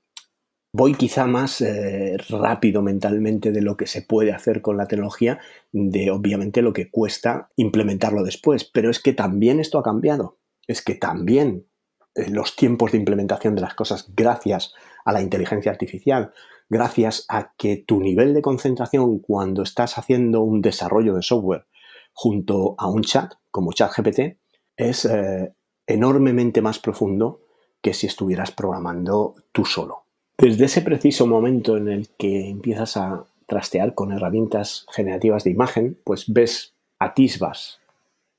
voy 0.72 0.94
quizá 0.94 1.26
más 1.26 1.60
eh, 1.60 2.18
rápido 2.28 2.82
mentalmente 2.82 3.50
de 3.50 3.62
lo 3.62 3.76
que 3.76 3.88
se 3.88 4.02
puede 4.02 4.32
hacer 4.32 4.62
con 4.62 4.76
la 4.76 4.86
tecnología, 4.86 5.40
de 5.72 6.12
obviamente 6.12 6.62
lo 6.62 6.72
que 6.72 6.88
cuesta 6.88 7.50
implementarlo 7.56 8.22
después. 8.22 8.62
Pero 8.62 8.88
es 8.88 9.00
que 9.00 9.12
también 9.12 9.58
esto 9.58 9.80
ha 9.80 9.82
cambiado. 9.82 10.38
Es 10.68 10.82
que 10.82 10.94
también 10.94 11.66
eh, 12.14 12.30
los 12.30 12.54
tiempos 12.54 12.92
de 12.92 12.98
implementación 12.98 13.56
de 13.56 13.62
las 13.62 13.74
cosas 13.74 14.14
gracias 14.14 14.72
a 15.04 15.12
la 15.12 15.20
inteligencia 15.20 15.72
artificial 15.72 16.32
gracias 16.68 17.24
a 17.28 17.52
que 17.56 17.76
tu 17.76 18.00
nivel 18.00 18.34
de 18.34 18.42
concentración 18.42 19.18
cuando 19.18 19.62
estás 19.62 19.98
haciendo 19.98 20.42
un 20.42 20.62
desarrollo 20.62 21.14
de 21.14 21.22
software 21.22 21.66
junto 22.12 22.74
a 22.78 22.88
un 22.88 23.02
chat 23.02 23.34
como 23.50 23.72
ChatGPT 23.72 24.38
es 24.76 25.04
eh, 25.04 25.52
enormemente 25.86 26.60
más 26.62 26.78
profundo 26.78 27.40
que 27.80 27.94
si 27.94 28.06
estuvieras 28.06 28.50
programando 28.52 29.34
tú 29.52 29.64
solo. 29.64 30.04
Desde 30.38 30.66
ese 30.66 30.82
preciso 30.82 31.26
momento 31.26 31.76
en 31.76 31.88
el 31.88 32.08
que 32.18 32.48
empiezas 32.48 32.96
a 32.96 33.24
trastear 33.46 33.94
con 33.94 34.12
herramientas 34.12 34.86
generativas 34.90 35.44
de 35.44 35.50
imagen, 35.50 35.98
pues 36.04 36.24
ves, 36.26 36.74
atisbas 36.98 37.80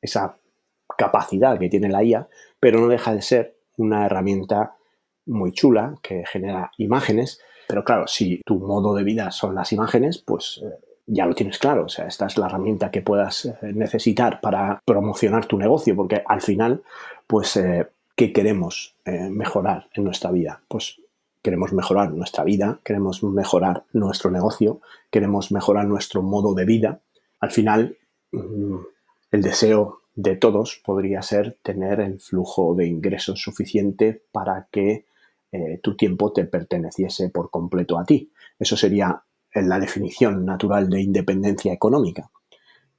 esa 0.01 0.37
capacidad 0.97 1.57
que 1.57 1.69
tiene 1.69 1.89
la 1.89 2.03
IA, 2.03 2.27
pero 2.59 2.79
no 2.79 2.87
deja 2.87 3.13
de 3.13 3.21
ser 3.21 3.57
una 3.77 4.05
herramienta 4.05 4.75
muy 5.25 5.51
chula 5.51 5.95
que 6.01 6.23
genera 6.25 6.71
imágenes 6.77 7.39
pero 7.67 7.83
claro, 7.83 8.07
si 8.07 8.41
tu 8.45 8.59
modo 8.59 8.95
de 8.95 9.03
vida 9.03 9.31
son 9.31 9.55
las 9.55 9.71
imágenes, 9.73 10.17
pues 10.19 10.61
eh, 10.63 10.79
ya 11.05 11.25
lo 11.25 11.35
tienes 11.35 11.57
claro. 11.57 11.85
O 11.85 11.89
sea, 11.89 12.07
esta 12.07 12.25
es 12.25 12.37
la 12.37 12.47
herramienta 12.47 12.91
que 12.91 13.01
puedas 13.01 13.45
eh, 13.45 13.73
necesitar 13.73 14.39
para 14.41 14.81
promocionar 14.85 15.45
tu 15.45 15.57
negocio, 15.57 15.95
porque 15.95 16.23
al 16.25 16.41
final, 16.41 16.83
pues, 17.25 17.57
eh, 17.57 17.87
¿qué 18.15 18.31
queremos 18.33 18.95
mejorar 19.05 19.87
en 19.93 20.03
nuestra 20.03 20.31
vida? 20.31 20.59
Pues 20.67 20.99
queremos 21.41 21.71
mejorar 21.71 22.11
nuestra 22.11 22.43
vida, 22.43 22.79
queremos 22.83 23.23
mejorar 23.23 23.83
nuestro 23.93 24.31
negocio, 24.31 24.81
queremos 25.09 25.51
mejorar 25.51 25.85
nuestro 25.85 26.21
modo 26.21 26.53
de 26.53 26.65
vida. 26.65 26.99
Al 27.39 27.51
final, 27.51 27.97
mm, 28.31 28.77
el 29.31 29.41
deseo 29.41 30.01
de 30.15 30.35
todos 30.35 30.81
podría 30.83 31.21
ser 31.21 31.57
tener 31.61 31.99
el 31.99 32.19
flujo 32.19 32.73
de 32.75 32.87
ingresos 32.87 33.39
suficiente 33.39 34.23
para 34.31 34.67
que 34.71 35.05
eh, 35.51 35.79
tu 35.81 35.95
tiempo 35.95 36.33
te 36.33 36.45
perteneciese 36.45 37.29
por 37.29 37.49
completo 37.49 37.97
a 37.97 38.05
ti. 38.05 38.31
Eso 38.59 38.75
sería 38.75 39.23
la 39.53 39.79
definición 39.79 40.45
natural 40.45 40.89
de 40.89 41.01
independencia 41.01 41.73
económica. 41.73 42.29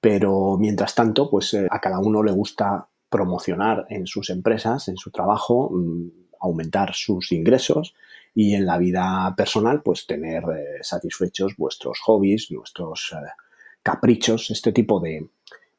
Pero 0.00 0.56
mientras 0.58 0.94
tanto, 0.94 1.30
pues 1.30 1.54
eh, 1.54 1.66
a 1.70 1.80
cada 1.80 1.98
uno 1.98 2.22
le 2.22 2.32
gusta 2.32 2.88
promocionar 3.08 3.86
en 3.90 4.06
sus 4.06 4.30
empresas, 4.30 4.88
en 4.88 4.96
su 4.96 5.10
trabajo, 5.10 5.70
mm, 5.70 6.08
aumentar 6.40 6.94
sus 6.94 7.32
ingresos 7.32 7.94
y 8.34 8.54
en 8.54 8.64
la 8.66 8.78
vida 8.78 9.34
personal, 9.36 9.82
pues 9.82 10.06
tener 10.06 10.44
eh, 10.44 10.78
satisfechos 10.82 11.56
vuestros 11.56 11.98
hobbies, 12.00 12.50
nuestros 12.50 13.14
caprichos, 13.82 14.50
este 14.50 14.72
tipo 14.72 15.00
de, 15.00 15.28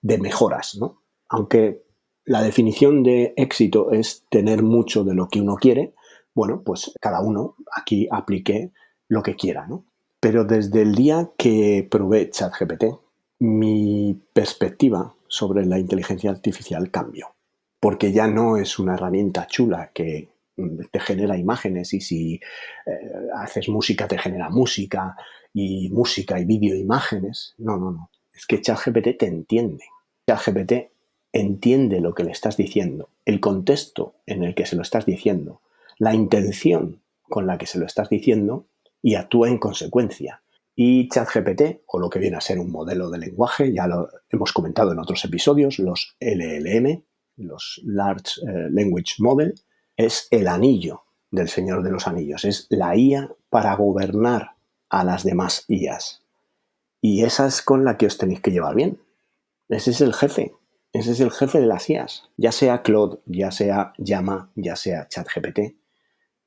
de 0.01 0.17
mejoras, 0.17 0.77
¿no? 0.79 1.01
Aunque 1.29 1.83
la 2.25 2.41
definición 2.41 3.03
de 3.03 3.33
éxito 3.37 3.91
es 3.91 4.25
tener 4.29 4.63
mucho 4.63 5.03
de 5.03 5.13
lo 5.13 5.29
que 5.29 5.41
uno 5.41 5.55
quiere, 5.55 5.93
bueno, 6.39 6.61
pues 6.63 6.93
cada 7.01 7.19
uno 7.19 7.57
aquí 7.75 8.07
aplique 8.09 8.71
lo 9.09 9.21
que 9.21 9.35
quiera, 9.35 9.67
¿no? 9.67 9.83
Pero 10.21 10.45
desde 10.45 10.83
el 10.83 10.95
día 10.95 11.31
que 11.37 11.85
probé 11.91 12.29
ChatGPT, 12.29 12.85
mi 13.39 14.17
perspectiva 14.31 15.13
sobre 15.27 15.65
la 15.65 15.77
inteligencia 15.77 16.31
artificial 16.31 16.91
cambió. 16.91 17.35
Porque 17.81 18.13
ya 18.13 18.27
no 18.27 18.55
es 18.55 18.79
una 18.79 18.93
herramienta 18.93 19.47
chula 19.47 19.91
que 19.93 20.29
te 20.89 20.99
genera 21.01 21.35
imágenes 21.37 21.93
y 21.93 21.99
si 21.99 22.35
eh, 22.35 22.39
haces 23.35 23.67
música 23.67 24.07
te 24.07 24.17
genera 24.17 24.49
música 24.49 25.17
y 25.53 25.89
música 25.89 26.39
y 26.39 26.45
vídeo 26.45 26.73
imágenes. 26.73 27.53
No, 27.57 27.75
no, 27.75 27.91
no. 27.91 28.11
Es 28.33 28.45
que 28.45 28.61
ChatGPT 28.61 29.17
te 29.19 29.27
entiende. 29.27 29.83
ChatGPT 30.25 30.71
entiende 31.33 31.99
lo 31.99 32.13
que 32.13 32.23
le 32.23 32.31
estás 32.31 32.55
diciendo, 32.55 33.09
el 33.25 33.41
contexto 33.41 34.15
en 34.25 34.43
el 34.43 34.55
que 34.55 34.65
se 34.65 34.77
lo 34.77 34.83
estás 34.83 35.05
diciendo, 35.05 35.59
la 35.99 36.15
intención 36.15 37.03
con 37.21 37.45
la 37.45 37.57
que 37.57 37.67
se 37.67 37.77
lo 37.77 37.85
estás 37.85 38.09
diciendo 38.09 38.67
y 39.01 39.15
actúa 39.15 39.49
en 39.49 39.59
consecuencia. 39.59 40.41
Y 40.75 41.09
ChatGPT, 41.09 41.81
o 41.87 41.99
lo 41.99 42.09
que 42.09 42.19
viene 42.19 42.37
a 42.37 42.41
ser 42.41 42.57
un 42.57 42.71
modelo 42.71 43.09
de 43.09 43.19
lenguaje, 43.19 43.73
ya 43.73 43.85
lo 43.85 44.09
hemos 44.29 44.53
comentado 44.53 44.93
en 44.93 44.99
otros 44.99 45.23
episodios, 45.25 45.77
los 45.77 46.15
LLM, 46.19 47.03
los 47.35 47.81
Large 47.83 48.41
eh, 48.41 48.69
Language 48.71 49.15
Model, 49.19 49.53
es 49.97 50.27
el 50.31 50.47
anillo 50.47 51.03
del 51.31 51.49
Señor 51.49 51.83
de 51.83 51.91
los 51.91 52.07
Anillos, 52.07 52.45
es 52.45 52.67
la 52.69 52.95
IA 52.95 53.35
para 53.49 53.75
gobernar 53.75 54.55
a 54.89 55.03
las 55.03 55.23
demás 55.23 55.65
IAs. 55.67 56.23
Y 57.01 57.23
esa 57.23 57.47
es 57.47 57.61
con 57.61 57.85
la 57.85 57.97
que 57.97 58.07
os 58.07 58.17
tenéis 58.17 58.41
que 58.41 58.51
llevar 58.51 58.75
bien. 58.75 59.01
Ese 59.67 59.91
es 59.91 60.01
el 60.01 60.13
jefe. 60.13 60.53
Ese 60.91 61.11
es 61.11 61.19
el 61.19 61.31
jefe 61.31 61.59
de 61.59 61.67
las 61.67 61.89
IAs. 61.89 62.29
Ya 62.37 62.51
sea 62.51 62.81
Claude, 62.81 63.19
ya 63.25 63.51
sea 63.51 63.93
Llama, 63.97 64.51
ya 64.55 64.75
sea 64.75 65.07
ChatGPT, 65.07 65.78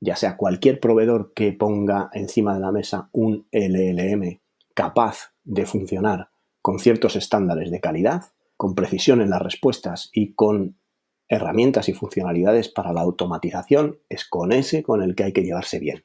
ya 0.03 0.15
sea 0.15 0.35
cualquier 0.35 0.79
proveedor 0.79 1.33
que 1.33 1.53
ponga 1.53 2.09
encima 2.13 2.53
de 2.53 2.59
la 2.59 2.71
mesa 2.71 3.09
un 3.13 3.47
LLM 3.51 4.41
capaz 4.73 5.33
de 5.43 5.65
funcionar 5.65 6.29
con 6.61 6.79
ciertos 6.79 7.15
estándares 7.15 7.71
de 7.71 7.79
calidad, 7.79 8.25
con 8.57 8.75
precisión 8.75 9.21
en 9.21 9.29
las 9.29 9.41
respuestas 9.41 10.09
y 10.13 10.33
con 10.33 10.77
herramientas 11.29 11.87
y 11.89 11.93
funcionalidades 11.93 12.69
para 12.69 12.93
la 12.93 13.01
automatización, 13.01 13.99
es 14.09 14.25
con 14.25 14.51
ese 14.51 14.83
con 14.83 15.01
el 15.01 15.15
que 15.15 15.23
hay 15.23 15.33
que 15.33 15.43
llevarse 15.43 15.79
bien. 15.79 16.03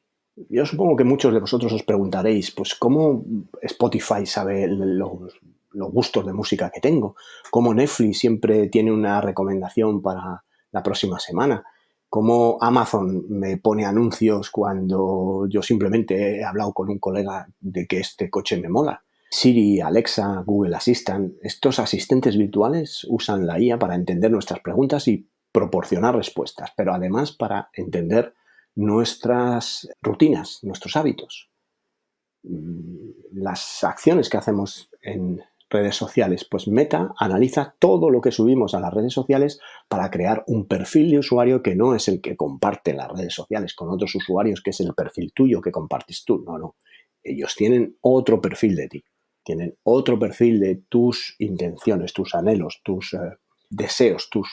Yo 0.49 0.65
supongo 0.65 0.97
que 0.97 1.05
muchos 1.05 1.35
de 1.35 1.41
vosotros 1.41 1.73
os 1.73 1.83
preguntaréis, 1.83 2.53
pues, 2.53 2.75
¿cómo 2.77 3.25
Spotify 3.63 4.25
sabe 4.25 4.69
los, 4.69 5.35
gustos 5.73 6.25
de 6.25 6.33
música 6.33 6.71
que 6.71 6.81
tengo? 6.81 7.17
¿Cómo 7.51 7.75
Netflix 7.75 8.19
siempre 8.19 8.69
tiene 8.69 8.93
una 8.93 9.21
recomendación 9.21 10.01
para 10.01 10.45
la 10.71 10.83
próxima 10.83 11.19
semana? 11.19 11.65
¿Cómo 12.09 12.57
Amazon 12.61 13.27
me 13.29 13.59
pone 13.59 13.85
anuncios 13.85 14.51
cuando 14.51 15.47
yo 15.49 15.63
simplemente 15.63 16.39
he 16.39 16.45
hablado 16.45 16.73
con 16.73 16.89
un 16.89 16.99
colega 16.99 17.49
de 17.61 17.87
que 17.87 18.01
este 18.01 18.31
coche 18.31 18.57
me 18.61 18.71
mola? 18.71 19.05
Siri, 19.31 19.81
Alexa, 19.81 20.43
Google 20.47 20.75
Assistant, 20.75 21.35
estos 21.43 21.79
asistentes 21.79 22.39
virtuales 22.39 23.07
usan 23.11 23.47
la 23.47 23.61
IA 23.61 23.79
para 23.79 23.95
entender 23.95 24.31
nuestras 24.31 24.61
preguntas 24.61 25.07
y 25.07 25.29
proporcionar 25.53 26.17
respuestas, 26.17 26.73
pero 26.75 26.95
además 26.95 27.33
para 27.33 27.69
entender 27.75 28.35
nuestras 28.75 29.89
rutinas, 30.01 30.61
nuestros 30.63 30.97
hábitos, 30.97 31.51
mm, 32.45 33.11
las 33.33 33.85
acciones 33.85 34.31
que 34.31 34.39
hacemos 34.39 34.89
en 35.03 35.43
redes 35.71 35.97
sociales. 35.97 36.47
Pues 36.49 36.69
Meta 36.69 37.15
analiza 37.19 37.75
todo 37.79 38.11
lo 38.11 38.21
que 38.21 38.33
subimos 38.33 38.75
a 38.75 38.81
las 38.81 38.93
redes 38.93 39.13
sociales 39.13 39.61
para 39.89 40.11
crear 40.11 40.45
un 40.47 40.67
perfil 40.67 41.11
de 41.11 41.19
usuario 41.19 41.63
que 41.63 41.75
no 41.75 41.95
es 41.95 42.09
el 42.09 42.21
que 42.21 42.37
comparte 42.37 42.95
las 42.95 43.09
redes 43.09 43.35
sociales 43.35 43.75
con 43.75 43.91
otros 43.91 44.15
usuarios, 44.15 44.63
que 44.63 44.71
es 44.71 44.81
el 44.81 44.95
perfil 44.95 45.33
tuyo 45.33 45.61
que 45.61 45.73
compartes 45.73 46.25
tú. 46.25 46.43
No, 46.45 46.59
no. 46.59 46.77
Ellos 47.23 47.55
tienen 47.57 47.97
otro 48.01 48.41
perfil 48.41 48.77
de 48.77 48.89
ti. 48.89 49.05
Tienen 49.45 49.77
otro 49.83 50.19
perfil 50.19 50.61
de 50.61 50.77
tus 50.89 51.35
intenciones, 51.39 52.13
tus 52.13 52.35
anhelos, 52.35 52.81
tus 52.85 53.15
eh, 53.15 53.19
deseos, 53.71 54.29
tus 54.31 54.49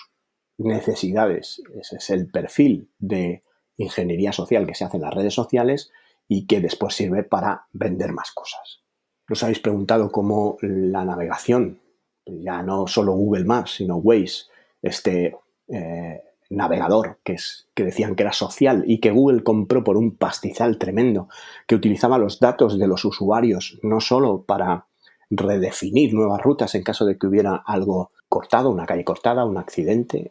necesidades. 0.57 1.61
Ese 1.79 1.97
es 1.97 2.09
el 2.09 2.29
perfil 2.29 2.89
de 2.97 3.43
ingeniería 3.77 4.31
social 4.31 4.65
que 4.65 4.75
se 4.75 4.85
hace 4.85 4.97
en 4.97 5.03
las 5.03 5.13
redes 5.13 5.33
sociales 5.33 5.91
y 6.27 6.47
que 6.47 6.61
después 6.61 6.95
sirve 6.95 7.23
para 7.23 7.67
vender 7.73 8.13
más 8.13 8.31
cosas. 8.31 8.84
Os 9.29 9.43
habéis 9.43 9.59
preguntado 9.59 10.11
cómo 10.11 10.57
la 10.61 11.03
navegación, 11.03 11.79
ya 12.25 12.61
no 12.61 12.87
solo 12.87 13.13
Google 13.13 13.45
Maps, 13.45 13.75
sino 13.77 13.97
Waze, 13.97 14.45
este 14.81 15.35
eh, 15.67 16.21
navegador 16.49 17.19
que, 17.23 17.33
es, 17.33 17.67
que 17.73 17.83
decían 17.83 18.15
que 18.15 18.23
era 18.23 18.33
social 18.33 18.83
y 18.85 18.99
que 18.99 19.11
Google 19.11 19.43
compró 19.43 19.83
por 19.83 19.97
un 19.97 20.15
pastizal 20.15 20.77
tremendo, 20.77 21.27
que 21.67 21.75
utilizaba 21.75 22.17
los 22.17 22.39
datos 22.39 22.77
de 22.77 22.87
los 22.87 23.03
usuarios 23.05 23.79
no 23.81 23.99
solo 23.99 24.43
para 24.43 24.85
redefinir 25.29 26.13
nuevas 26.13 26.41
rutas 26.41 26.75
en 26.75 26.83
caso 26.83 27.05
de 27.05 27.17
que 27.17 27.27
hubiera 27.27 27.55
algo 27.55 28.11
cortado, 28.29 28.69
una 28.69 28.85
calle 28.85 29.03
cortada, 29.03 29.45
un 29.45 29.57
accidente, 29.57 30.29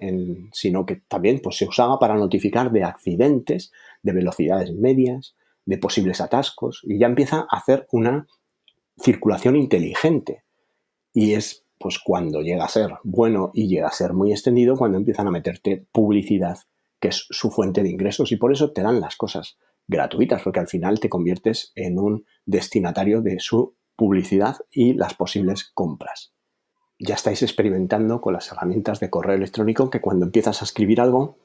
sino 0.52 0.86
que 0.86 1.02
también 1.08 1.40
pues, 1.42 1.56
se 1.56 1.66
usaba 1.66 1.98
para 1.98 2.14
notificar 2.14 2.70
de 2.70 2.84
accidentes, 2.84 3.72
de 4.02 4.12
velocidades 4.12 4.72
medias, 4.72 5.34
de 5.64 5.78
posibles 5.78 6.20
atascos, 6.20 6.82
y 6.84 6.98
ya 6.98 7.06
empieza 7.06 7.46
a 7.50 7.56
hacer 7.56 7.88
una 7.90 8.26
circulación 8.98 9.56
inteligente. 9.56 10.44
Y 11.12 11.34
es 11.34 11.64
pues 11.78 11.98
cuando 11.98 12.40
llega 12.40 12.64
a 12.64 12.68
ser 12.68 12.94
bueno 13.02 13.50
y 13.52 13.68
llega 13.68 13.88
a 13.88 13.92
ser 13.92 14.14
muy 14.14 14.32
extendido, 14.32 14.76
cuando 14.76 14.96
empiezan 14.96 15.28
a 15.28 15.30
meterte 15.30 15.86
publicidad, 15.92 16.58
que 16.98 17.08
es 17.08 17.26
su 17.28 17.50
fuente 17.50 17.82
de 17.82 17.90
ingresos, 17.90 18.32
y 18.32 18.36
por 18.36 18.52
eso 18.52 18.72
te 18.72 18.82
dan 18.82 19.00
las 19.00 19.16
cosas 19.16 19.58
gratuitas, 19.86 20.42
porque 20.42 20.60
al 20.60 20.68
final 20.68 20.98
te 20.98 21.10
conviertes 21.10 21.72
en 21.74 21.98
un 21.98 22.24
destinatario 22.46 23.20
de 23.20 23.38
su 23.38 23.76
publicidad 23.96 24.56
y 24.70 24.94
las 24.94 25.14
posibles 25.14 25.70
compras. 25.74 26.32
Ya 26.98 27.14
estáis 27.16 27.42
experimentando 27.42 28.20
con 28.20 28.32
las 28.32 28.50
herramientas 28.50 29.00
de 29.00 29.10
correo 29.10 29.36
electrónico 29.36 29.90
que 29.90 30.00
cuando 30.00 30.24
empiezas 30.24 30.62
a 30.62 30.64
escribir 30.64 31.00
algo, 31.00 31.36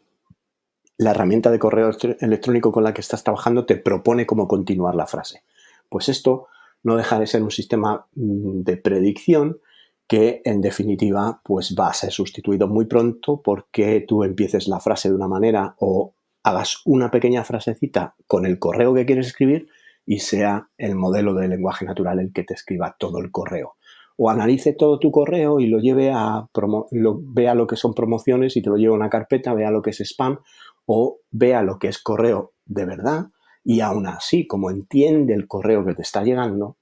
la 0.98 1.12
herramienta 1.12 1.52
de 1.52 1.60
correo 1.60 1.92
electrónico 2.20 2.72
con 2.72 2.84
la 2.84 2.94
que 2.94 3.02
estás 3.02 3.24
trabajando 3.24 3.66
te 3.66 3.76
propone 3.76 4.26
cómo 4.26 4.48
continuar 4.48 4.96
la 4.96 5.08
frase. 5.08 5.44
Pues 5.90 6.08
esto 6.08 6.48
no 6.84 6.96
deja 6.96 7.20
de 7.20 7.28
ser 7.28 7.44
un 7.44 7.52
sistema 7.52 8.08
mm, 8.16 8.62
de 8.62 8.78
predicción 8.78 9.60
que 10.08 10.42
en 10.44 10.60
definitiva 10.62 11.42
pues 11.44 11.76
va 11.80 11.90
a 11.90 11.94
ser 11.94 12.12
sustituido 12.12 12.68
muy 12.68 12.86
pronto 12.86 13.42
porque 13.44 14.04
tú 14.08 14.24
empieces 14.24 14.68
la 14.68 14.80
frase 14.80 15.10
de 15.10 15.16
una 15.16 15.28
manera 15.28 15.76
o 15.80 16.16
hagas 16.44 16.82
una 16.86 17.12
pequeña 17.12 17.44
frasecita 17.44 18.16
con 18.26 18.46
el 18.46 18.58
correo 18.58 18.94
que 18.94 19.06
quieres 19.06 19.28
escribir 19.28 19.68
y 20.06 20.20
sea 20.20 20.70
el 20.78 20.96
modelo 20.96 21.36
de 21.36 21.48
lenguaje 21.48 21.86
natural 21.86 22.20
el 22.20 22.34
que 22.34 22.44
te 22.44 22.56
escriba 22.56 22.96
todo 22.98 23.20
el 23.20 23.30
correo. 23.30 23.76
O 24.18 24.32
analice 24.32 24.74
todo 24.74 25.00
tu 25.00 25.12
correo 25.12 25.60
y 25.60 25.68
lo 25.68 25.78
lleve 25.78 26.12
a 26.12 26.48
lo, 26.92 27.22
vea 27.22 27.54
lo 27.54 27.68
que 27.68 27.76
son 27.76 27.94
promociones 27.94 28.58
y 28.58 28.64
te 28.64 28.70
lo 28.70 28.78
lleve 28.78 28.94
a 28.94 28.98
una 28.98 29.10
carpeta, 29.10 29.54
vea 29.54 29.70
lo 29.70 29.84
que 29.84 29.92
es 29.92 30.02
spam 30.02 30.40
o 30.88 31.20
vea 31.30 31.62
lo 31.62 31.78
que 31.78 31.88
es 31.88 32.02
correo 32.02 32.54
de 32.66 32.86
verdad 32.86 33.28
y 33.64 33.82
aún 33.82 34.08
así, 34.08 34.48
como 34.48 34.72
entiende 34.72 35.34
el 35.34 35.48
correo 35.48 35.86
que 35.86 35.96
te 35.96 36.02
está 36.02 36.24
llegando, 36.24 36.78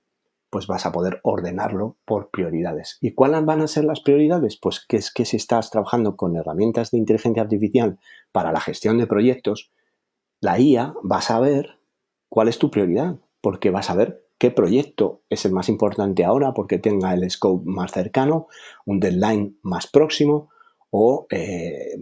pues 0.50 0.68
vas 0.68 0.86
a 0.86 0.92
poder 0.92 1.20
ordenarlo 1.24 1.98
por 2.06 2.30
prioridades. 2.30 2.98
¿Y 3.02 3.13
cuáles 3.13 3.44
van 3.46 3.62
a 3.62 3.68
ser 3.68 3.84
las 3.84 4.00
prioridades? 4.00 4.58
Pues 4.58 4.86
que 4.88 4.98
es 4.98 5.12
que 5.12 5.26
si 5.26 5.38
estás 5.38 5.70
trabajando 5.72 6.16
con 6.16 6.36
herramientas 6.36 6.92
de 6.92 6.98
inteligencia 6.98 7.44
artificial 7.44 8.00
para 8.32 8.52
la 8.52 8.62
gestión 8.62 8.98
de 8.98 9.08
proyectos, 9.08 9.72
la 10.40 10.60
IA 10.60 10.94
va 11.10 11.18
a 11.18 11.22
saber 11.22 11.80
cuál 12.30 12.48
es 12.48 12.60
tu 12.60 12.72
prioridad, 12.72 13.18
porque 13.42 13.72
vas 13.72 13.90
a 13.90 13.96
ver 13.96 14.24
qué 14.38 14.52
proyecto 14.52 15.24
es 15.30 15.46
el 15.46 15.52
más 15.52 15.68
importante 15.68 16.24
ahora 16.24 16.54
porque 16.54 16.78
tenga 16.78 17.13
el 17.13 17.30
scope 17.30 17.63
más 17.66 17.92
cercano, 17.92 18.48
un 18.86 19.00
deadline 19.00 19.58
más 19.63 19.88
próximo 19.88 20.50
o 20.92 21.28
eh, 21.32 21.98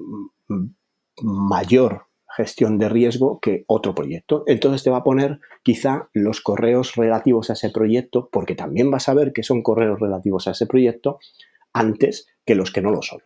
mayor 1.22 2.08
gestión 2.36 2.78
de 2.78 2.90
riesgo 2.90 3.40
que 3.40 3.64
otro 3.68 3.96
proyecto. 3.96 4.44
Entonces 4.48 4.84
te 4.84 4.90
va 4.90 4.98
a 4.98 5.04
poner 5.04 5.40
quizá 5.64 6.10
los 6.14 6.42
correos 6.42 6.96
relativos 6.96 7.50
a 7.50 7.54
ese 7.54 7.70
proyecto, 7.70 8.30
porque 8.32 8.56
también 8.56 8.92
vas 8.92 9.08
a 9.10 9.14
ver 9.14 9.34
que 9.34 9.44
son 9.44 9.62
correos 9.62 10.00
relativos 10.00 10.48
a 10.48 10.52
ese 10.52 10.68
proyecto 10.68 11.20
antes 11.74 12.28
que 12.46 12.56
los 12.56 12.72
que 12.72 12.82
no 12.82 12.92
lo 12.92 13.02
son. 13.02 13.20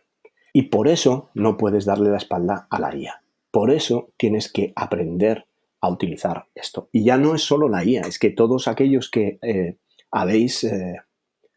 Y 0.52 0.62
por 0.62 0.88
eso 0.88 1.30
no 1.34 1.56
puedes 1.56 1.84
darle 1.84 2.10
la 2.10 2.16
espalda 2.16 2.66
a 2.70 2.80
la 2.80 2.94
IA. 2.94 3.22
Por 3.50 3.70
eso 3.70 4.10
tienes 4.16 4.52
que 4.52 4.72
aprender 4.76 5.46
a 5.80 5.88
utilizar 5.88 6.46
esto. 6.54 6.88
Y 6.92 7.04
ya 7.04 7.16
no 7.16 7.34
es 7.34 7.42
solo 7.42 7.68
la 7.68 7.84
IA, 7.84 8.02
es 8.02 8.18
que 8.18 8.30
todos 8.30 8.68
aquellos 8.68 9.10
que 9.10 9.38
eh, 9.42 9.76
habéis 10.10 10.64
eh, 10.64 11.00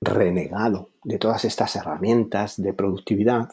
renegado 0.02 0.92
de 1.04 1.18
todas 1.18 1.46
estas 1.46 1.76
herramientas 1.76 2.62
de 2.62 2.74
productividad, 2.74 3.50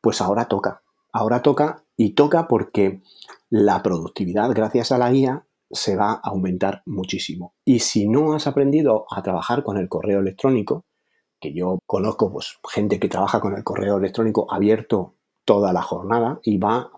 pues 0.00 0.20
ahora 0.20 0.46
toca. 0.46 0.82
Ahora 1.12 1.42
toca 1.42 1.85
y 1.96 2.14
toca 2.14 2.48
porque 2.48 3.02
la 3.48 3.82
productividad 3.82 4.50
gracias 4.52 4.92
a 4.92 4.98
la 4.98 5.12
IA 5.12 5.46
se 5.70 5.96
va 5.96 6.12
a 6.12 6.20
aumentar 6.24 6.82
muchísimo. 6.86 7.54
Y 7.64 7.80
si 7.80 8.08
no 8.08 8.34
has 8.34 8.46
aprendido 8.46 9.06
a 9.10 9.22
trabajar 9.22 9.62
con 9.62 9.78
el 9.78 9.88
correo 9.88 10.20
electrónico, 10.20 10.84
que 11.40 11.52
yo 11.52 11.78
conozco 11.86 12.32
pues, 12.32 12.58
gente 12.70 12.98
que 12.98 13.08
trabaja 13.08 13.40
con 13.40 13.54
el 13.54 13.64
correo 13.64 13.98
electrónico 13.98 14.46
abierto 14.52 15.16
toda 15.44 15.72
la 15.72 15.82
jornada 15.82 16.40
y 16.42 16.58
va 16.58 16.90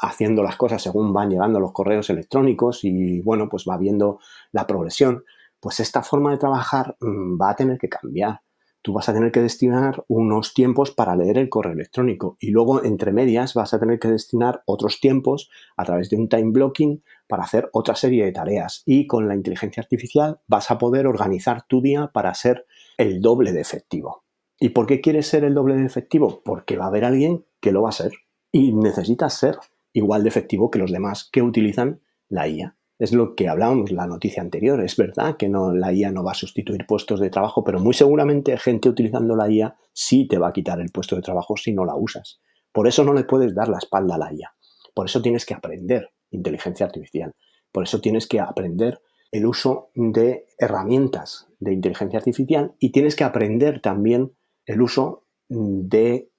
haciendo 0.00 0.42
las 0.42 0.56
cosas 0.56 0.82
según 0.82 1.12
van 1.12 1.30
llegando 1.30 1.60
los 1.60 1.72
correos 1.72 2.10
electrónicos 2.10 2.84
y 2.84 3.20
bueno, 3.22 3.48
pues 3.48 3.64
va 3.68 3.78
viendo 3.78 4.18
la 4.52 4.66
progresión, 4.66 5.24
pues 5.60 5.80
esta 5.80 6.02
forma 6.02 6.30
de 6.30 6.38
trabajar 6.38 6.96
mm, 7.00 7.40
va 7.40 7.50
a 7.50 7.56
tener 7.56 7.78
que 7.78 7.88
cambiar. 7.88 8.40
Tú 8.84 8.92
vas 8.92 9.08
a 9.08 9.14
tener 9.14 9.32
que 9.32 9.40
destinar 9.40 10.04
unos 10.08 10.52
tiempos 10.52 10.90
para 10.90 11.16
leer 11.16 11.38
el 11.38 11.48
correo 11.48 11.72
electrónico 11.72 12.36
y 12.38 12.50
luego 12.50 12.84
entre 12.84 13.12
medias 13.12 13.54
vas 13.54 13.72
a 13.72 13.80
tener 13.80 13.98
que 13.98 14.08
destinar 14.08 14.62
otros 14.66 15.00
tiempos 15.00 15.48
a 15.78 15.86
través 15.86 16.10
de 16.10 16.16
un 16.16 16.28
time 16.28 16.50
blocking 16.50 17.02
para 17.26 17.44
hacer 17.44 17.70
otra 17.72 17.94
serie 17.94 18.26
de 18.26 18.32
tareas 18.32 18.82
y 18.84 19.06
con 19.06 19.26
la 19.26 19.34
inteligencia 19.34 19.80
artificial 19.80 20.36
vas 20.48 20.70
a 20.70 20.76
poder 20.76 21.06
organizar 21.06 21.66
tu 21.66 21.80
día 21.80 22.10
para 22.12 22.34
ser 22.34 22.66
el 22.98 23.22
doble 23.22 23.52
de 23.54 23.62
efectivo. 23.62 24.24
¿Y 24.60 24.68
por 24.68 24.84
qué 24.84 25.00
quieres 25.00 25.28
ser 25.28 25.44
el 25.44 25.54
doble 25.54 25.76
de 25.76 25.86
efectivo? 25.86 26.42
Porque 26.44 26.76
va 26.76 26.84
a 26.84 26.88
haber 26.88 27.06
alguien 27.06 27.46
que 27.62 27.72
lo 27.72 27.80
va 27.80 27.88
a 27.88 27.92
ser 27.92 28.12
y 28.52 28.74
necesitas 28.74 29.32
ser 29.32 29.56
igual 29.94 30.24
de 30.24 30.28
efectivo 30.28 30.70
que 30.70 30.78
los 30.78 30.92
demás 30.92 31.30
que 31.32 31.40
utilizan 31.40 32.02
la 32.28 32.48
IA. 32.48 32.76
Es 33.04 33.12
lo 33.12 33.34
que 33.34 33.50
hablábamos 33.50 33.92
la 33.92 34.06
noticia 34.06 34.42
anterior. 34.42 34.82
Es 34.82 34.96
verdad 34.96 35.36
que 35.36 35.50
no, 35.50 35.74
la 35.74 35.92
IA 35.92 36.10
no 36.10 36.24
va 36.24 36.30
a 36.30 36.34
sustituir 36.34 36.86
puestos 36.86 37.20
de 37.20 37.28
trabajo, 37.28 37.62
pero 37.62 37.78
muy 37.78 37.92
seguramente 37.92 38.56
gente 38.56 38.88
utilizando 38.88 39.36
la 39.36 39.50
IA 39.50 39.76
sí 39.92 40.26
te 40.26 40.38
va 40.38 40.48
a 40.48 40.52
quitar 40.54 40.80
el 40.80 40.88
puesto 40.88 41.14
de 41.14 41.20
trabajo 41.20 41.54
si 41.58 41.74
no 41.74 41.84
la 41.84 41.96
usas. 41.96 42.40
Por 42.72 42.88
eso 42.88 43.04
no 43.04 43.12
le 43.12 43.24
puedes 43.24 43.54
dar 43.54 43.68
la 43.68 43.76
espalda 43.76 44.14
a 44.14 44.18
la 44.18 44.32
IA. 44.32 44.54
Por 44.94 45.04
eso 45.04 45.20
tienes 45.20 45.44
que 45.44 45.52
aprender 45.52 46.08
inteligencia 46.30 46.86
artificial. 46.86 47.34
Por 47.70 47.82
eso 47.82 48.00
tienes 48.00 48.26
que 48.26 48.40
aprender 48.40 49.02
el 49.30 49.44
uso 49.44 49.90
de 49.94 50.46
herramientas 50.56 51.46
de 51.60 51.74
inteligencia 51.74 52.20
artificial 52.20 52.74
y 52.78 52.90
tienes 52.90 53.16
que 53.16 53.24
aprender 53.24 53.82
también 53.82 54.32
el 54.64 54.80
uso 54.80 55.26
de 55.50 56.30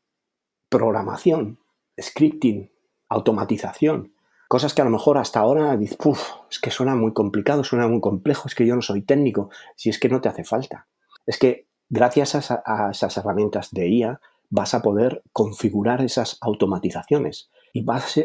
programación, 0.67 1.59
scripting, 2.01 2.71
automatización, 3.07 4.14
cosas 4.55 4.73
que 4.73 4.81
a 4.81 4.85
lo 4.85 4.91
mejor 4.91 5.17
hasta 5.17 5.41
ahora 5.41 5.75
dices, 5.75 5.97
es 6.49 6.59
que 6.61 6.71
suena 6.71 6.95
muy 6.95 7.11
complicado, 7.11 7.65
suena 7.65 7.89
muy 7.89 7.99
complejo, 7.99 8.47
es 8.47 8.55
que 8.55 8.65
yo 8.65 8.73
no 8.73 8.81
soy 8.81 9.01
técnico, 9.01 9.49
si 9.75 9.89
es 9.89 9.99
que 9.99 10.07
no 10.07 10.21
te 10.21 10.29
hace 10.29 10.45
falta. 10.45 10.87
Es 11.25 11.37
que 11.37 11.67
gracias 11.89 12.51
a, 12.51 12.89
esas 12.89 13.17
herramientas 13.17 13.71
de 13.73 13.89
IA 13.89 14.21
vas 14.49 14.73
a 14.73 14.81
poder 14.81 15.23
configurar 15.33 16.01
esas 16.01 16.37
automatizaciones 16.39 17.51
y 17.73 17.83
vas 17.83 18.17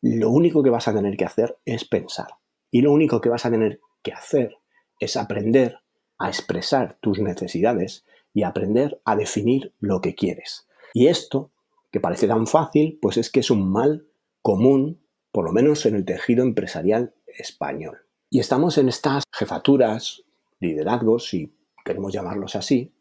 lo 0.00 0.30
único 0.30 0.62
que 0.62 0.70
vas 0.70 0.88
a 0.88 0.94
tener 0.94 1.18
que 1.18 1.26
hacer 1.26 1.58
es 1.66 1.84
pensar. 1.84 2.28
Y 2.70 2.80
lo 2.80 2.90
único 2.90 3.20
que 3.20 3.28
vas 3.28 3.44
a 3.44 3.50
tener 3.50 3.78
que 4.02 4.14
hacer 4.14 4.56
es 4.98 5.18
aprender 5.18 5.80
a 6.16 6.28
expresar 6.28 6.96
tus 7.02 7.18
necesidades 7.18 8.06
y 8.32 8.42
aprender 8.42 9.02
a 9.04 9.16
definir 9.16 9.74
lo 9.80 10.00
que 10.00 10.14
quieres. 10.14 10.66
Y 10.94 11.08
esto, 11.08 11.50
que 11.92 12.00
parece 12.00 12.26
tan 12.26 12.46
fácil, 12.46 12.98
pues 13.02 13.18
es 13.18 13.28
que 13.28 13.40
es 13.40 13.50
un 13.50 13.70
mal 13.70 14.06
común, 14.40 15.02
por 15.38 15.44
lo 15.44 15.52
menos 15.52 15.86
en 15.86 15.94
el 15.94 16.04
tejido 16.04 16.42
empresarial 16.42 17.14
español. 17.28 17.96
Y 18.28 18.40
estamos 18.40 18.76
en 18.76 18.88
estas 18.88 19.22
jefaturas, 19.30 20.24
liderazgos, 20.58 21.28
si 21.28 21.54
queremos 21.84 22.12
llamarlos 22.12 22.56
así, 22.56 22.92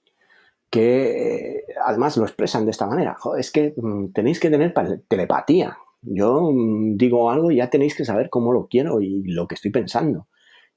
que 0.70 1.56
eh, 1.56 1.66
además 1.84 2.16
lo 2.16 2.26
expresan 2.26 2.66
de 2.66 2.70
esta 2.70 2.86
manera. 2.86 3.18
es 3.40 3.50
que 3.50 3.74
mm, 3.76 4.12
tenéis 4.14 4.40
que 4.40 4.52
tener 4.52 4.72
telepatía. 5.08 5.80
Yo 6.04 6.52
mm, 6.54 6.96
digo 6.96 7.32
algo 7.32 7.50
y 7.50 7.56
ya 7.56 7.72
tenéis 7.72 7.96
que 7.96 8.06
saber 8.06 8.30
cómo 8.30 8.54
lo 8.54 8.68
quiero 8.68 9.02
y 9.02 9.24
lo 9.24 9.48
que 9.48 9.56
estoy 9.56 9.72
pensando. 9.72 10.28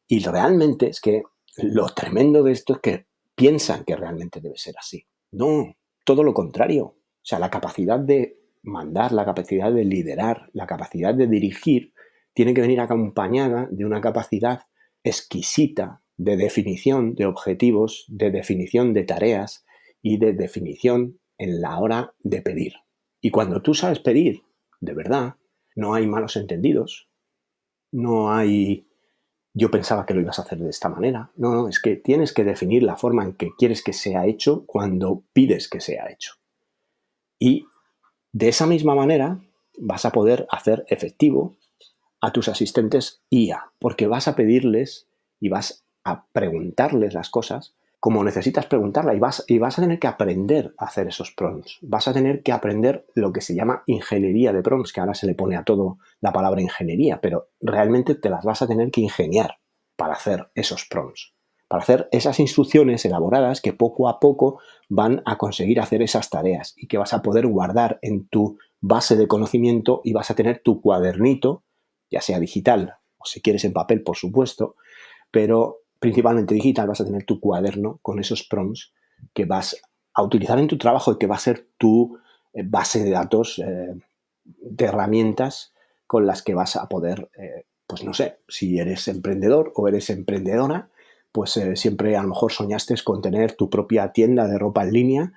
Y 0.08 0.24
realmente 0.24 0.88
es 0.88 0.98
que 0.98 1.24
lo 1.58 1.90
tremendo 1.90 2.42
de 2.42 2.52
esto 2.52 2.72
es 2.72 2.78
que 2.78 3.06
piensan 3.34 3.84
que 3.84 3.96
realmente 3.96 4.40
debe 4.40 4.56
ser 4.56 4.76
así. 4.78 5.04
No, 5.32 5.74
todo 6.06 6.22
lo 6.24 6.32
contrario. 6.32 6.84
O 6.86 7.22
sea, 7.22 7.38
la 7.38 7.50
capacidad 7.50 8.00
de 8.00 8.39
mandar, 8.62 9.12
la 9.12 9.24
capacidad 9.24 9.72
de 9.72 9.84
liderar, 9.84 10.50
la 10.52 10.66
capacidad 10.66 11.14
de 11.14 11.26
dirigir, 11.26 11.92
tiene 12.34 12.54
que 12.54 12.60
venir 12.60 12.80
acompañada 12.80 13.68
de 13.70 13.84
una 13.84 14.00
capacidad 14.00 14.62
exquisita 15.02 16.02
de 16.16 16.36
definición 16.36 17.14
de 17.14 17.26
objetivos, 17.26 18.04
de 18.08 18.30
definición 18.30 18.92
de 18.92 19.04
tareas 19.04 19.64
y 20.02 20.18
de 20.18 20.34
definición 20.34 21.18
en 21.38 21.60
la 21.60 21.78
hora 21.78 22.14
de 22.20 22.42
pedir. 22.42 22.74
Y 23.20 23.30
cuando 23.30 23.62
tú 23.62 23.74
sabes 23.74 24.00
pedir, 24.00 24.42
de 24.80 24.94
verdad, 24.94 25.36
no 25.74 25.94
hay 25.94 26.06
malos 26.06 26.36
entendidos, 26.36 27.08
no 27.90 28.32
hay 28.32 28.86
yo 29.52 29.70
pensaba 29.70 30.06
que 30.06 30.14
lo 30.14 30.20
ibas 30.20 30.38
a 30.38 30.42
hacer 30.42 30.58
de 30.58 30.70
esta 30.70 30.88
manera. 30.88 31.32
No, 31.36 31.52
no, 31.54 31.68
es 31.68 31.80
que 31.80 31.96
tienes 31.96 32.32
que 32.32 32.44
definir 32.44 32.82
la 32.82 32.96
forma 32.96 33.24
en 33.24 33.34
que 33.34 33.50
quieres 33.58 33.82
que 33.82 33.92
sea 33.92 34.26
hecho 34.26 34.64
cuando 34.66 35.24
pides 35.32 35.68
que 35.68 35.80
sea 35.80 36.08
hecho. 36.10 36.34
Y 37.38 37.66
de 38.32 38.48
esa 38.48 38.66
misma 38.66 38.94
manera 38.94 39.40
vas 39.78 40.04
a 40.04 40.12
poder 40.12 40.46
hacer 40.50 40.84
efectivo 40.88 41.56
a 42.20 42.32
tus 42.32 42.48
asistentes 42.48 43.22
IA, 43.30 43.72
porque 43.78 44.06
vas 44.06 44.28
a 44.28 44.36
pedirles 44.36 45.08
y 45.40 45.48
vas 45.48 45.84
a 46.04 46.26
preguntarles 46.32 47.14
las 47.14 47.30
cosas 47.30 47.74
como 48.00 48.24
necesitas 48.24 48.64
preguntarla 48.64 49.14
y 49.14 49.18
vas, 49.18 49.44
y 49.46 49.58
vas 49.58 49.78
a 49.78 49.82
tener 49.82 49.98
que 49.98 50.06
aprender 50.06 50.74
a 50.78 50.86
hacer 50.86 51.06
esos 51.06 51.32
prompts. 51.32 51.78
Vas 51.82 52.08
a 52.08 52.14
tener 52.14 52.42
que 52.42 52.50
aprender 52.50 53.06
lo 53.14 53.30
que 53.30 53.42
se 53.42 53.54
llama 53.54 53.82
ingeniería 53.86 54.54
de 54.54 54.62
prompts, 54.62 54.94
que 54.94 55.00
ahora 55.00 55.12
se 55.12 55.26
le 55.26 55.34
pone 55.34 55.56
a 55.56 55.64
todo 55.64 55.98
la 56.22 56.32
palabra 56.32 56.62
ingeniería, 56.62 57.20
pero 57.20 57.50
realmente 57.60 58.14
te 58.14 58.30
las 58.30 58.42
vas 58.42 58.62
a 58.62 58.66
tener 58.66 58.90
que 58.90 59.02
ingeniar 59.02 59.58
para 59.96 60.14
hacer 60.14 60.48
esos 60.54 60.86
prompts, 60.86 61.34
para 61.70 61.84
hacer 61.84 62.08
esas 62.10 62.40
instrucciones 62.40 63.04
elaboradas 63.04 63.60
que 63.60 63.72
poco 63.72 64.08
a 64.08 64.18
poco 64.18 64.58
van 64.88 65.22
a 65.24 65.38
conseguir 65.38 65.78
hacer 65.78 66.02
esas 66.02 66.28
tareas 66.28 66.74
y 66.76 66.88
que 66.88 66.98
vas 66.98 67.14
a 67.14 67.22
poder 67.22 67.46
guardar 67.46 68.00
en 68.02 68.26
tu 68.26 68.58
base 68.80 69.14
de 69.14 69.28
conocimiento 69.28 70.00
y 70.02 70.12
vas 70.12 70.32
a 70.32 70.34
tener 70.34 70.62
tu 70.64 70.80
cuadernito, 70.80 71.62
ya 72.10 72.22
sea 72.22 72.40
digital 72.40 72.96
o 73.18 73.24
si 73.24 73.40
quieres 73.40 73.64
en 73.64 73.72
papel, 73.72 74.02
por 74.02 74.16
supuesto, 74.16 74.74
pero 75.30 75.82
principalmente 76.00 76.56
digital, 76.56 76.88
vas 76.88 77.02
a 77.02 77.04
tener 77.04 77.24
tu 77.24 77.38
cuaderno 77.38 78.00
con 78.02 78.18
esos 78.18 78.42
prompts 78.42 78.92
que 79.32 79.44
vas 79.44 79.80
a 80.12 80.24
utilizar 80.24 80.58
en 80.58 80.66
tu 80.66 80.76
trabajo 80.76 81.12
y 81.12 81.18
que 81.18 81.28
va 81.28 81.36
a 81.36 81.38
ser 81.38 81.68
tu 81.78 82.18
eh, 82.52 82.64
base 82.64 83.04
de 83.04 83.10
datos 83.10 83.60
eh, 83.60 83.94
de 84.42 84.84
herramientas 84.84 85.72
con 86.08 86.26
las 86.26 86.42
que 86.42 86.54
vas 86.54 86.74
a 86.74 86.88
poder, 86.88 87.30
eh, 87.38 87.66
pues 87.86 88.02
no 88.02 88.12
sé, 88.12 88.38
si 88.48 88.80
eres 88.80 89.06
emprendedor 89.06 89.72
o 89.76 89.86
eres 89.86 90.10
emprendedora, 90.10 90.88
pues 91.32 91.60
siempre 91.74 92.16
a 92.16 92.22
lo 92.22 92.28
mejor 92.28 92.52
soñaste 92.52 92.94
con 93.04 93.22
tener 93.22 93.52
tu 93.56 93.70
propia 93.70 94.12
tienda 94.12 94.46
de 94.48 94.58
ropa 94.58 94.84
en 94.84 94.92
línea, 94.92 95.32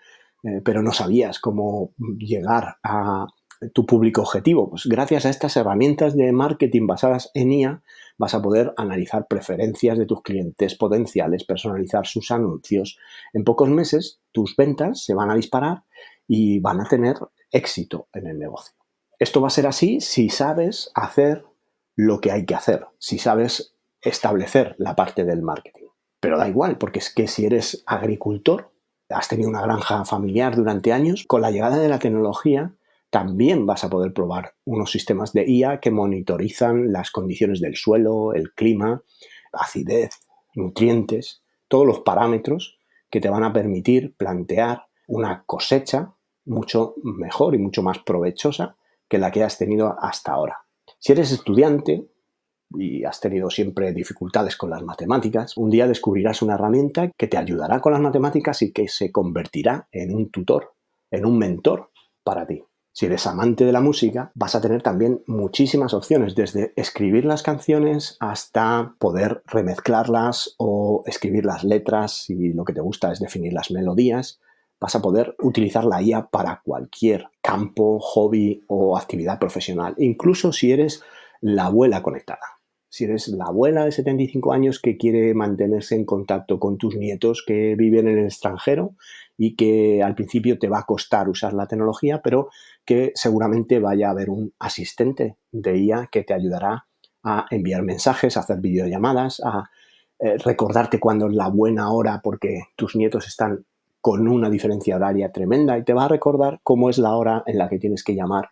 pero 0.64 0.82
no 0.82 0.92
sabías 0.92 1.40
cómo 1.40 1.94
llegar 2.18 2.78
a 2.84 3.28
tu 3.74 3.86
público 3.86 4.22
objetivo. 4.22 4.70
Pues 4.70 4.86
gracias 4.86 5.26
a 5.26 5.30
estas 5.30 5.56
herramientas 5.56 6.16
de 6.16 6.32
marketing 6.32 6.88
basadas 6.88 7.32
en 7.34 7.52
IA, 7.52 7.84
vas 8.18 8.34
a 8.34 8.42
poder 8.42 8.74
analizar 8.78 9.28
preferencias 9.28 9.98
de 9.98 10.06
tus 10.06 10.22
clientes 10.22 10.76
potenciales, 10.76 11.46
personalizar 11.46 12.06
sus 12.06 12.32
anuncios. 12.32 12.98
En 13.32 13.44
pocos 13.44 13.70
meses 13.70 14.20
tus 14.32 14.56
ventas 14.56 15.04
se 15.04 15.14
van 15.14 15.32
a 15.32 15.36
disparar 15.36 15.84
y 16.28 16.60
van 16.60 16.82
a 16.82 16.86
tener 16.90 17.16
éxito 17.52 18.08
en 18.14 18.28
el 18.28 18.40
negocio. 18.40 18.76
Esto 19.20 19.42
va 19.42 19.48
a 19.48 19.52
ser 19.52 19.68
así 19.68 20.02
si 20.02 20.30
sabes 20.30 20.92
hacer 20.96 21.46
lo 21.96 22.20
que 22.20 22.32
hay 22.32 22.46
que 22.46 22.56
hacer, 22.56 22.88
si 22.98 23.18
sabes 23.20 23.76
establecer 24.02 24.76
la 24.78 24.96
parte 24.96 25.24
del 25.24 25.42
marketing. 25.42 25.83
Pero 26.24 26.38
da 26.38 26.48
igual, 26.48 26.78
porque 26.78 27.00
es 27.00 27.14
que 27.14 27.28
si 27.28 27.46
eres 27.46 27.84
agricultor, 27.86 28.72
has 29.10 29.28
tenido 29.28 29.50
una 29.50 29.62
granja 29.62 30.06
familiar 30.06 30.56
durante 30.56 30.94
años, 30.94 31.26
con 31.28 31.42
la 31.42 31.52
llegada 31.52 31.78
de 31.78 31.90
la 31.90 32.00
tecnología 32.00 32.78
también 33.10 33.66
vas 33.66 33.84
a 33.84 33.90
poder 33.90 34.14
probar 34.14 34.54
unos 34.64 34.90
sistemas 34.90 35.34
de 35.34 35.46
IA 35.46 35.82
que 35.82 35.92
monitorizan 35.92 36.94
las 36.94 37.12
condiciones 37.12 37.60
del 37.60 37.76
suelo, 37.76 38.34
el 38.34 38.54
clima, 38.54 39.04
acidez, 39.52 40.12
nutrientes, 40.56 41.44
todos 41.68 41.86
los 41.86 42.00
parámetros 42.00 42.80
que 43.12 43.20
te 43.20 43.30
van 43.30 43.44
a 43.44 43.52
permitir 43.52 44.16
plantear 44.16 44.86
una 45.08 45.44
cosecha 45.46 46.16
mucho 46.46 46.96
mejor 47.04 47.54
y 47.54 47.58
mucho 47.58 47.84
más 47.84 48.00
provechosa 48.00 48.78
que 49.10 49.18
la 49.18 49.30
que 49.30 49.44
has 49.44 49.58
tenido 49.58 49.98
hasta 50.00 50.32
ahora. 50.32 50.60
Si 51.00 51.12
eres 51.12 51.34
estudiante 51.34 52.08
y 52.78 53.04
has 53.04 53.20
tenido 53.20 53.50
siempre 53.50 53.94
dificultades 53.94 54.56
con 54.56 54.70
las 54.70 54.84
matemáticas, 54.84 55.58
un 55.58 55.70
día 55.70 55.88
descubrirás 55.88 56.42
una 56.42 56.56
herramienta 56.56 57.12
que 57.18 57.28
te 57.28 57.38
ayudará 57.38 57.80
con 57.82 57.94
las 57.94 58.02
matemáticas 58.02 58.62
y 58.62 58.72
que 58.72 58.88
se 58.88 59.12
convertirá 59.12 59.88
en 59.92 60.16
un 60.16 60.30
tutor, 60.30 60.74
en 61.12 61.26
un 61.26 61.38
mentor 61.38 61.92
para 62.24 62.46
ti. 62.46 62.64
Si 62.96 63.08
eres 63.08 63.26
amante 63.26 63.66
de 63.66 63.72
la 63.72 63.82
música, 63.82 64.32
vas 64.36 64.54
a 64.54 64.62
tener 64.62 64.84
también 64.84 65.24
muchísimas 65.26 65.96
opciones, 65.96 66.36
desde 66.36 66.74
escribir 66.76 67.26
las 67.26 67.42
canciones 67.42 68.18
hasta 68.20 68.94
poder 69.00 69.42
remezclarlas 69.48 70.54
o 70.60 71.02
escribir 71.08 71.44
las 71.44 71.64
letras, 71.64 72.26
si 72.26 72.54
lo 72.54 72.64
que 72.64 72.74
te 72.74 72.82
gusta 72.82 73.12
es 73.12 73.20
definir 73.20 73.52
las 73.52 73.72
melodías. 73.72 74.40
Vas 74.80 74.96
a 74.96 75.02
poder 75.02 75.36
utilizar 75.40 75.86
la 75.86 76.04
IA 76.04 76.28
para 76.28 76.62
cualquier 76.64 77.30
campo, 77.42 78.00
hobby 78.00 78.64
o 78.68 78.96
actividad 78.96 79.40
profesional, 79.40 79.96
incluso 79.98 80.54
si 80.54 80.72
eres 80.72 81.02
la 81.42 81.66
abuela 81.66 82.04
conectada. 82.04 82.53
Si 82.94 83.06
eres 83.06 83.28
la 83.30 83.46
abuela 83.46 83.86
de 83.86 83.92
75 83.92 84.54
años 84.54 84.80
que 84.80 84.98
quiere 84.98 85.34
mantenerse 85.34 85.96
en 85.96 86.06
contacto 86.06 86.60
con 86.60 86.78
tus 86.78 86.96
nietos 86.96 87.44
que 87.44 87.74
viven 87.74 88.08
en 88.08 88.20
el 88.20 88.26
extranjero 88.26 88.94
y 89.36 89.56
que 89.56 90.04
al 90.04 90.14
principio 90.14 90.60
te 90.60 90.70
va 90.70 90.78
a 90.78 90.86
costar 90.86 91.28
usar 91.28 91.54
la 91.54 91.66
tecnología, 91.66 92.22
pero 92.22 92.52
que 92.86 93.12
seguramente 93.16 93.80
vaya 93.80 94.10
a 94.10 94.12
haber 94.12 94.30
un 94.30 94.54
asistente 94.60 95.38
de 95.52 95.76
IA 95.76 96.08
que 96.12 96.22
te 96.22 96.36
ayudará 96.36 96.86
a 97.24 97.48
enviar 97.50 97.82
mensajes, 97.82 98.38
a 98.38 98.42
hacer 98.42 98.60
videollamadas, 98.60 99.42
a 99.44 99.72
eh, 100.20 100.38
recordarte 100.38 101.00
cuándo 101.00 101.26
es 101.26 101.34
la 101.34 101.48
buena 101.48 101.92
hora 101.92 102.22
porque 102.24 102.66
tus 102.76 102.96
nietos 102.96 103.26
están 103.26 103.66
con 104.02 104.28
una 104.28 104.52
diferencia 104.52 104.98
horaria 104.98 105.32
tremenda 105.32 105.80
y 105.80 105.84
te 105.84 105.94
va 105.94 106.06
a 106.06 106.10
recordar 106.10 106.60
cómo 106.62 106.92
es 106.92 107.00
la 107.00 107.16
hora 107.16 107.44
en 107.48 107.58
la 107.58 107.70
que 107.70 107.80
tienes 107.80 108.04
que 108.04 108.14
llamar 108.14 108.50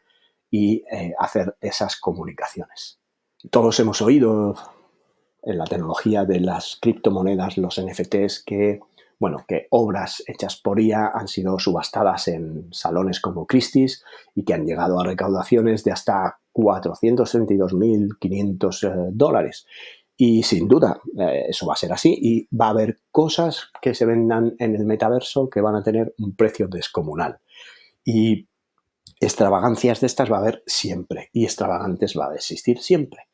y 0.49 0.83
eh, 0.91 1.13
hacer 1.19 1.55
esas 1.61 1.95
comunicaciones. 1.95 3.00
Todos 3.49 3.79
hemos 3.79 4.01
oído 4.01 4.55
en 5.43 5.57
la 5.57 5.65
tecnología 5.65 6.25
de 6.25 6.39
las 6.39 6.77
criptomonedas, 6.79 7.57
los 7.57 7.81
NFTs, 7.81 8.43
que 8.45 8.79
bueno, 9.21 9.45
que 9.47 9.67
obras 9.69 10.21
hechas 10.25 10.57
por 10.57 10.79
IA 10.79 11.11
han 11.13 11.27
sido 11.27 11.59
subastadas 11.59 12.27
en 12.27 12.73
salones 12.73 13.19
como 13.19 13.45
Christie's 13.45 14.03
y 14.33 14.43
que 14.43 14.55
han 14.55 14.65
llegado 14.65 14.99
a 14.99 15.05
recaudaciones 15.05 15.83
de 15.83 15.91
hasta 15.91 16.39
432.500 16.53 18.83
eh, 18.83 19.11
dólares. 19.13 19.67
Y 20.17 20.41
sin 20.41 20.67
duda, 20.67 20.99
eh, 21.19 21.45
eso 21.49 21.67
va 21.67 21.73
a 21.73 21.77
ser 21.77 21.93
así 21.93 22.17
y 22.19 22.47
va 22.55 22.65
a 22.67 22.71
haber 22.71 22.97
cosas 23.11 23.69
que 23.79 23.93
se 23.93 24.05
vendan 24.05 24.55
en 24.57 24.75
el 24.75 24.85
metaverso 24.85 25.51
que 25.51 25.61
van 25.61 25.75
a 25.75 25.83
tener 25.83 26.15
un 26.17 26.35
precio 26.35 26.67
descomunal. 26.67 27.37
Y 28.03 28.47
extravagancias 29.19 30.01
de 30.01 30.07
estas 30.07 30.31
va 30.31 30.37
a 30.37 30.41
haber 30.41 30.63
siempre 30.65 31.29
y 31.31 31.43
extravagantes 31.43 32.17
va 32.17 32.31
a 32.31 32.35
existir 32.35 32.79
siempre. 32.79 33.27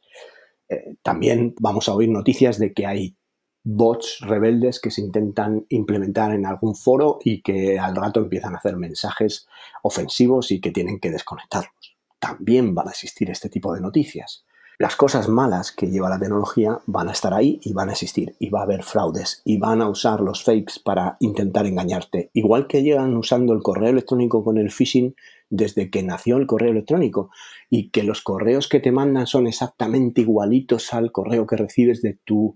Eh, 0.69 0.95
también 1.01 1.55
vamos 1.59 1.87
a 1.89 1.93
oír 1.93 2.09
noticias 2.09 2.59
de 2.59 2.73
que 2.73 2.85
hay 2.85 3.17
bots 3.63 4.19
rebeldes 4.21 4.79
que 4.79 4.91
se 4.91 5.01
intentan 5.01 5.65
implementar 5.69 6.33
en 6.33 6.45
algún 6.45 6.75
foro 6.75 7.19
y 7.23 7.41
que 7.41 7.77
al 7.77 7.95
rato 7.95 8.21
empiezan 8.21 8.55
a 8.55 8.59
hacer 8.59 8.77
mensajes 8.77 9.45
ofensivos 9.83 10.51
y 10.51 10.61
que 10.61 10.71
tienen 10.71 10.99
que 10.99 11.11
desconectarlos. 11.11 11.97
También 12.19 12.73
van 12.73 12.87
a 12.87 12.91
existir 12.91 13.29
este 13.29 13.49
tipo 13.49 13.73
de 13.73 13.81
noticias. 13.81 14.45
Las 14.79 14.95
cosas 14.95 15.27
malas 15.27 15.71
que 15.71 15.87
lleva 15.87 16.07
la 16.07 16.19
tecnología 16.19 16.79
van 16.85 17.09
a 17.09 17.11
estar 17.11 17.33
ahí 17.33 17.59
y 17.63 17.73
van 17.73 17.89
a 17.89 17.93
existir 17.93 18.35
y 18.39 18.51
va 18.51 18.59
a 18.59 18.63
haber 18.63 18.83
fraudes 18.83 19.41
y 19.43 19.57
van 19.57 19.81
a 19.81 19.89
usar 19.89 20.21
los 20.21 20.43
fakes 20.43 20.75
para 20.83 21.17
intentar 21.19 21.65
engañarte. 21.65 22.29
Igual 22.33 22.67
que 22.67 22.83
llegan 22.83 23.17
usando 23.17 23.53
el 23.53 23.63
correo 23.63 23.89
electrónico 23.89 24.43
con 24.43 24.59
el 24.59 24.71
phishing 24.71 25.15
desde 25.49 25.89
que 25.89 26.03
nació 26.03 26.37
el 26.37 26.47
correo 26.47 26.71
electrónico 26.71 27.29
y 27.69 27.89
que 27.89 28.03
los 28.03 28.21
correos 28.21 28.67
que 28.67 28.79
te 28.79 28.91
mandan 28.91 29.27
son 29.27 29.47
exactamente 29.47 30.21
igualitos 30.21 30.93
al 30.93 31.11
correo 31.11 31.47
que 31.47 31.55
recibes 31.55 32.01
de 32.01 32.17
tu 32.23 32.55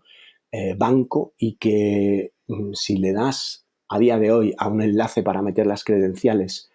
eh, 0.51 0.75
banco 0.77 1.33
y 1.37 1.55
que 1.55 2.33
mm, 2.47 2.73
si 2.73 2.97
le 2.97 3.13
das 3.13 3.65
a 3.87 3.99
día 3.99 4.19
de 4.19 4.31
hoy 4.31 4.53
a 4.57 4.67
un 4.67 4.81
enlace 4.81 5.23
para 5.23 5.41
meter 5.41 5.67
las 5.67 5.83
credenciales 5.83 6.69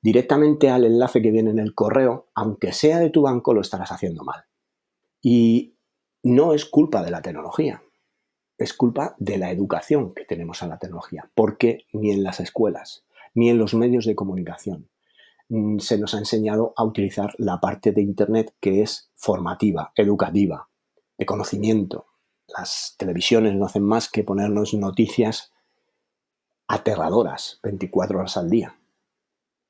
directamente 0.00 0.70
al 0.70 0.84
enlace 0.84 1.20
que 1.20 1.30
viene 1.30 1.50
en 1.50 1.58
el 1.58 1.74
correo, 1.74 2.28
aunque 2.34 2.72
sea 2.72 2.98
de 2.98 3.10
tu 3.10 3.22
banco, 3.22 3.52
lo 3.52 3.60
estarás 3.60 3.90
haciendo 3.90 4.22
mal. 4.22 4.44
Y 5.20 5.74
no 6.22 6.54
es 6.54 6.64
culpa 6.64 7.02
de 7.02 7.10
la 7.10 7.22
tecnología, 7.22 7.82
es 8.56 8.72
culpa 8.74 9.16
de 9.18 9.38
la 9.38 9.50
educación 9.50 10.14
que 10.14 10.24
tenemos 10.24 10.62
a 10.62 10.68
la 10.68 10.78
tecnología, 10.78 11.30
porque 11.34 11.86
ni 11.92 12.12
en 12.12 12.22
las 12.22 12.38
escuelas, 12.38 13.04
ni 13.34 13.50
en 13.50 13.58
los 13.58 13.74
medios 13.74 14.04
de 14.04 14.14
comunicación 14.14 14.88
se 15.78 15.98
nos 15.98 16.14
ha 16.14 16.18
enseñado 16.18 16.74
a 16.76 16.84
utilizar 16.84 17.34
la 17.38 17.60
parte 17.60 17.92
de 17.92 18.02
Internet 18.02 18.54
que 18.60 18.82
es 18.82 19.10
formativa, 19.14 19.92
educativa, 19.96 20.68
de 21.16 21.26
conocimiento. 21.26 22.06
Las 22.46 22.94
televisiones 22.98 23.54
no 23.54 23.66
hacen 23.66 23.82
más 23.82 24.08
que 24.10 24.24
ponernos 24.24 24.74
noticias 24.74 25.52
aterradoras 26.66 27.60
24 27.62 28.18
horas 28.18 28.36
al 28.36 28.50
día. 28.50 28.78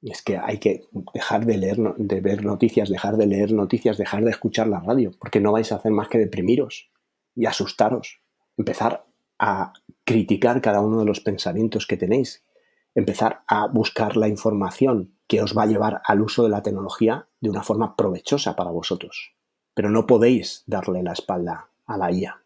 Y 0.01 0.13
es 0.13 0.23
que 0.23 0.37
hay 0.37 0.59
que 0.59 0.89
dejar 1.13 1.45
de 1.45 1.59
leer, 1.59 1.77
de 1.97 2.21
ver 2.21 2.45
noticias, 2.45 2.89
dejar 2.89 3.17
de 3.17 3.27
leer 3.27 3.53
noticias, 3.53 3.99
dejar 3.99 4.25
de 4.25 4.31
escuchar 4.31 4.69
la 4.69 4.81
radio, 4.81 5.13
porque 5.19 5.41
no 5.41 5.53
vais 5.53 5.71
a 5.73 5.77
hacer 5.77 5.93
más 5.93 6.09
que 6.09 6.19
deprimiros 6.19 6.91
y 7.35 7.47
asustaros. 7.47 8.21
Empezar 8.57 9.07
a 9.39 9.73
criticar 10.05 10.61
cada 10.61 10.81
uno 10.81 11.01
de 11.01 11.05
los 11.05 11.21
pensamientos 11.21 11.87
que 11.87 11.97
tenéis. 11.97 12.45
Empezar 12.95 13.43
a 13.47 13.69
buscar 13.69 14.17
la 14.17 14.29
información 14.29 15.18
que 15.29 15.43
os 15.43 15.57
va 15.57 15.63
a 15.63 15.67
llevar 15.67 16.01
al 16.05 16.23
uso 16.23 16.43
de 16.43 16.49
la 16.49 16.63
tecnología 16.63 17.29
de 17.41 17.51
una 17.51 17.63
forma 17.63 17.95
provechosa 17.95 18.57
para 18.57 18.71
vosotros. 18.71 19.35
Pero 19.75 19.91
no 19.91 20.07
podéis 20.07 20.65
darle 20.67 21.03
la 21.03 21.13
espalda 21.13 21.69
a 21.87 21.97
la 21.97 22.11
IA. 22.11 22.43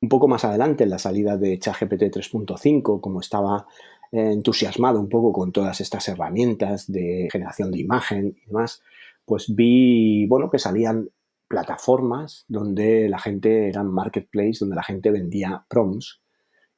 Un 0.00 0.08
poco 0.08 0.26
más 0.26 0.44
adelante, 0.44 0.82
en 0.84 0.90
la 0.90 0.98
salida 0.98 1.36
de 1.36 1.58
ChatGPT 1.58 2.02
3.5, 2.04 3.00
como 3.00 3.20
estaba 3.20 3.66
entusiasmado 4.10 4.98
un 4.98 5.08
poco 5.08 5.32
con 5.32 5.52
todas 5.52 5.80
estas 5.80 6.08
herramientas 6.08 6.90
de 6.90 7.28
generación 7.30 7.70
de 7.70 7.80
imagen 7.80 8.36
y 8.36 8.46
demás, 8.46 8.82
pues 9.24 9.54
vi, 9.54 10.26
bueno, 10.26 10.50
que 10.50 10.58
salían 10.58 11.08
plataformas 11.48 12.44
donde 12.48 13.08
la 13.08 13.18
gente 13.18 13.68
eran 13.68 13.92
marketplace, 13.92 14.58
donde 14.60 14.76
la 14.76 14.82
gente 14.82 15.10
vendía 15.10 15.64
prompts 15.68 16.20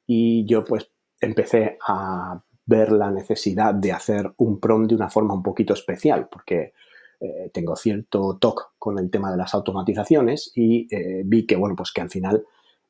y 0.05 0.45
yo 0.45 0.63
pues 0.63 0.91
empecé 1.19 1.77
a 1.87 2.43
ver 2.65 2.91
la 2.91 3.11
necesidad 3.11 3.73
de 3.73 3.91
hacer 3.91 4.33
un 4.37 4.59
prompt 4.59 4.89
de 4.89 4.95
una 4.95 5.09
forma 5.09 5.33
un 5.33 5.43
poquito 5.43 5.73
especial, 5.73 6.27
porque 6.29 6.73
eh, 7.19 7.49
tengo 7.53 7.75
cierto 7.75 8.37
toque 8.39 8.63
con 8.77 8.99
el 8.99 9.09
tema 9.09 9.31
de 9.31 9.37
las 9.37 9.53
automatizaciones 9.53 10.51
y 10.55 10.87
eh, 10.93 11.23
vi 11.25 11.45
que, 11.45 11.55
bueno, 11.55 11.75
pues 11.75 11.91
que 11.91 12.01
al 12.01 12.09
final 12.09 12.45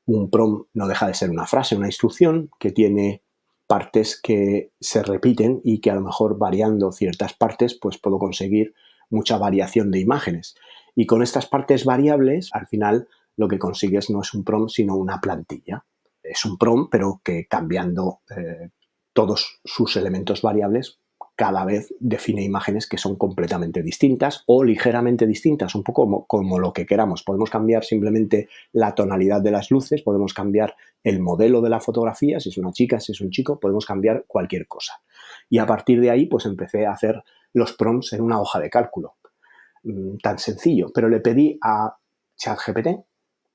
un 0.05 0.29
prompt 0.29 0.69
no 0.73 0.87
deja 0.87 1.07
de 1.07 1.13
ser 1.13 1.29
una 1.29 1.45
frase, 1.45 1.75
una 1.75 1.87
instrucción 1.87 2.49
que 2.59 2.71
tiene 2.71 3.23
partes 3.67 4.19
que 4.21 4.71
se 4.79 5.03
repiten 5.03 5.61
y 5.63 5.79
que 5.79 5.91
a 5.91 5.95
lo 5.95 6.01
mejor 6.01 6.37
variando 6.37 6.91
ciertas 6.91 7.33
partes 7.33 7.77
pues 7.79 7.97
puedo 7.97 8.19
conseguir 8.19 8.73
mucha 9.09 9.37
variación 9.37 9.91
de 9.91 9.99
imágenes. 9.99 10.55
Y 10.95 11.05
con 11.05 11.21
estas 11.21 11.47
partes 11.47 11.85
variables, 11.85 12.49
al 12.53 12.67
final 12.67 13.07
lo 13.35 13.47
que 13.47 13.59
consigues 13.59 14.09
no 14.09 14.21
es 14.21 14.33
un 14.33 14.43
prompt, 14.43 14.71
sino 14.71 14.95
una 14.95 15.19
plantilla. 15.19 15.85
Es 16.23 16.45
un 16.45 16.57
prompt, 16.57 16.89
pero 16.91 17.21
que 17.23 17.47
cambiando 17.47 18.21
eh, 18.35 18.69
todos 19.15 19.61
sus 19.63 19.95
elementos 19.95 20.41
variables, 20.41 20.99
cada 21.37 21.63
vez 21.63 21.93
define 21.99 22.43
imágenes 22.43 22.87
que 22.87 22.97
son 22.97 23.15
completamente 23.15 23.81
distintas 23.81 24.43
o 24.45 24.61
ligeramente 24.61 25.25
distintas, 25.25 25.73
un 25.73 25.83
poco 25.83 26.25
como, 26.27 26.59
lo 26.59 26.73
que 26.73 26.85
queramos. 26.85 27.23
Podemos 27.23 27.49
cambiar 27.49 27.85
simplemente 27.85 28.49
la 28.73 28.93
tonalidad 28.93 29.41
de 29.41 29.51
las 29.51 29.71
luces, 29.71 30.01
podemos 30.01 30.33
cambiar 30.33 30.75
el 31.01 31.21
modelo 31.21 31.61
de 31.61 31.69
la 31.69 31.79
fotografía, 31.79 32.41
si 32.41 32.49
es 32.49 32.57
una 32.57 32.73
chica, 32.73 32.99
si 32.99 33.13
es 33.13 33.21
un 33.21 33.31
chico, 33.31 33.57
podemos 33.57 33.85
cambiar 33.85 34.25
cualquier 34.27 34.67
cosa. 34.67 35.01
Y 35.49 35.59
a 35.59 35.65
partir 35.65 36.01
de 36.01 36.09
ahí, 36.09 36.25
pues 36.25 36.45
empecé 36.45 36.85
a 36.85 36.91
hacer 36.91 37.23
los 37.53 37.71
prompts 37.71 38.13
en 38.13 38.21
una 38.21 38.41
hoja 38.41 38.59
de 38.59 38.69
cálculo. 38.69 39.15
Mm, 39.83 40.17
tan 40.17 40.39
sencillo, 40.39 40.91
pero 40.93 41.07
le 41.07 41.21
pedí 41.21 41.57
a 41.61 41.97
ChatGPT, 42.35 42.87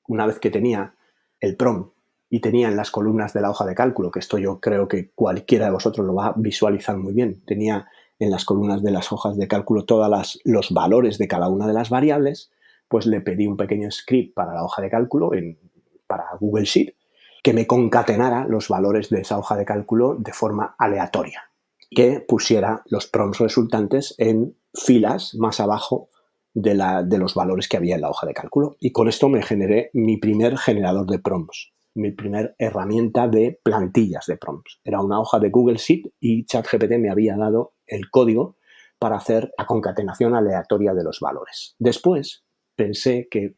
una 0.07 0.25
vez 0.25 0.39
que 0.39 0.49
tenía 0.49 0.95
el 1.39 1.55
prompt 1.55 1.93
y 2.33 2.39
tenía 2.39 2.69
en 2.69 2.77
las 2.77 2.91
columnas 2.91 3.33
de 3.33 3.41
la 3.41 3.49
hoja 3.49 3.65
de 3.65 3.75
cálculo, 3.75 4.09
que 4.09 4.19
esto 4.19 4.37
yo 4.37 4.61
creo 4.61 4.87
que 4.87 5.11
cualquiera 5.11 5.65
de 5.65 5.73
vosotros 5.73 6.07
lo 6.07 6.15
va 6.15 6.27
a 6.27 6.33
visualizar 6.37 6.95
muy 6.97 7.11
bien, 7.11 7.43
tenía 7.45 7.89
en 8.19 8.31
las 8.31 8.45
columnas 8.45 8.81
de 8.81 8.91
las 8.91 9.11
hojas 9.11 9.35
de 9.37 9.49
cálculo 9.49 9.83
todos 9.83 10.39
los 10.45 10.71
valores 10.71 11.17
de 11.17 11.27
cada 11.27 11.49
una 11.49 11.67
de 11.67 11.73
las 11.73 11.89
variables, 11.89 12.49
pues 12.87 13.05
le 13.05 13.19
pedí 13.19 13.47
un 13.47 13.57
pequeño 13.57 13.91
script 13.91 14.33
para 14.33 14.53
la 14.53 14.63
hoja 14.63 14.81
de 14.81 14.89
cálculo, 14.89 15.33
en, 15.33 15.59
para 16.07 16.23
Google 16.39 16.63
Sheet, 16.63 16.95
que 17.43 17.51
me 17.51 17.67
concatenara 17.67 18.47
los 18.47 18.69
valores 18.69 19.09
de 19.09 19.21
esa 19.21 19.37
hoja 19.37 19.57
de 19.57 19.65
cálculo 19.65 20.15
de 20.15 20.31
forma 20.31 20.75
aleatoria, 20.79 21.51
que 21.89 22.21
pusiera 22.25 22.81
los 22.85 23.07
prompts 23.07 23.39
resultantes 23.39 24.15
en 24.17 24.55
filas 24.73 25.35
más 25.35 25.59
abajo 25.59 26.07
de, 26.53 26.75
la, 26.75 27.03
de 27.03 27.17
los 27.17 27.35
valores 27.35 27.67
que 27.67 27.75
había 27.75 27.95
en 27.95 28.01
la 28.01 28.09
hoja 28.09 28.25
de 28.25 28.33
cálculo. 28.33 28.77
Y 28.79 28.93
con 28.93 29.09
esto 29.09 29.27
me 29.27 29.43
generé 29.43 29.89
mi 29.93 30.15
primer 30.15 30.57
generador 30.57 31.07
de 31.07 31.19
prompts 31.19 31.73
mi 31.95 32.11
primer 32.11 32.55
herramienta 32.57 33.27
de 33.27 33.59
plantillas 33.63 34.25
de 34.25 34.37
prompts. 34.37 34.79
Era 34.83 35.01
una 35.01 35.19
hoja 35.19 35.39
de 35.39 35.49
Google 35.49 35.77
Sheet 35.77 36.13
y 36.19 36.45
ChatGPT 36.45 36.97
me 36.97 37.09
había 37.09 37.35
dado 37.35 37.73
el 37.85 38.09
código 38.09 38.55
para 38.97 39.17
hacer 39.17 39.51
la 39.57 39.65
concatenación 39.65 40.35
aleatoria 40.35 40.93
de 40.93 41.03
los 41.03 41.19
valores. 41.19 41.75
Después 41.79 42.43
pensé 42.75 43.27
que 43.29 43.55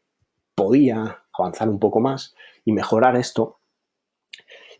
podía 0.54 1.24
avanzar 1.38 1.68
un 1.68 1.78
poco 1.78 2.00
más 2.00 2.34
y 2.64 2.72
mejorar 2.72 3.16
esto 3.16 3.60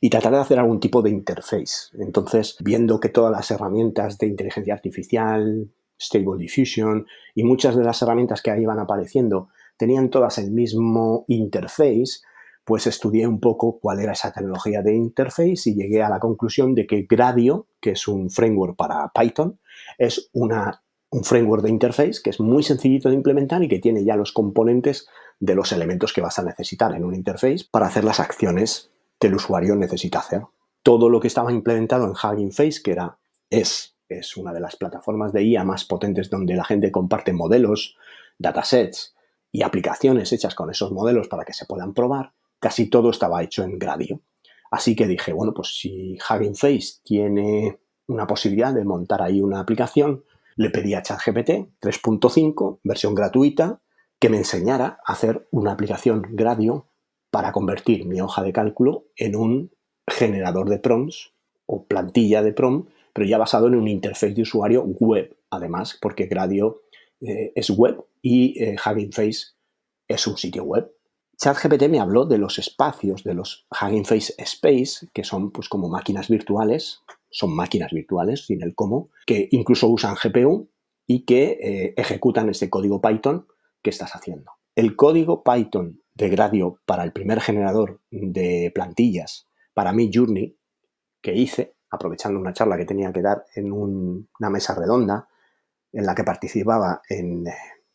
y 0.00 0.10
tratar 0.10 0.32
de 0.32 0.38
hacer 0.38 0.58
algún 0.58 0.80
tipo 0.80 1.02
de 1.02 1.10
interface. 1.10 1.96
Entonces, 1.98 2.56
viendo 2.60 3.00
que 3.00 3.08
todas 3.08 3.32
las 3.32 3.50
herramientas 3.50 4.18
de 4.18 4.26
inteligencia 4.26 4.74
artificial, 4.74 5.70
Stable 6.00 6.38
Diffusion 6.38 7.06
y 7.34 7.44
muchas 7.44 7.76
de 7.76 7.84
las 7.84 8.02
herramientas 8.02 8.42
que 8.42 8.50
ahí 8.50 8.62
iban 8.62 8.78
apareciendo 8.78 9.48
tenían 9.76 10.10
todas 10.10 10.38
el 10.38 10.50
mismo 10.50 11.24
interface, 11.28 12.20
pues 12.64 12.86
estudié 12.86 13.26
un 13.26 13.40
poco 13.40 13.78
cuál 13.78 14.00
era 14.00 14.12
esa 14.12 14.32
tecnología 14.32 14.82
de 14.82 14.94
interface 14.94 15.70
y 15.70 15.74
llegué 15.74 16.02
a 16.02 16.08
la 16.08 16.18
conclusión 16.18 16.74
de 16.74 16.86
que 16.86 17.06
Gradio, 17.08 17.66
que 17.80 17.90
es 17.90 18.08
un 18.08 18.30
framework 18.30 18.76
para 18.76 19.10
Python, 19.14 19.58
es 19.98 20.30
una, 20.32 20.82
un 21.10 21.24
framework 21.24 21.62
de 21.62 21.70
interface 21.70 22.20
que 22.22 22.30
es 22.30 22.40
muy 22.40 22.62
sencillito 22.62 23.08
de 23.08 23.16
implementar 23.16 23.62
y 23.62 23.68
que 23.68 23.78
tiene 23.78 24.04
ya 24.04 24.16
los 24.16 24.32
componentes 24.32 25.06
de 25.40 25.54
los 25.54 25.72
elementos 25.72 26.12
que 26.12 26.22
vas 26.22 26.38
a 26.38 26.42
necesitar 26.42 26.94
en 26.94 27.04
un 27.04 27.14
interface 27.14 27.66
para 27.70 27.86
hacer 27.86 28.04
las 28.04 28.20
acciones 28.20 28.90
que 29.18 29.26
el 29.26 29.34
usuario 29.34 29.76
necesita 29.76 30.20
hacer. 30.20 30.42
Todo 30.82 31.10
lo 31.10 31.20
que 31.20 31.28
estaba 31.28 31.52
implementado 31.52 32.04
en 32.06 32.12
Hugging 32.12 32.52
Face, 32.52 32.80
que 32.82 32.92
era, 32.92 33.18
es, 33.50 33.96
es 34.08 34.36
una 34.36 34.52
de 34.52 34.60
las 34.60 34.76
plataformas 34.76 35.32
de 35.32 35.44
IA 35.44 35.64
más 35.64 35.84
potentes 35.84 36.30
donde 36.30 36.54
la 36.54 36.64
gente 36.64 36.90
comparte 36.90 37.32
modelos, 37.32 37.96
datasets 38.38 39.14
y 39.52 39.62
aplicaciones 39.62 40.32
hechas 40.32 40.54
con 40.54 40.70
esos 40.70 40.92
modelos 40.92 41.28
para 41.28 41.44
que 41.44 41.52
se 41.52 41.66
puedan 41.66 41.94
probar, 41.94 42.32
casi 42.64 42.88
todo 42.88 43.10
estaba 43.10 43.42
hecho 43.42 43.62
en 43.62 43.78
Gradio. 43.78 44.22
Así 44.70 44.96
que 44.96 45.06
dije, 45.06 45.34
bueno, 45.34 45.52
pues 45.52 45.76
si 45.76 46.16
Hugging 46.16 46.56
Face 46.56 46.94
tiene 47.02 47.78
una 48.06 48.26
posibilidad 48.26 48.72
de 48.72 48.86
montar 48.86 49.20
ahí 49.20 49.42
una 49.42 49.60
aplicación, 49.60 50.24
le 50.56 50.70
pedí 50.70 50.94
a 50.94 51.02
ChatGPT 51.02 51.50
3.5, 51.78 52.80
versión 52.82 53.14
gratuita, 53.14 53.82
que 54.18 54.30
me 54.30 54.38
enseñara 54.38 54.98
a 55.06 55.12
hacer 55.12 55.46
una 55.50 55.72
aplicación 55.72 56.22
Gradio 56.30 56.88
para 57.30 57.52
convertir 57.52 58.06
mi 58.06 58.22
hoja 58.22 58.42
de 58.42 58.54
cálculo 58.54 59.08
en 59.14 59.36
un 59.36 59.70
generador 60.06 60.70
de 60.70 60.78
prompts 60.78 61.34
o 61.66 61.84
plantilla 61.84 62.42
de 62.42 62.54
prompt, 62.54 62.90
pero 63.12 63.28
ya 63.28 63.36
basado 63.36 63.66
en 63.66 63.74
un 63.74 63.88
interface 63.88 64.32
de 64.32 64.40
usuario 64.40 64.84
web, 64.84 65.36
además, 65.50 65.98
porque 66.00 66.28
Gradio 66.28 66.80
eh, 67.20 67.52
es 67.54 67.68
web 67.68 68.02
y 68.22 68.58
eh, 68.58 68.76
Hugging 68.82 69.12
Face 69.12 69.48
es 70.08 70.26
un 70.26 70.38
sitio 70.38 70.64
web. 70.64 70.93
ChatGPT 71.36 71.88
me 71.88 72.00
habló 72.00 72.24
de 72.24 72.38
los 72.38 72.58
espacios, 72.58 73.24
de 73.24 73.34
los 73.34 73.66
Hugging 73.70 74.04
Face 74.04 74.34
Space, 74.38 75.08
que 75.12 75.24
son 75.24 75.50
pues 75.50 75.68
como 75.68 75.88
máquinas 75.88 76.28
virtuales, 76.28 77.02
son 77.30 77.54
máquinas 77.54 77.92
virtuales 77.92 78.46
sin 78.46 78.62
el 78.62 78.74
cómo, 78.74 79.10
que 79.26 79.48
incluso 79.50 79.88
usan 79.88 80.16
GPU 80.22 80.70
y 81.06 81.24
que 81.24 81.58
eh, 81.60 81.94
ejecutan 81.96 82.48
ese 82.48 82.70
código 82.70 83.00
Python 83.00 83.46
que 83.82 83.90
estás 83.90 84.14
haciendo. 84.14 84.52
El 84.74 84.96
código 84.96 85.42
Python 85.42 86.00
de 86.14 86.28
Gradio 86.28 86.80
para 86.86 87.04
el 87.04 87.12
primer 87.12 87.40
generador 87.40 88.00
de 88.10 88.70
plantillas 88.74 89.48
para 89.74 89.92
mi 89.92 90.10
Journey 90.12 90.56
que 91.20 91.34
hice, 91.34 91.76
aprovechando 91.90 92.38
una 92.38 92.52
charla 92.52 92.76
que 92.76 92.84
tenía 92.84 93.12
que 93.12 93.22
dar 93.22 93.44
en 93.54 93.72
una 93.72 94.50
mesa 94.50 94.74
redonda 94.74 95.28
en 95.92 96.06
la 96.06 96.14
que 96.14 96.24
participaba 96.24 97.02
en 97.08 97.46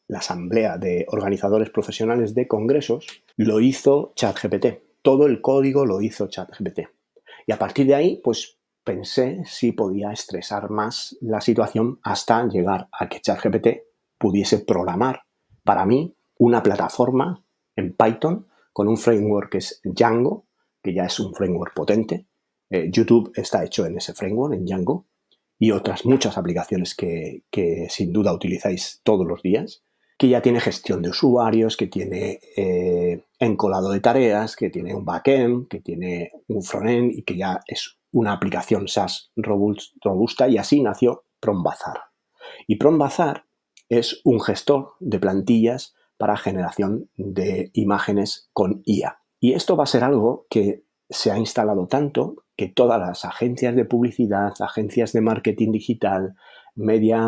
la 0.10 0.20
asamblea 0.20 0.78
de 0.78 1.06
organizadores 1.08 1.70
profesionales 1.70 2.36
de 2.36 2.48
congresos, 2.48 3.08
lo 3.38 3.62
hizo 3.62 4.12
ChatGPT. 4.16 4.82
Todo 5.02 5.26
el 5.26 5.40
código 5.40 5.86
lo 5.86 6.02
hizo 6.02 6.28
ChatGPT. 6.28 6.82
Y 7.48 7.52
a 7.54 7.58
partir 7.58 7.88
de 7.88 7.96
ahí, 7.96 8.22
pues 8.22 8.58
pensé 8.84 9.44
si 9.46 9.72
podía 9.72 10.12
estresar 10.12 10.70
más 10.70 11.16
la 11.22 11.40
situación 11.40 12.00
hasta 12.04 12.46
llegar 12.48 12.90
a 12.92 13.08
que 13.08 13.22
ChatGPT 13.22 13.68
pudiese 14.18 14.60
programar 14.60 15.22
para 15.64 15.86
mí 15.86 16.16
una 16.38 16.64
plataforma 16.64 17.44
en 17.76 17.96
Python 17.96 18.48
con 18.74 18.88
un 18.88 18.98
framework 18.98 19.52
que 19.52 19.58
es 19.60 19.80
Django, 19.84 20.48
que 20.82 20.94
ya 20.94 21.06
es 21.06 21.20
un 21.20 21.34
framework 21.34 21.74
potente. 21.74 22.26
Eh, 22.70 22.90
YouTube 22.92 23.32
está 23.36 23.64
hecho 23.64 23.86
en 23.86 23.98
ese 23.98 24.14
framework, 24.14 24.54
en 24.54 24.66
Django, 24.66 25.06
y 25.60 25.72
otras 25.72 26.06
muchas 26.06 26.38
aplicaciones 26.38 26.96
que, 26.96 27.44
sin 27.90 28.14
duda 28.14 28.34
utilizáis 28.34 29.02
todos 29.04 29.28
los 29.28 29.42
días, 29.42 29.84
que 30.20 30.28
ya 30.28 30.42
tiene 30.42 30.60
gestión 30.60 31.02
de 31.02 31.12
usuarios, 31.12 31.78
que 31.78 31.88
tiene 31.88 32.42
eh, 32.58 33.24
encolado 33.40 33.90
de 33.90 34.02
tareas, 34.02 34.58
que 34.58 34.70
tiene 34.70 34.94
un 34.94 35.06
backend, 35.06 35.70
que 35.70 35.80
tiene 35.80 36.34
un 36.50 36.62
frontend 36.62 37.14
y 37.14 37.24
que 37.24 37.38
ya 37.38 37.62
es 37.66 37.98
una 38.12 38.34
aplicación 38.34 38.90
SaaS 38.90 39.32
robusta 39.38 40.50
y 40.50 40.58
así 40.58 40.82
nació 40.82 41.24
Prombazar. 41.40 42.02
Y 42.68 42.76
Prombazar 42.76 43.46
es 43.88 44.20
un 44.26 44.42
gestor 44.42 44.96
de 45.00 45.20
plantillas 45.20 45.96
para 46.18 46.36
generación 46.36 47.10
de 47.16 47.72
imágenes 47.74 48.50
con 48.52 48.82
IA. 48.84 49.22
Y 49.40 49.54
esto 49.54 49.78
va 49.78 49.86
a 49.86 49.88
ser 49.88 50.04
algo 50.04 50.48
que 50.50 50.84
se 51.10 51.32
ha 51.32 51.38
instalado 51.38 51.88
tanto 51.88 52.44
que 52.58 52.68
todas 52.68 53.00
las 53.00 53.24
agencias 53.24 53.74
de 53.74 53.86
publicidad, 53.86 54.52
agencias 54.60 55.14
de 55.14 55.22
marketing 55.22 55.72
digital, 55.72 56.36
media 56.76 57.22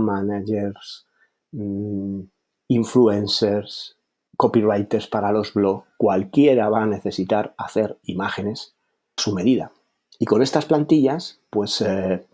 managers, 0.00 1.06
mm, 1.52 2.22
influencers, 2.68 3.96
copywriters 4.36 5.08
para 5.08 5.32
los 5.32 5.52
blogs, 5.54 5.86
cualquiera 5.96 6.68
va 6.68 6.82
a 6.82 6.86
necesitar 6.86 7.54
hacer 7.58 7.98
imágenes 8.04 8.74
a 9.16 9.22
su 9.22 9.34
medida. 9.34 9.72
Y 10.18 10.26
con 10.26 10.42
estas 10.42 10.66
plantillas, 10.66 11.40
pues 11.50 11.80
eh, 11.80 12.26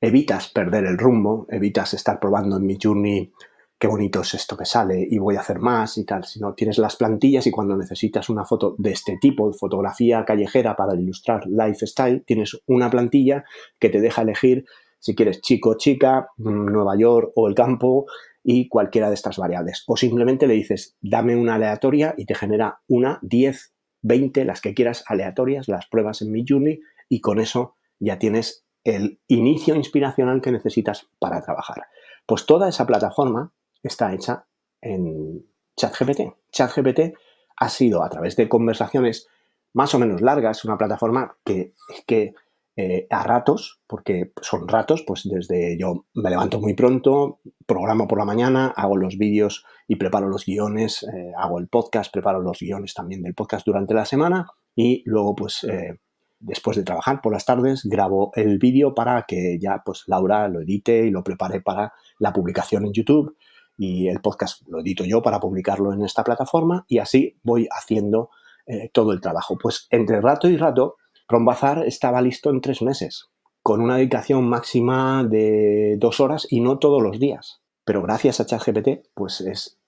evitas 0.00 0.48
perder 0.48 0.86
el 0.86 0.98
rumbo, 0.98 1.46
evitas 1.50 1.94
estar 1.94 2.18
probando 2.18 2.56
en 2.56 2.66
mi 2.66 2.78
journey 2.82 3.32
qué 3.78 3.86
bonito 3.88 4.22
es 4.22 4.34
esto 4.34 4.56
que 4.56 4.64
sale 4.64 5.06
y 5.08 5.18
voy 5.18 5.36
a 5.36 5.40
hacer 5.40 5.58
más 5.58 5.98
y 5.98 6.04
tal, 6.04 6.24
sino 6.24 6.54
tienes 6.54 6.78
las 6.78 6.96
plantillas 6.96 7.46
y 7.46 7.50
cuando 7.50 7.76
necesitas 7.76 8.30
una 8.30 8.44
foto 8.44 8.74
de 8.78 8.92
este 8.92 9.18
tipo, 9.20 9.50
de 9.50 9.58
fotografía 9.58 10.24
callejera 10.24 10.76
para 10.76 10.94
ilustrar 10.94 11.46
lifestyle, 11.46 12.22
tienes 12.24 12.58
una 12.66 12.90
plantilla 12.90 13.44
que 13.78 13.90
te 13.90 14.00
deja 14.00 14.22
elegir 14.22 14.64
si 14.98 15.14
quieres 15.14 15.40
chico, 15.42 15.76
chica, 15.76 16.30
mm, 16.38 16.66
Nueva 16.66 16.96
York 16.96 17.32
o 17.36 17.48
el 17.48 17.54
campo 17.54 18.06
y 18.48 18.68
cualquiera 18.68 19.08
de 19.08 19.14
estas 19.14 19.38
variables. 19.38 19.82
O 19.88 19.96
simplemente 19.96 20.46
le 20.46 20.54
dices, 20.54 20.96
dame 21.00 21.34
una 21.34 21.56
aleatoria 21.56 22.14
y 22.16 22.26
te 22.26 22.36
genera 22.36 22.80
una, 22.86 23.18
10, 23.22 23.74
20, 24.02 24.44
las 24.44 24.60
que 24.60 24.72
quieras 24.72 25.02
aleatorias, 25.08 25.66
las 25.66 25.88
pruebas 25.88 26.22
en 26.22 26.30
mi 26.30 26.44
Journey 26.48 26.78
y 27.08 27.20
con 27.20 27.40
eso 27.40 27.74
ya 27.98 28.20
tienes 28.20 28.64
el 28.84 29.18
inicio 29.26 29.74
inspiracional 29.74 30.40
que 30.40 30.52
necesitas 30.52 31.08
para 31.18 31.42
trabajar. 31.42 31.86
Pues 32.24 32.46
toda 32.46 32.68
esa 32.68 32.86
plataforma 32.86 33.52
está 33.82 34.14
hecha 34.14 34.46
en 34.80 35.44
ChatGPT. 35.76 36.36
ChatGPT 36.52 37.16
ha 37.56 37.68
sido 37.68 38.04
a 38.04 38.08
través 38.08 38.36
de 38.36 38.48
conversaciones 38.48 39.26
más 39.72 39.92
o 39.92 39.98
menos 39.98 40.20
largas, 40.20 40.64
una 40.64 40.78
plataforma 40.78 41.36
que, 41.44 41.74
que 42.06 42.34
eh, 42.78 43.06
a 43.08 43.22
ratos, 43.22 43.80
porque 43.86 44.32
son 44.42 44.68
ratos, 44.68 45.02
pues 45.06 45.22
desde 45.24 45.78
yo 45.78 46.04
me 46.12 46.28
levanto 46.28 46.60
muy 46.60 46.74
pronto, 46.74 47.40
programo 47.64 48.06
por 48.06 48.18
la 48.18 48.26
mañana, 48.26 48.66
hago 48.76 48.98
los 48.98 49.16
vídeos 49.16 49.64
y 49.88 49.96
preparo 49.96 50.28
los 50.28 50.44
guiones, 50.44 51.02
eh, 51.04 51.32
hago 51.38 51.58
el 51.58 51.68
podcast, 51.68 52.12
preparo 52.12 52.42
los 52.42 52.58
guiones 52.60 52.92
también 52.92 53.22
del 53.22 53.32
podcast 53.32 53.64
durante 53.64 53.94
la 53.94 54.04
semana 54.04 54.46
y 54.74 55.02
luego 55.06 55.34
pues 55.34 55.64
eh, 55.64 56.00
después 56.38 56.76
de 56.76 56.82
trabajar 56.82 57.22
por 57.22 57.32
las 57.32 57.46
tardes 57.46 57.82
grabo 57.82 58.30
el 58.34 58.58
vídeo 58.58 58.94
para 58.94 59.22
que 59.22 59.58
ya 59.58 59.80
pues 59.82 60.02
Laura 60.06 60.46
lo 60.46 60.60
edite 60.60 61.06
y 61.06 61.10
lo 61.10 61.24
prepare 61.24 61.62
para 61.62 61.94
la 62.18 62.34
publicación 62.34 62.84
en 62.84 62.92
YouTube 62.92 63.38
y 63.78 64.08
el 64.08 64.20
podcast 64.20 64.68
lo 64.68 64.80
edito 64.80 65.02
yo 65.02 65.22
para 65.22 65.40
publicarlo 65.40 65.94
en 65.94 66.02
esta 66.02 66.22
plataforma 66.22 66.84
y 66.88 66.98
así 66.98 67.38
voy 67.42 67.68
haciendo 67.70 68.28
todo 68.92 69.12
el 69.12 69.20
trabajo. 69.20 69.56
Pues 69.56 69.86
entre 69.90 70.20
rato 70.20 70.48
y 70.48 70.56
rato, 70.56 70.96
Prombazar 71.26 71.84
estaba 71.86 72.22
listo 72.22 72.50
en 72.50 72.60
tres 72.60 72.82
meses, 72.82 73.28
con 73.62 73.80
una 73.80 73.96
dedicación 73.96 74.48
máxima 74.48 75.24
de 75.24 75.96
dos 75.98 76.20
horas 76.20 76.46
y 76.50 76.60
no 76.60 76.78
todos 76.78 77.02
los 77.02 77.18
días. 77.18 77.60
Pero 77.84 78.02
gracias 78.02 78.40
a 78.40 78.46
ChatGPT, 78.46 79.08
pues 79.14 79.40
es 79.40 79.78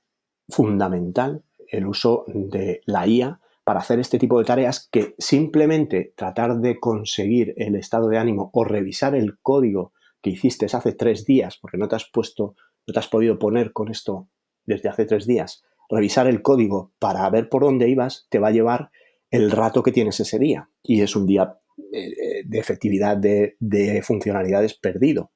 fundamental 0.48 1.42
el 1.68 1.86
uso 1.86 2.24
de 2.26 2.80
la 2.86 3.06
IA 3.06 3.40
para 3.64 3.80
hacer 3.80 4.00
este 4.00 4.18
tipo 4.18 4.38
de 4.38 4.46
tareas 4.46 4.88
que 4.90 5.14
simplemente 5.18 6.14
tratar 6.16 6.58
de 6.58 6.80
conseguir 6.80 7.52
el 7.56 7.76
estado 7.76 8.08
de 8.08 8.18
ánimo 8.18 8.50
o 8.54 8.64
revisar 8.64 9.14
el 9.14 9.38
código 9.40 9.92
que 10.22 10.30
hiciste 10.30 10.66
hace 10.66 10.92
tres 10.92 11.26
días 11.26 11.58
porque 11.60 11.76
no 11.76 11.86
te 11.86 11.96
has 11.96 12.06
puesto 12.10 12.54
no 12.88 12.94
te 12.94 12.98
has 12.98 13.08
podido 13.08 13.38
poner 13.38 13.72
con 13.74 13.90
esto 13.90 14.28
desde 14.64 14.88
hace 14.88 15.04
tres 15.04 15.26
días, 15.26 15.62
revisar 15.90 16.26
el 16.26 16.40
código 16.40 16.92
para 16.98 17.28
ver 17.28 17.50
por 17.50 17.62
dónde 17.62 17.88
ibas, 17.88 18.26
te 18.30 18.38
va 18.38 18.48
a 18.48 18.52
llevar 18.52 18.90
el 19.30 19.50
rato 19.50 19.82
que 19.82 19.92
tienes 19.92 20.20
ese 20.20 20.38
día. 20.38 20.68
Y 20.82 21.02
es 21.02 21.16
un 21.16 21.26
día 21.26 21.58
eh, 21.92 22.42
de 22.44 22.58
efectividad 22.58 23.16
de, 23.16 24.02
funcionalidades 24.04 24.74
perdido. 24.74 25.30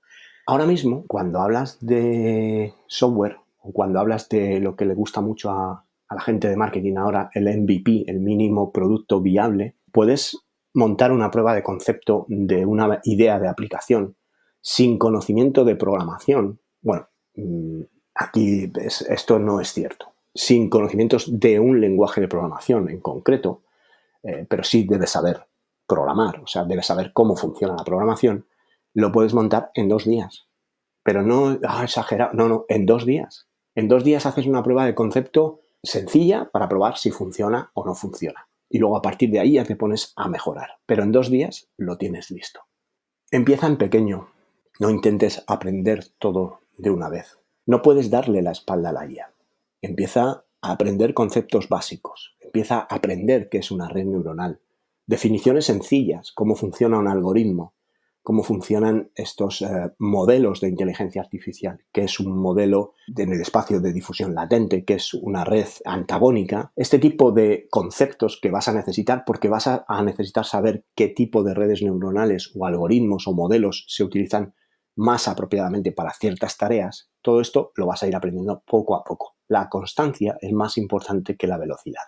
Ahora 0.47 0.67
mismo, 0.67 1.05
cuando 1.07 1.41
hablas 1.41 1.79
de 1.81 2.75
software 2.87 3.37
o 3.61 3.73
cuando 3.73 4.01
hablas 4.01 4.29
de 4.29 4.59
lo 4.61 4.75
que 4.75 4.85
le 4.85 4.95
gusta 4.95 5.21
mucho 5.21 5.51
a, 5.51 5.87
a 6.09 6.15
la 6.15 6.21
gente 6.21 6.49
de 6.49 6.57
marketing 6.57 6.97
ahora, 6.97 7.31
el 7.35 7.45
MVP, 7.45 8.05
el 8.09 8.21
mínimo 8.21 8.73
producto 8.73 9.21
viable, 9.21 9.77
puedes 9.93 10.37
montar 10.75 11.13
una 11.13 11.31
prueba 11.31 11.55
de 11.55 11.63
concepto 11.63 12.27
de 12.29 12.67
una 12.67 13.01
idea 13.05 13.39
de 13.39 13.49
aplicación 13.49 14.17
sin 14.61 14.99
conocimiento 14.99 15.65
de 15.65 15.77
programación. 15.77 16.61
Bueno, 16.81 17.09
Mm, 17.35 17.83
aquí 18.15 18.71
esto 19.09 19.39
no 19.39 19.61
es 19.61 19.73
cierto. 19.73 20.13
Sin 20.35 20.69
conocimientos 20.71 21.39
de 21.39 21.61
un 21.61 21.81
lenguaje 21.81 22.21
de 22.21 22.29
programación 22.29 22.89
en 22.91 23.01
concreto, 23.01 23.63
eh, 24.23 24.47
pero 24.49 24.65
sí 24.65 24.85
debes 24.85 25.11
saber 25.11 25.47
programar, 25.87 26.41
o 26.41 26.47
sea, 26.47 26.65
debes 26.65 26.87
saber 26.87 27.13
cómo 27.13 27.37
funciona 27.37 27.75
la 27.77 27.85
programación, 27.85 28.47
lo 28.95 29.13
puedes 29.13 29.35
montar 29.35 29.71
en 29.75 29.89
dos 29.89 30.05
días. 30.05 30.49
Pero 31.03 31.23
no 31.23 31.59
ah, 31.67 31.85
exagerado, 31.85 32.33
no, 32.35 32.49
no, 32.49 32.65
en 32.69 32.87
dos 32.87 33.05
días. 33.05 33.49
En 33.75 33.89
dos 33.89 34.05
días 34.05 34.27
haces 34.27 34.47
una 34.47 34.63
prueba 34.63 34.87
de 34.87 34.95
concepto 34.95 35.61
sencilla 35.83 36.51
para 36.53 36.69
probar 36.69 36.97
si 36.97 37.11
funciona 37.11 37.71
o 37.75 37.85
no 37.85 37.95
funciona. 37.95 38.49
Y 38.69 38.79
luego 38.79 38.97
a 38.97 39.03
partir 39.03 39.31
de 39.31 39.41
ahí 39.41 39.55
ya 39.55 39.65
te 39.65 39.77
pones 39.77 40.13
a 40.17 40.29
mejorar. 40.29 40.79
Pero 40.87 41.03
en 41.03 41.13
dos 41.13 41.31
días 41.31 41.69
lo 41.77 41.99
tienes 41.99 42.31
listo. 42.31 42.61
Empieza 43.31 43.67
en 43.67 43.77
pequeño. 43.77 44.29
No 44.79 44.91
intentes 44.91 45.43
aprender 45.47 46.07
todo 46.19 46.61
de 46.79 46.91
una 46.91 47.09
vez. 47.09 47.39
No 47.67 47.83
puedes 47.83 48.11
darle 48.11 48.43
la 48.43 48.53
espalda 48.53 48.91
a 48.91 48.93
la 48.93 49.07
IA. 49.07 49.33
Empieza 49.83 50.45
aprender 50.63 51.13
conceptos 51.13 51.69
básicos. 51.69 52.37
Empieza 52.41 52.77
a 52.79 52.95
aprender 52.95 53.49
qué 53.49 53.59
es 53.59 53.71
una 53.71 53.89
red 53.89 54.07
neuronal. 54.07 54.61
Definiciones 55.07 55.67
sencillas, 55.67 56.33
cómo 56.33 56.55
funciona 56.55 56.99
un 56.99 57.09
algoritmo, 57.09 57.75
cómo 58.23 58.45
funcionan 58.45 59.11
estos 59.17 59.63
eh, 59.63 59.67
modelos 59.99 60.61
de 60.61 60.69
inteligencia 60.69 61.21
artificial, 61.21 61.81
qué 61.93 62.05
es 62.05 62.21
un 62.21 62.39
modelo 62.39 62.95
en 63.17 63.33
el 63.33 63.41
espacio 63.41 63.81
de 63.81 63.93
difusión 63.93 64.35
latente, 64.37 64.85
qué 64.85 64.95
es 64.95 65.13
una 65.15 65.45
red 65.45 65.67
antagónica, 65.85 66.73
este 66.77 67.01
tipo 67.01 67.33
de 67.33 67.67
conceptos 67.69 68.39
que 68.41 68.53
vas 68.53 68.69
a 68.69 68.73
necesitar 68.73 69.25
porque 69.27 69.49
vas 69.49 69.67
a 69.67 70.03
necesitar 70.05 70.45
saber 70.45 70.85
qué 70.95 71.09
tipo 71.09 71.43
de 71.43 71.55
redes 71.55 71.83
neuronales 71.83 72.53
o 72.55 72.65
algoritmos 72.65 73.27
o 73.27 73.33
modelos 73.33 73.85
se 73.89 74.05
utilizan 74.05 74.55
más 74.95 75.27
apropiadamente 75.27 75.91
para 75.91 76.13
ciertas 76.13 76.57
tareas, 76.57 77.11
todo 77.23 77.41
esto 77.41 77.73
lo 77.77 77.87
vas 77.87 78.03
a 78.03 78.09
ir 78.09 78.15
aprendiendo 78.15 78.63
poco 78.67 78.95
a 78.95 79.03
poco. 79.03 79.37
La 79.53 79.69
constancia 79.69 80.39
es 80.41 80.51
más 80.51 80.79
importante 80.79 81.37
que 81.37 81.47
la 81.47 81.59
velocidad. 81.59 82.05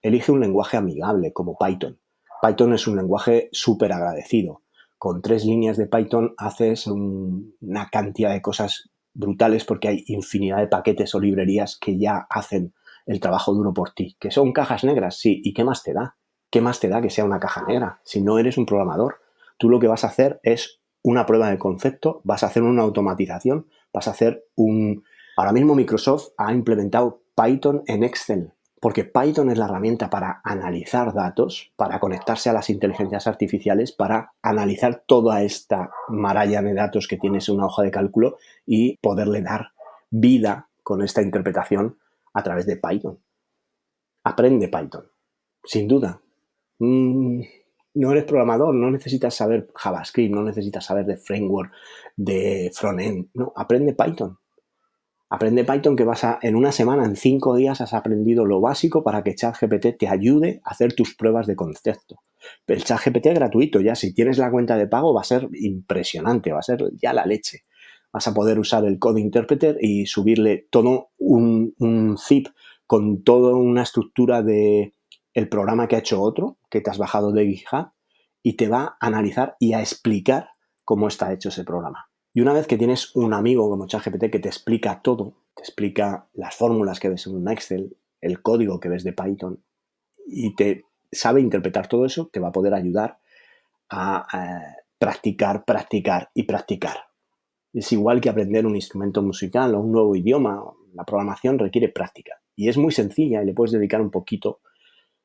Elige 0.00 0.32
un 0.32 0.40
lenguaje 0.40 0.78
amigable 0.78 1.34
como 1.34 1.58
Python. 1.58 2.00
Python 2.40 2.72
es 2.72 2.86
un 2.86 2.96
lenguaje 2.96 3.50
súper 3.52 3.92
agradecido. 3.92 4.62
Con 4.96 5.20
tres 5.20 5.44
líneas 5.44 5.76
de 5.76 5.86
Python 5.86 6.32
haces 6.38 6.86
una 6.86 7.90
cantidad 7.92 8.32
de 8.32 8.40
cosas 8.40 8.88
brutales 9.12 9.66
porque 9.66 9.88
hay 9.88 10.04
infinidad 10.06 10.56
de 10.56 10.68
paquetes 10.68 11.14
o 11.14 11.20
librerías 11.20 11.76
que 11.78 11.98
ya 11.98 12.26
hacen 12.30 12.72
el 13.04 13.20
trabajo 13.20 13.52
duro 13.52 13.74
por 13.74 13.90
ti. 13.90 14.16
¿Que 14.18 14.30
son 14.30 14.54
cajas 14.54 14.82
negras? 14.82 15.18
Sí. 15.18 15.42
¿Y 15.44 15.52
qué 15.52 15.64
más 15.64 15.82
te 15.82 15.92
da? 15.92 16.16
¿Qué 16.50 16.62
más 16.62 16.80
te 16.80 16.88
da 16.88 17.02
que 17.02 17.10
sea 17.10 17.26
una 17.26 17.38
caja 17.38 17.66
negra? 17.68 18.00
Si 18.02 18.22
no 18.22 18.38
eres 18.38 18.56
un 18.56 18.64
programador, 18.64 19.16
tú 19.58 19.68
lo 19.68 19.78
que 19.78 19.88
vas 19.88 20.04
a 20.04 20.08
hacer 20.08 20.40
es 20.42 20.80
una 21.02 21.26
prueba 21.26 21.50
de 21.50 21.58
concepto, 21.58 22.22
vas 22.24 22.44
a 22.44 22.46
hacer 22.46 22.62
una 22.62 22.82
automatización, 22.82 23.66
vas 23.92 24.08
a 24.08 24.12
hacer 24.12 24.46
un... 24.54 25.04
Ahora 25.38 25.52
mismo 25.52 25.76
Microsoft 25.76 26.30
ha 26.36 26.52
implementado 26.52 27.22
Python 27.36 27.84
en 27.86 28.02
Excel 28.02 28.52
porque 28.80 29.04
Python 29.04 29.50
es 29.50 29.58
la 29.58 29.66
herramienta 29.66 30.10
para 30.10 30.40
analizar 30.42 31.14
datos, 31.14 31.70
para 31.76 32.00
conectarse 32.00 32.50
a 32.50 32.52
las 32.52 32.70
inteligencias 32.70 33.28
artificiales, 33.28 33.92
para 33.92 34.32
analizar 34.42 35.04
toda 35.06 35.44
esta 35.44 35.92
maralla 36.08 36.60
de 36.60 36.74
datos 36.74 37.06
que 37.06 37.18
tienes 37.18 37.48
en 37.48 37.54
una 37.54 37.66
hoja 37.66 37.84
de 37.84 37.92
cálculo 37.92 38.38
y 38.66 38.96
poderle 38.96 39.40
dar 39.42 39.68
vida 40.10 40.70
con 40.82 41.04
esta 41.04 41.22
interpretación 41.22 41.98
a 42.34 42.42
través 42.42 42.66
de 42.66 42.76
Python. 42.76 43.20
Aprende 44.24 44.66
Python, 44.66 45.06
sin 45.62 45.86
duda. 45.86 46.20
Mm, 46.80 47.42
no 47.94 48.10
eres 48.10 48.24
programador, 48.24 48.74
no 48.74 48.90
necesitas 48.90 49.36
saber 49.36 49.68
JavaScript, 49.72 50.34
no 50.34 50.42
necesitas 50.42 50.84
saber 50.84 51.06
de 51.06 51.16
framework, 51.16 51.72
de 52.16 52.72
frontend, 52.74 53.28
no, 53.34 53.52
aprende 53.54 53.92
Python. 53.94 54.36
Aprende 55.30 55.64
Python 55.64 55.94
que 55.94 56.04
vas 56.04 56.24
a, 56.24 56.38
en 56.40 56.56
una 56.56 56.72
semana, 56.72 57.04
en 57.04 57.14
cinco 57.14 57.54
días, 57.54 57.82
has 57.82 57.92
aprendido 57.92 58.46
lo 58.46 58.60
básico 58.60 59.02
para 59.02 59.22
que 59.22 59.34
ChatGPT 59.34 59.98
te 59.98 60.08
ayude 60.08 60.62
a 60.64 60.70
hacer 60.70 60.94
tus 60.94 61.14
pruebas 61.14 61.46
de 61.46 61.54
concepto. 61.54 62.22
El 62.66 62.82
ChatGPT 62.82 63.26
es 63.26 63.34
gratuito, 63.34 63.80
ya 63.80 63.94
si 63.94 64.14
tienes 64.14 64.38
la 64.38 64.50
cuenta 64.50 64.76
de 64.76 64.86
pago 64.86 65.12
va 65.12 65.20
a 65.20 65.24
ser 65.24 65.48
impresionante, 65.52 66.52
va 66.52 66.60
a 66.60 66.62
ser 66.62 66.82
ya 66.96 67.12
la 67.12 67.26
leche. 67.26 67.64
Vas 68.10 68.26
a 68.26 68.32
poder 68.32 68.58
usar 68.58 68.86
el 68.86 68.98
Code 68.98 69.20
Interpreter 69.20 69.76
y 69.80 70.06
subirle 70.06 70.66
todo 70.70 71.10
un, 71.18 71.74
un 71.78 72.16
zip 72.16 72.48
con 72.86 73.22
toda 73.22 73.54
una 73.54 73.82
estructura 73.82 74.42
de 74.42 74.94
el 75.34 75.48
programa 75.50 75.88
que 75.88 75.96
ha 75.96 76.00
hecho 76.00 76.22
otro, 76.22 76.56
que 76.70 76.80
te 76.80 76.90
has 76.90 76.96
bajado 76.96 77.32
de 77.32 77.46
GitHub, 77.46 77.90
y 78.42 78.54
te 78.54 78.68
va 78.68 78.96
a 78.98 79.06
analizar 79.06 79.56
y 79.60 79.74
a 79.74 79.80
explicar 79.80 80.48
cómo 80.86 81.06
está 81.06 81.32
hecho 81.34 81.50
ese 81.50 81.64
programa. 81.64 82.07
Y 82.38 82.40
una 82.40 82.52
vez 82.52 82.68
que 82.68 82.78
tienes 82.78 83.16
un 83.16 83.34
amigo 83.34 83.68
como 83.68 83.88
ChatGPT 83.88 84.30
que 84.30 84.38
te 84.38 84.46
explica 84.46 85.02
todo, 85.02 85.34
te 85.56 85.62
explica 85.62 86.28
las 86.34 86.54
fórmulas 86.54 87.00
que 87.00 87.08
ves 87.08 87.26
en 87.26 87.34
un 87.34 87.50
Excel, 87.50 87.96
el 88.20 88.42
código 88.42 88.78
que 88.78 88.88
ves 88.88 89.02
de 89.02 89.12
Python, 89.12 89.60
y 90.24 90.54
te 90.54 90.84
sabe 91.10 91.40
interpretar 91.40 91.88
todo 91.88 92.06
eso, 92.06 92.30
te 92.32 92.38
va 92.38 92.50
a 92.50 92.52
poder 92.52 92.74
ayudar 92.74 93.18
a 93.90 94.24
eh, 94.32 94.84
practicar, 95.00 95.64
practicar 95.64 96.30
y 96.32 96.44
practicar. 96.44 96.98
Es 97.72 97.90
igual 97.90 98.20
que 98.20 98.28
aprender 98.28 98.66
un 98.66 98.76
instrumento 98.76 99.20
musical 99.20 99.74
o 99.74 99.80
un 99.80 99.90
nuevo 99.90 100.14
idioma. 100.14 100.62
La 100.94 101.02
programación 101.02 101.58
requiere 101.58 101.88
práctica 101.88 102.40
y 102.54 102.68
es 102.68 102.78
muy 102.78 102.92
sencilla 102.92 103.42
y 103.42 103.46
le 103.46 103.52
puedes 103.52 103.72
dedicar 103.72 104.00
un 104.00 104.12
poquito 104.12 104.60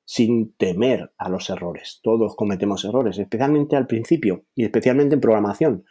sin 0.03 0.55
temer 0.55 1.11
a 1.19 1.29
los 1.29 1.47
errores. 1.51 1.99
Todos 2.01 2.35
cometemos 2.35 2.83
errores, 2.85 3.19
especialmente 3.19 3.75
al 3.75 3.85
principio 3.85 4.45
y 4.55 4.63
especialmente 4.63 5.13
en 5.13 5.21
programación. 5.21 5.85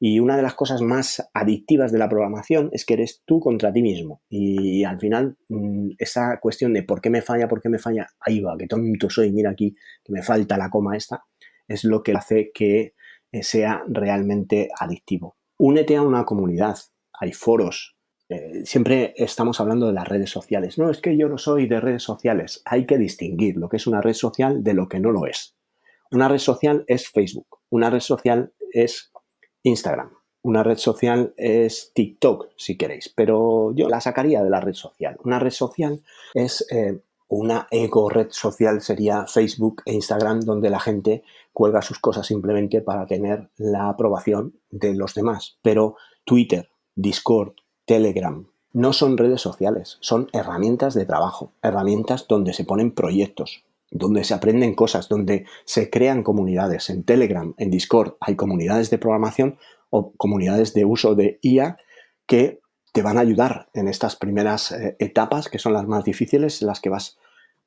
Y 0.00 0.20
una 0.20 0.36
de 0.36 0.42
las 0.42 0.54
cosas 0.54 0.80
más 0.80 1.28
adictivas 1.34 1.90
de 1.90 1.98
la 1.98 2.08
programación 2.08 2.70
es 2.72 2.84
que 2.84 2.94
eres 2.94 3.22
tú 3.24 3.40
contra 3.40 3.72
ti 3.72 3.82
mismo. 3.82 4.22
Y, 4.28 4.84
al 4.84 5.00
final, 5.00 5.36
mm, 5.48 5.90
esa 5.98 6.38
cuestión 6.40 6.72
de 6.72 6.84
por 6.84 7.00
qué 7.00 7.10
me 7.10 7.22
falla, 7.22 7.48
por 7.48 7.60
qué 7.60 7.68
me 7.68 7.78
falla, 7.78 8.06
ahí 8.20 8.40
va, 8.40 8.56
qué 8.56 8.66
tonto 8.66 9.10
soy, 9.10 9.32
mira 9.32 9.50
aquí, 9.50 9.74
que 10.04 10.12
me 10.12 10.22
falta 10.22 10.56
la 10.56 10.70
coma 10.70 10.96
esta, 10.96 11.24
es 11.66 11.84
lo 11.84 12.02
que 12.02 12.12
hace 12.12 12.50
que 12.54 12.94
eh, 13.32 13.42
sea 13.42 13.82
realmente 13.88 14.68
adictivo. 14.78 15.36
Únete 15.58 15.96
a 15.96 16.02
una 16.02 16.24
comunidad, 16.24 16.78
hay 17.12 17.32
foros. 17.32 17.96
Eh, 18.28 18.64
siempre 18.64 19.14
estamos 19.16 19.60
hablando 19.60 19.86
de 19.86 19.94
las 19.94 20.06
redes 20.06 20.30
sociales. 20.30 20.78
No, 20.78 20.90
es 20.90 21.00
que 21.00 21.16
yo 21.16 21.28
no 21.28 21.38
soy 21.38 21.66
de 21.66 21.80
redes 21.80 22.04
sociales. 22.04 22.62
Hay 22.64 22.86
que 22.86 22.98
distinguir 22.98 23.56
lo 23.56 23.68
que 23.68 23.78
es 23.78 23.86
una 23.86 24.00
red 24.00 24.12
social 24.12 24.62
de 24.62 24.74
lo 24.74 24.88
que 24.88 25.00
no 25.00 25.10
lo 25.10 25.26
es. 25.26 25.56
Una 26.10 26.28
red 26.28 26.38
social 26.38 26.84
es 26.86 27.08
Facebook. 27.08 27.58
Una 27.70 27.90
red 27.90 28.00
social 28.00 28.52
es 28.72 29.10
Instagram. 29.62 30.10
Una 30.42 30.62
red 30.62 30.78
social 30.78 31.34
es 31.36 31.92
TikTok, 31.94 32.50
si 32.56 32.76
queréis, 32.76 33.12
pero 33.14 33.72
yo 33.74 33.88
la 33.88 34.00
sacaría 34.00 34.42
de 34.42 34.50
la 34.50 34.60
red 34.60 34.74
social. 34.74 35.16
Una 35.24 35.38
red 35.38 35.50
social 35.50 36.02
es 36.32 36.66
eh, 36.70 37.00
una 37.28 37.66
eco 37.70 38.08
red 38.08 38.28
social, 38.30 38.80
sería 38.80 39.26
Facebook 39.26 39.82
e 39.84 39.92
Instagram, 39.92 40.40
donde 40.40 40.70
la 40.70 40.80
gente 40.80 41.22
cuelga 41.52 41.82
sus 41.82 41.98
cosas 41.98 42.26
simplemente 42.26 42.80
para 42.80 43.06
tener 43.06 43.50
la 43.56 43.88
aprobación 43.88 44.54
de 44.70 44.94
los 44.94 45.14
demás. 45.14 45.58
Pero 45.62 45.96
Twitter, 46.24 46.70
Discord, 46.94 47.54
Telegram, 47.84 48.46
no 48.72 48.92
son 48.92 49.18
redes 49.18 49.40
sociales, 49.40 49.98
son 50.00 50.28
herramientas 50.32 50.94
de 50.94 51.04
trabajo, 51.04 51.52
herramientas 51.62 52.26
donde 52.28 52.52
se 52.52 52.64
ponen 52.64 52.92
proyectos, 52.92 53.64
donde 53.90 54.24
se 54.24 54.34
aprenden 54.34 54.74
cosas, 54.74 55.08
donde 55.08 55.46
se 55.64 55.90
crean 55.90 56.22
comunidades. 56.22 56.90
En 56.90 57.04
Telegram, 57.04 57.54
en 57.58 57.70
Discord, 57.70 58.14
hay 58.20 58.36
comunidades 58.36 58.90
de 58.90 58.98
programación 58.98 59.58
o 59.90 60.12
comunidades 60.16 60.74
de 60.74 60.84
uso 60.84 61.14
de 61.14 61.38
IA 61.42 61.78
que 62.26 62.60
te 62.92 63.02
van 63.02 63.18
a 63.18 63.22
ayudar 63.22 63.68
en 63.74 63.88
estas 63.88 64.16
primeras 64.16 64.72
eh, 64.72 64.96
etapas, 64.98 65.48
que 65.48 65.58
son 65.58 65.72
las 65.72 65.86
más 65.86 66.04
difíciles, 66.04 66.62
las 66.62 66.80
que 66.80 66.90
vas 66.90 67.18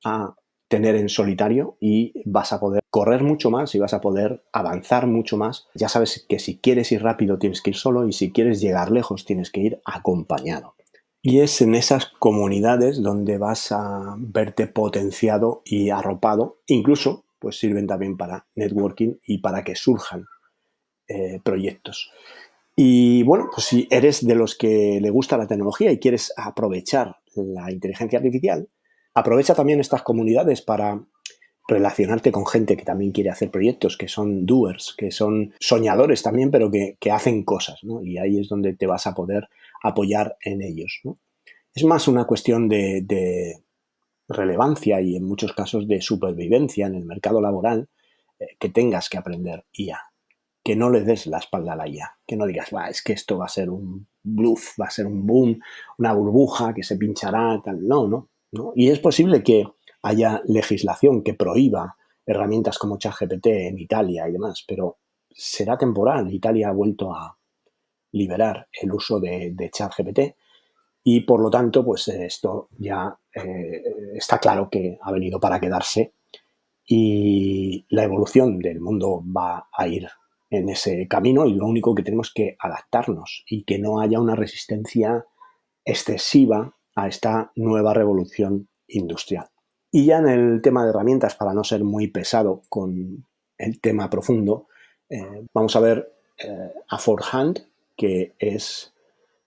a 0.04 0.36
tener 0.68 0.96
en 0.96 1.10
solitario 1.10 1.76
y 1.82 2.14
vas 2.26 2.54
a 2.54 2.60
poder 2.60 2.82
correr 2.90 3.24
mucho 3.24 3.52
más 3.52 3.76
y 3.76 3.80
vas 3.80 3.94
a 3.94 4.00
poder 4.00 4.44
avanzar 4.54 5.06
mucho 5.06 5.36
más. 5.38 5.68
Ya 5.76 5.90
sabes 5.90 6.26
que 6.30 6.40
si 6.40 6.60
quieres 6.60 6.92
ir 6.92 7.04
rápido 7.04 7.38
tienes 7.38 7.62
que 7.62 7.72
ir 7.72 7.76
solo 7.76 8.08
y 8.08 8.14
si 8.14 8.32
quieres 8.32 8.62
llegar 8.62 8.90
lejos 8.90 9.26
tienes 9.26 9.52
que 9.52 9.60
ir 9.60 9.82
acompañado. 9.84 10.76
Y 11.22 11.40
es 11.42 11.62
en 11.62 11.76
esas 11.76 12.08
comunidades 12.08 13.02
donde 13.02 13.38
vas 13.38 13.72
a 13.72 14.16
verte 14.18 14.68
potenciado 14.68 15.62
y 15.66 15.92
arropado. 15.92 16.62
Incluso, 16.68 17.26
pues 17.40 17.60
sirven 17.60 17.88
también 17.88 18.18
para 18.18 18.48
networking 18.56 19.16
y 19.26 19.38
para 19.38 19.64
que 19.64 19.76
surjan 19.76 20.26
eh, 21.08 21.40
proyectos. 21.44 22.12
Y 22.76 23.22
bueno, 23.24 23.50
pues 23.54 23.68
si 23.68 23.88
eres 23.92 24.26
de 24.26 24.34
los 24.34 24.56
que 24.56 25.00
le 25.02 25.10
gusta 25.10 25.38
la 25.38 25.48
tecnología 25.48 25.92
y 25.92 26.00
quieres 26.00 26.34
aprovechar 26.36 27.18
la 27.36 27.72
inteligencia 27.72 28.18
artificial, 28.18 28.70
aprovecha 29.14 29.54
también 29.54 29.80
estas 29.80 30.04
comunidades 30.04 30.62
para 30.62 31.04
relacionarte 31.68 32.32
con 32.32 32.46
gente 32.46 32.76
que 32.76 32.84
también 32.84 33.12
quiere 33.12 33.30
hacer 33.30 33.52
proyectos, 33.52 33.98
que 33.98 34.08
son 34.08 34.46
doers, 34.46 34.94
que 34.98 35.12
son 35.12 35.54
soñadores 35.60 36.24
también, 36.24 36.52
pero 36.52 36.72
que, 36.72 37.12
hacen 37.12 37.44
cosas, 37.44 37.84
¿no? 37.84 38.04
Y 38.04 38.18
ahí 38.18 38.40
es 38.40 38.50
donde 38.50 38.74
te 38.74 38.88
vas 38.88 39.08
a 39.08 39.14
poder 39.14 39.48
apoyar 39.82 40.38
en 40.42 40.62
ellos. 40.62 41.02
Es 41.74 41.84
más 41.84 42.08
una 42.08 42.26
cuestión 42.26 42.68
de, 42.68 43.64
relevancia 44.28 45.02
y 45.02 45.18
en 45.18 45.26
muchos 45.26 45.52
casos 45.52 45.90
de 45.90 46.02
supervivencia 46.02 46.88
en 46.88 46.96
el 46.96 47.04
mercado 47.04 47.42
laboral 47.42 47.90
eh, 48.40 48.56
que 48.58 48.70
tengas 48.70 49.10
que 49.10 49.18
aprender 49.18 49.66
IA. 49.74 50.00
Que 50.64 50.76
no 50.76 50.90
le 50.90 51.02
des 51.02 51.28
la 51.28 51.40
espalda 51.40 51.74
a 51.74 51.76
la 51.76 51.88
IA, 51.90 52.20
que 52.26 52.38
no 52.38 52.46
digas, 52.46 52.70
va, 52.74 52.88
es 52.88 53.02
que 53.02 53.12
esto 53.12 53.38
va 53.40 53.46
a 53.46 53.50
ser 53.50 53.70
un 53.70 54.08
bluff, 54.24 54.80
va 54.80 54.86
a 54.86 54.92
ser 54.92 55.08
un 55.08 55.26
boom, 55.26 55.60
una 55.98 56.14
burbuja 56.14 56.74
que 56.74 56.84
se 56.84 56.96
pinchará, 56.96 57.60
tal. 57.62 57.86
No, 57.86 58.08
no, 58.08 58.30
no. 58.52 58.72
Y 58.76 58.90
es 58.90 59.00
posible 59.00 59.44
que 59.44 59.66
haya 60.04 60.42
legislación 60.46 61.24
que 61.24 61.34
prohíba 61.34 61.98
herramientas 62.26 62.78
como 62.78 62.98
ChatGPT 62.98 63.48
en 63.48 63.80
Italia 63.80 64.30
y 64.30 64.34
demás, 64.34 64.64
pero 64.68 65.00
será 65.30 65.78
temporal. 65.78 66.32
Italia 66.32 66.70
ha 66.70 66.74
vuelto 66.74 67.14
a, 67.14 67.38
liberar 68.12 68.68
el 68.82 68.92
uso 68.92 69.20
de, 69.20 69.70
ChatGPT 69.72 70.36
y 71.04 71.22
por 71.22 71.42
lo 71.42 71.50
tanto, 71.50 71.84
pues 71.84 72.08
esto 72.10 72.70
ya 72.78 73.18
eh, 73.34 73.84
está 74.16 74.38
claro 74.38 74.70
que 74.70 74.98
ha 75.02 75.12
venido 75.12 75.40
para 75.40 75.60
quedarse 75.60 76.14
y 76.86 77.86
la 77.90 78.04
evolución 78.04 78.60
del 78.60 78.80
mundo 78.80 79.24
va 79.26 79.68
a 79.72 79.88
ir 79.88 80.08
en 80.50 80.70
ese 80.70 81.08
camino 81.08 81.46
y 81.46 81.54
lo 81.54 81.66
único 81.66 81.96
que 81.96 82.04
tenemos 82.04 82.32
que 82.34 82.56
adaptarnos 82.60 83.44
y 83.48 83.64
que 83.64 83.80
no 83.80 84.02
haya 84.02 84.20
una 84.20 84.36
resistencia 84.36 85.26
excesiva 85.86 86.76
a 86.96 87.08
esta 87.08 87.52
nueva 87.56 87.94
revolución 87.94 88.68
industrial. 88.88 89.48
Y 89.92 90.06
ya 90.06 90.20
en 90.20 90.28
el 90.28 90.62
tema 90.62 90.84
de 90.84 90.90
herramientas, 90.90 91.36
para 91.36 91.54
no 91.54 91.64
ser 91.64 91.84
muy 91.84 92.08
pesado 92.08 92.64
con 92.70 93.26
el 93.58 93.82
tema 93.82 94.10
profundo, 94.10 94.68
eh, 95.10 95.46
vamos 95.54 95.76
a 95.76 95.80
ver 95.80 96.14
eh, 96.38 96.74
a 96.90 96.98
Forehand, 96.98 97.68
que 98.02 98.34
es 98.40 98.96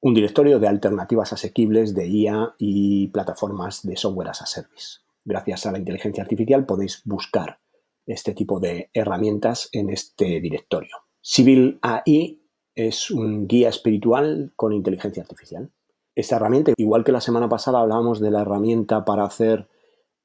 un 0.01 0.15
directorio 0.15 0.61
de 0.61 0.69
alternativas 0.69 1.33
asequibles 1.33 1.93
de 1.93 2.07
IA 2.07 2.55
y 2.57 3.09
plataformas 3.09 3.83
de 3.83 3.97
software 3.97 4.29
as 4.29 4.43
a 4.43 4.47
service. 4.47 5.01
Gracias 5.25 5.67
a 5.67 5.73
la 5.73 5.79
inteligencia 5.79 6.23
artificial 6.23 6.65
podéis 6.65 7.03
buscar 7.05 7.59
este 8.07 8.33
tipo 8.33 8.61
de 8.61 8.91
herramientas 8.95 9.69
en 9.73 9.91
este 9.91 10.41
directorio. 10.41 10.95
Civil 11.21 11.81
AI 11.83 12.45
es 12.77 13.11
un 13.11 13.49
guía 13.49 13.71
espiritual 13.71 14.53
con 14.55 14.73
inteligencia 14.73 15.25
artificial. 15.25 15.73
Esta 16.15 16.37
herramienta, 16.37 16.73
igual 16.77 17.03
que 17.03 17.11
la 17.11 17.21
semana 17.21 17.49
pasada 17.49 17.81
hablábamos 17.81 18.21
de 18.21 18.31
la 18.31 18.43
herramienta 18.43 19.05
para 19.05 19.25
hacer 19.25 19.69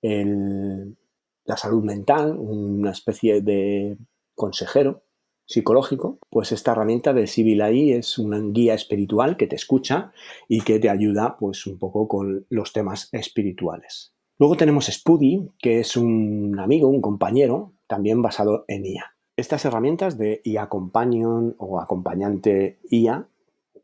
la 0.04 1.58
salud 1.58 1.84
mental, 1.84 2.38
una 2.38 2.92
especie 2.92 3.42
de 3.42 3.98
consejero, 4.36 5.02
psicológico, 5.50 6.20
pues 6.30 6.52
esta 6.52 6.74
herramienta 6.74 7.12
de 7.12 7.26
Civil 7.26 7.64
AI 7.64 7.94
es 7.94 8.20
una 8.20 8.40
guía 8.40 8.76
espiritual 8.76 9.36
que 9.36 9.48
te 9.48 9.56
escucha 9.56 10.14
y 10.48 10.62
que 10.62 10.78
te 10.78 10.92
ayuda 10.92 11.38
pues 11.40 11.66
un 11.66 11.80
poco 11.80 12.08
con 12.08 12.46
los 12.50 12.72
temas 12.72 13.10
espirituales. 13.12 14.14
Luego 14.38 14.56
tenemos 14.56 14.86
Spudi, 14.86 15.50
que 15.58 15.80
es 15.80 15.98
un 15.98 16.58
amigo, 16.60 16.88
un 16.88 17.02
compañero, 17.02 17.74
también 17.88 18.22
basado 18.22 18.64
en 18.68 18.86
IA. 18.86 19.16
Estas 19.36 19.66
herramientas 19.66 20.20
de 20.20 20.40
IA 20.44 20.70
Companion 20.70 21.56
o 21.58 21.82
acompañante 21.82 22.80
IA 22.92 23.28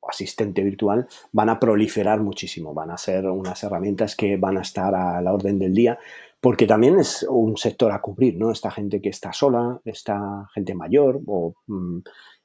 asistente 0.08 0.64
virtual 0.64 1.08
van 1.32 1.50
a 1.50 1.60
proliferar 1.60 2.22
muchísimo, 2.22 2.74
van 2.74 2.92
a 2.92 2.98
ser 2.98 3.26
unas 3.26 3.64
herramientas 3.64 4.16
que 4.16 4.38
van 4.38 4.58
a 4.58 4.62
estar 4.62 4.94
a 4.94 5.22
la 5.22 5.34
orden 5.34 5.60
del 5.60 5.74
día, 5.74 5.98
porque 6.46 6.68
también 6.68 7.00
es 7.00 7.26
un 7.28 7.58
sector 7.58 7.92
a 7.92 8.02
cubrir, 8.02 8.38
¿no? 8.38 8.52
Esta 8.52 8.70
gente 8.70 9.02
que 9.02 9.10
está 9.10 9.34
sola, 9.34 9.82
esta 9.84 10.48
gente 10.54 10.76
mayor 10.76 11.20
o 11.26 11.56
mm, 11.66 11.98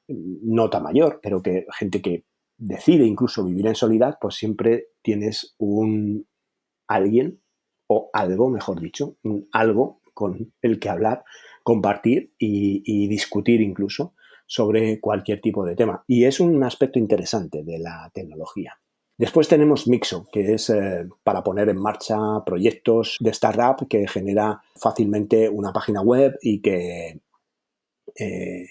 no 0.07 0.71
tan 0.71 0.81
mayor, 0.81 1.19
pero 1.21 1.43
que 1.43 1.67
gente 1.77 2.01
que 2.01 2.25
decide 2.57 3.05
incluso 3.05 3.45
vivir 3.45 3.67
en 3.67 3.75
soledad, 3.75 4.17
pues 4.19 4.33
siempre 4.33 4.87
tienes 5.03 5.53
un 5.59 6.27
alguien 6.87 7.43
o 7.85 8.09
algo, 8.11 8.49
mejor 8.49 8.81
dicho, 8.81 9.17
un 9.21 9.47
algo 9.51 10.01
con 10.15 10.51
el 10.63 10.79
que 10.79 10.89
hablar, 10.89 11.23
compartir 11.61 12.33
y, 12.39 13.07
discutir 13.07 13.61
incluso 13.61 14.15
sobre 14.47 14.99
cualquier 14.99 15.41
tipo 15.41 15.63
de 15.63 15.75
tema. 15.75 16.03
Y 16.07 16.25
es 16.25 16.39
un 16.39 16.63
aspecto 16.63 16.97
interesante 16.97 17.63
de 17.63 17.77
la 17.77 18.09
tecnología. 18.15 18.80
Después 19.21 19.47
tenemos 19.47 19.87
Mixo, 19.87 20.27
que 20.31 20.55
es 20.55 20.71
eh, 20.71 21.07
para 21.23 21.43
poner 21.43 21.69
en 21.69 21.77
marcha 21.77 22.17
proyectos 22.43 23.17
de 23.19 23.29
startup 23.29 23.87
que 23.87 24.07
genera 24.07 24.63
fácilmente 24.75 25.47
una 25.47 25.71
página 25.71 26.01
web 26.01 26.39
y 26.41 26.59
que 26.59 27.21
eh, 28.15 28.67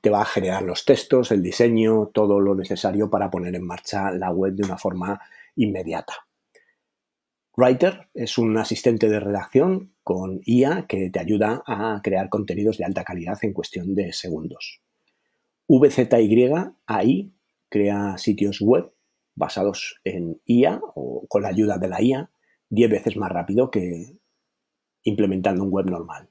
te 0.00 0.08
va 0.08 0.22
a 0.22 0.24
generar 0.24 0.62
los 0.62 0.86
textos, 0.86 1.32
el 1.32 1.42
diseño, 1.42 2.06
todo 2.14 2.40
lo 2.40 2.54
necesario 2.54 3.10
para 3.10 3.30
poner 3.30 3.54
en 3.54 3.66
marcha 3.66 4.10
la 4.10 4.30
web 4.30 4.54
de 4.54 4.64
una 4.64 4.78
forma 4.78 5.20
inmediata. 5.54 6.14
Writer 7.58 8.08
es 8.14 8.38
un 8.38 8.56
asistente 8.56 9.10
de 9.10 9.20
redacción 9.20 9.92
con 10.02 10.40
IA 10.46 10.86
que 10.88 11.10
te 11.10 11.20
ayuda 11.20 11.62
a 11.66 12.00
crear 12.02 12.30
contenidos 12.30 12.78
de 12.78 12.86
alta 12.86 13.04
calidad 13.04 13.36
en 13.42 13.52
cuestión 13.52 13.94
de 13.94 14.14
segundos. 14.14 14.80
VZY 15.68 16.52
AI 16.86 17.32
crea 17.68 18.16
sitios 18.16 18.62
web 18.62 18.95
basados 19.36 20.00
en 20.04 20.40
IA 20.44 20.80
o 20.94 21.26
con 21.28 21.42
la 21.42 21.48
ayuda 21.48 21.78
de 21.78 21.88
la 21.88 22.02
IA 22.02 22.30
10 22.70 22.90
veces 22.90 23.16
más 23.16 23.30
rápido 23.30 23.70
que 23.70 24.18
implementando 25.04 25.62
un 25.62 25.70
web 25.70 25.86
normal. 25.86 26.28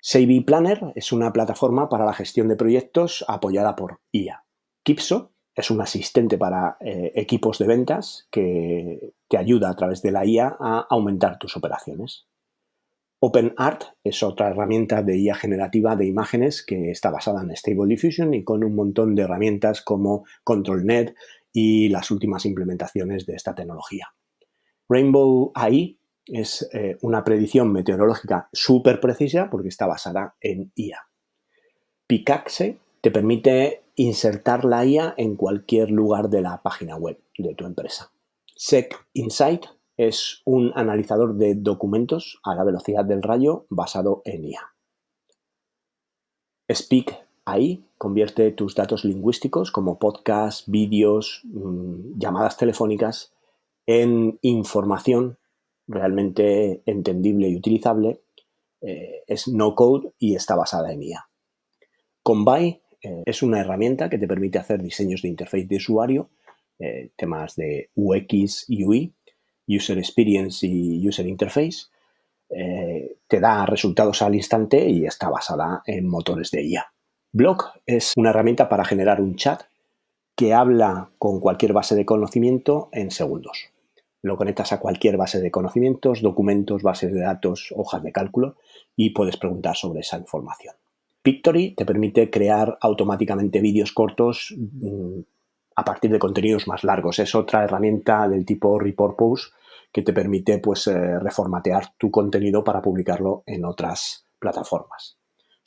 Savvy 0.00 0.40
Planner 0.40 0.92
es 0.94 1.12
una 1.12 1.32
plataforma 1.32 1.88
para 1.88 2.04
la 2.04 2.14
gestión 2.14 2.48
de 2.48 2.56
proyectos 2.56 3.24
apoyada 3.28 3.76
por 3.76 4.00
IA. 4.12 4.44
Kipso 4.82 5.32
es 5.54 5.70
un 5.70 5.80
asistente 5.80 6.38
para 6.38 6.76
eh, 6.80 7.12
equipos 7.14 7.58
de 7.58 7.66
ventas 7.66 8.28
que 8.30 9.12
te 9.28 9.36
ayuda 9.36 9.70
a 9.70 9.76
través 9.76 10.02
de 10.02 10.12
la 10.12 10.24
IA 10.24 10.56
a 10.58 10.86
aumentar 10.88 11.38
tus 11.38 11.56
operaciones. 11.56 12.26
OpenArt 13.20 13.82
es 14.04 14.22
otra 14.22 14.50
herramienta 14.50 15.02
de 15.02 15.18
IA 15.18 15.34
generativa 15.34 15.96
de 15.96 16.06
imágenes 16.06 16.64
que 16.64 16.92
está 16.92 17.10
basada 17.10 17.42
en 17.42 17.56
Stable 17.56 17.88
Diffusion 17.88 18.32
y 18.32 18.44
con 18.44 18.62
un 18.62 18.76
montón 18.76 19.16
de 19.16 19.22
herramientas 19.22 19.82
como 19.82 20.24
ControlNet 20.44 21.16
y 21.60 21.88
las 21.88 22.12
últimas 22.12 22.46
implementaciones 22.46 23.26
de 23.26 23.34
esta 23.34 23.54
tecnología. 23.54 24.06
Rainbow 24.88 25.50
AI 25.56 25.98
es 26.24 26.68
eh, 26.72 26.96
una 27.02 27.24
predicción 27.24 27.72
meteorológica 27.72 28.48
súper 28.52 29.00
precisa 29.00 29.50
porque 29.50 29.68
está 29.68 29.86
basada 29.86 30.36
en 30.40 30.70
IA. 30.76 31.00
Pickaxe 32.06 32.78
te 33.00 33.10
permite 33.10 33.82
insertar 33.96 34.64
la 34.64 34.86
IA 34.86 35.14
en 35.16 35.34
cualquier 35.34 35.90
lugar 35.90 36.30
de 36.30 36.42
la 36.42 36.62
página 36.62 36.96
web 36.96 37.18
de 37.36 37.54
tu 37.54 37.66
empresa. 37.66 38.12
Sec 38.54 38.94
Insight 39.14 39.66
es 39.96 40.42
un 40.44 40.72
analizador 40.76 41.34
de 41.34 41.56
documentos 41.56 42.38
a 42.44 42.54
la 42.54 42.62
velocidad 42.62 43.04
del 43.04 43.22
rayo 43.22 43.66
basado 43.68 44.22
en 44.24 44.44
IA. 44.44 44.74
Speak 46.72 47.27
AI 47.52 47.84
convierte 47.96 48.50
tus 48.52 48.74
datos 48.74 49.04
lingüísticos 49.04 49.72
como 49.72 49.98
podcasts, 49.98 50.64
vídeos, 50.70 51.42
mm, 51.44 52.18
llamadas 52.18 52.56
telefónicas 52.56 53.32
en 53.86 54.38
información 54.42 55.38
realmente 55.86 56.82
entendible 56.86 57.48
y 57.48 57.56
utilizable. 57.56 58.20
Eh, 58.80 59.24
es 59.26 59.48
no 59.48 59.74
code 59.74 60.12
y 60.18 60.36
está 60.36 60.54
basada 60.54 60.92
en 60.92 61.02
IA. 61.02 61.28
Convai 62.22 62.82
eh, 63.02 63.22
es 63.26 63.42
una 63.42 63.60
herramienta 63.60 64.08
que 64.08 64.18
te 64.18 64.28
permite 64.28 64.58
hacer 64.58 64.82
diseños 64.82 65.22
de 65.22 65.28
interfaz 65.28 65.66
de 65.66 65.76
usuario, 65.76 66.30
eh, 66.78 67.10
temas 67.16 67.56
de 67.56 67.90
UX 67.94 68.66
UI, 68.68 69.14
User 69.66 69.98
Experience 69.98 70.66
y 70.66 71.06
User 71.06 71.26
Interface. 71.26 71.86
Eh, 72.50 73.18
te 73.26 73.40
da 73.40 73.66
resultados 73.66 74.22
al 74.22 74.34
instante 74.34 74.88
y 74.88 75.04
está 75.04 75.28
basada 75.28 75.82
en 75.86 76.08
motores 76.08 76.50
de 76.50 76.64
IA. 76.64 76.92
Block 77.32 77.78
es 77.84 78.14
una 78.16 78.30
herramienta 78.30 78.70
para 78.70 78.86
generar 78.86 79.20
un 79.20 79.36
chat 79.36 79.64
que 80.34 80.54
habla 80.54 81.10
con 81.18 81.40
cualquier 81.40 81.74
base 81.74 81.94
de 81.94 82.06
conocimiento 82.06 82.88
en 82.92 83.10
segundos. 83.10 83.70
Lo 84.22 84.36
conectas 84.36 84.72
a 84.72 84.80
cualquier 84.80 85.16
base 85.18 85.40
de 85.40 85.50
conocimientos, 85.50 86.22
documentos, 86.22 86.82
bases 86.82 87.12
de 87.12 87.20
datos, 87.20 87.72
hojas 87.76 88.02
de 88.02 88.12
cálculo 88.12 88.56
y 88.96 89.10
puedes 89.10 89.36
preguntar 89.36 89.76
sobre 89.76 90.00
esa 90.00 90.16
información. 90.16 90.74
Pictory 91.22 91.74
te 91.74 91.84
permite 91.84 92.30
crear 92.30 92.78
automáticamente 92.80 93.60
vídeos 93.60 93.92
cortos 93.92 94.54
mm, 94.56 95.20
a 95.76 95.84
partir 95.84 96.10
de 96.10 96.18
contenidos 96.18 96.66
más 96.66 96.82
largos. 96.82 97.18
Es 97.18 97.34
otra 97.34 97.64
herramienta 97.64 98.26
del 98.26 98.46
tipo 98.46 98.78
Report 98.78 99.16
Post 99.16 99.52
que 99.92 100.02
te 100.02 100.14
permite 100.14 100.58
pues, 100.60 100.86
eh, 100.86 101.18
reformatear 101.18 101.92
tu 101.98 102.10
contenido 102.10 102.64
para 102.64 102.80
publicarlo 102.80 103.42
en 103.46 103.66
otras 103.66 104.26
plataformas. 104.38 105.17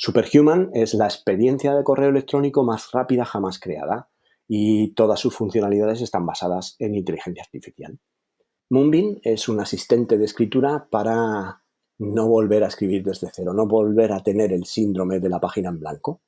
Superhuman 0.03 0.71
es 0.73 0.95
la 0.95 1.05
experiencia 1.05 1.75
de 1.75 1.83
correo 1.83 2.09
electrónico 2.09 2.63
más 2.63 2.89
rápida 2.91 3.23
jamás 3.23 3.59
creada 3.59 4.09
y 4.47 4.95
todas 4.95 5.19
sus 5.19 5.35
funcionalidades 5.35 6.01
están 6.01 6.25
basadas 6.25 6.75
en 6.79 6.95
inteligencia 6.95 7.43
artificial. 7.43 7.99
Moonbeam 8.71 9.19
es 9.21 9.47
un 9.47 9.59
asistente 9.59 10.17
de 10.17 10.25
escritura 10.25 10.87
para 10.89 11.61
no 11.99 12.27
volver 12.27 12.63
a 12.63 12.69
escribir 12.69 13.03
desde 13.03 13.29
cero, 13.31 13.53
no 13.53 13.67
volver 13.67 14.11
a 14.11 14.23
tener 14.23 14.51
el 14.53 14.65
síndrome 14.65 15.19
de 15.19 15.29
la 15.29 15.39
página 15.39 15.69
en 15.69 15.79
blanco. 15.79 16.23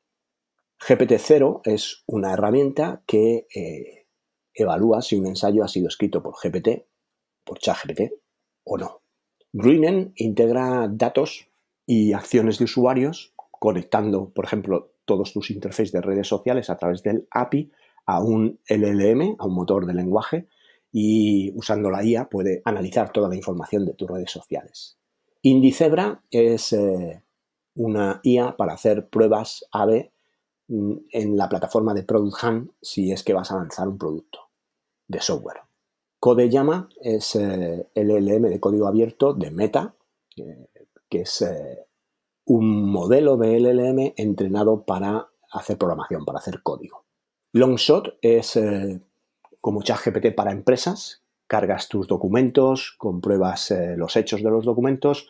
GPT-0 0.79 1.61
es 1.63 2.03
una 2.05 2.33
herramienta 2.33 3.01
que 3.07 3.47
eh, 3.55 4.05
evalúa 4.53 5.01
si 5.01 5.15
un 5.15 5.25
ensayo 5.25 5.63
ha 5.63 5.67
sido 5.67 5.87
escrito 5.87 6.21
por 6.21 6.35
GPT, 6.35 6.85
por 7.43 7.57
ChatGPT 7.57 8.01
o 8.65 8.77
no. 8.77 9.01
Greenen 9.51 10.13
integra 10.17 10.87
datos 10.91 11.47
y 11.87 12.13
acciones 12.13 12.59
de 12.59 12.65
usuarios 12.65 13.33
conectando, 13.63 14.29
por 14.31 14.43
ejemplo, 14.43 14.91
todos 15.05 15.31
tus 15.31 15.49
interfaces 15.49 15.93
de 15.93 16.01
redes 16.01 16.27
sociales 16.27 16.69
a 16.69 16.75
través 16.75 17.01
del 17.01 17.29
API 17.31 17.71
a 18.05 18.21
un 18.21 18.59
LLM, 18.67 19.37
a 19.39 19.47
un 19.47 19.55
motor 19.55 19.85
de 19.85 19.93
lenguaje, 19.93 20.49
y 20.91 21.49
usando 21.55 21.89
la 21.89 22.03
IA 22.03 22.27
puede 22.27 22.61
analizar 22.65 23.13
toda 23.13 23.29
la 23.29 23.37
información 23.37 23.85
de 23.85 23.93
tus 23.93 24.09
redes 24.09 24.29
sociales. 24.29 24.97
Indicebra 25.43 26.21
es 26.29 26.73
eh, 26.73 27.23
una 27.75 28.19
IA 28.23 28.57
para 28.57 28.73
hacer 28.73 29.07
pruebas 29.07 29.63
AB 29.71 30.11
mm, 30.67 30.95
en 31.13 31.37
la 31.37 31.47
plataforma 31.47 31.93
de 31.93 32.03
Product 32.03 32.43
Hunt 32.43 32.71
si 32.81 33.13
es 33.13 33.23
que 33.23 33.33
vas 33.33 33.49
a 33.51 33.55
lanzar 33.55 33.87
un 33.87 33.97
producto 33.97 34.39
de 35.07 35.21
software. 35.21 35.61
CodeYama 36.19 36.89
es 36.99 37.37
eh, 37.37 37.87
el 37.95 38.07
LLM 38.09 38.49
de 38.49 38.59
código 38.59 38.87
abierto 38.87 39.33
de 39.33 39.51
Meta, 39.51 39.95
eh, 40.35 40.67
que 41.07 41.21
es 41.21 41.45
un 42.45 42.91
modelo 42.91 43.37
de 43.37 43.59
LLM 43.59 44.13
entrenado 44.17 44.83
para 44.83 45.29
hacer 45.51 45.77
programación, 45.77 46.25
para 46.25 46.39
hacer 46.39 46.61
código. 46.63 47.05
Longshot 47.53 48.17
es 48.21 48.57
como 49.61 49.81
ChatGPT 49.81 50.35
para 50.35 50.51
empresas, 50.51 51.23
cargas 51.47 51.87
tus 51.87 52.07
documentos, 52.07 52.95
compruebas 52.97 53.71
eh, 53.71 53.95
los 53.95 54.15
hechos 54.15 54.43
de 54.43 54.49
los 54.49 54.65
documentos, 54.65 55.29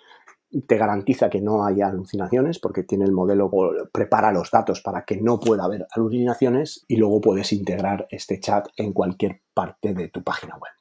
te 0.67 0.77
garantiza 0.77 1.29
que 1.29 1.41
no 1.41 1.65
haya 1.65 1.87
alucinaciones 1.87 2.59
porque 2.59 2.83
tiene 2.83 3.05
el 3.05 3.11
modelo, 3.11 3.51
prepara 3.91 4.31
los 4.31 4.51
datos 4.51 4.81
para 4.81 5.03
que 5.03 5.17
no 5.17 5.39
pueda 5.39 5.65
haber 5.65 5.87
alucinaciones 5.91 6.85
y 6.87 6.97
luego 6.97 7.21
puedes 7.21 7.51
integrar 7.53 8.07
este 8.09 8.39
chat 8.39 8.67
en 8.77 8.93
cualquier 8.93 9.41
parte 9.53 9.93
de 9.93 10.09
tu 10.09 10.23
página 10.23 10.55
web. 10.55 10.71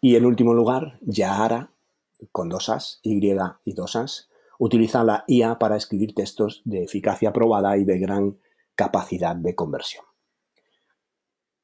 Y 0.00 0.16
en 0.16 0.26
último 0.26 0.52
lugar, 0.52 0.98
Yahara, 1.00 1.70
con 2.30 2.48
dos 2.48 2.68
as, 2.68 3.00
Y 3.02 3.20
y 3.64 3.72
dos 3.72 4.28
as, 4.54 4.58
utiliza 4.58 5.04
la 5.04 5.24
IA 5.26 5.58
para 5.58 5.76
escribir 5.76 6.14
textos 6.14 6.62
de 6.64 6.84
eficacia 6.84 7.32
probada 7.32 7.76
y 7.76 7.84
de 7.84 7.98
gran 7.98 8.38
capacidad 8.74 9.36
de 9.36 9.54
conversión. 9.54 10.04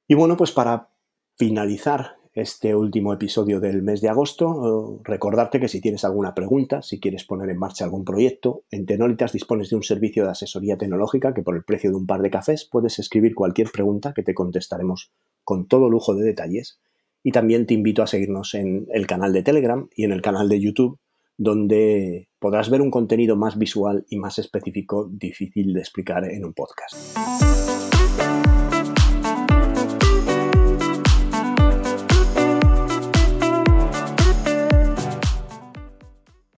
Y 0.07 0.15
bueno, 0.15 0.37
pues 0.37 0.53
para 0.53 0.91
finalizar 1.37 2.17
este 2.33 2.77
último 2.77 3.13
episodio 3.13 3.61
del 3.61 3.83
mes 3.83 4.01
de 4.01 4.09
agosto, 4.09 5.01
recordarte 5.03 5.59
que 5.59 5.69
si 5.69 5.81
tienes 5.81 6.05
alguna 6.05 6.35
pregunta, 6.35 6.81
si 6.81 7.01
quieres 7.01 7.25
poner 7.25 7.51
en 7.51 7.59
marcha 7.59 7.85
algún 7.85 8.05
proyecto, 8.05 8.65
en 8.71 8.87
Tenolitas 8.87 9.33
dispones 9.33 9.71
de 9.71 9.77
un 9.77 9.83
servicio 9.83 10.25
de 10.25 10.31
asesoría 10.31 10.77
tecnológica 10.77 11.35
que 11.35 11.43
por 11.43 11.57
el 11.57 11.65
precio 11.65 11.91
de 11.91 11.97
un 11.97 12.07
par 12.07 12.23
de 12.23 12.31
cafés 12.31 12.69
puedes 12.71 12.99
escribir 12.99 13.35
cualquier 13.35 13.71
pregunta 13.71 14.13
que 14.15 14.23
te 14.23 14.35
contestaremos 14.35 15.13
con 15.43 15.67
todo 15.67 15.89
lujo 15.91 16.15
de 16.15 16.25
detalles. 16.25 16.81
Y 17.23 17.33
también 17.33 17.67
te 17.67 17.75
invito 17.75 18.03
a 18.03 18.07
seguirnos 18.07 18.55
en 18.55 18.87
el 18.93 19.07
canal 19.07 19.33
de 19.33 19.43
Telegram 19.43 19.89
y 19.95 20.05
en 20.05 20.13
el 20.13 20.23
canal 20.23 20.49
de 20.49 20.61
YouTube, 20.61 20.99
donde 21.41 22.29
podrás 22.39 22.69
ver 22.69 22.83
un 22.83 22.91
contenido 22.91 23.35
más 23.35 23.57
visual 23.57 24.05
y 24.11 24.19
más 24.19 24.39
específico 24.39 25.09
difícil 25.11 25.73
de 25.73 25.81
explicar 25.81 26.25
en 26.27 26.45
un 26.45 26.53
podcast. 26.53 27.70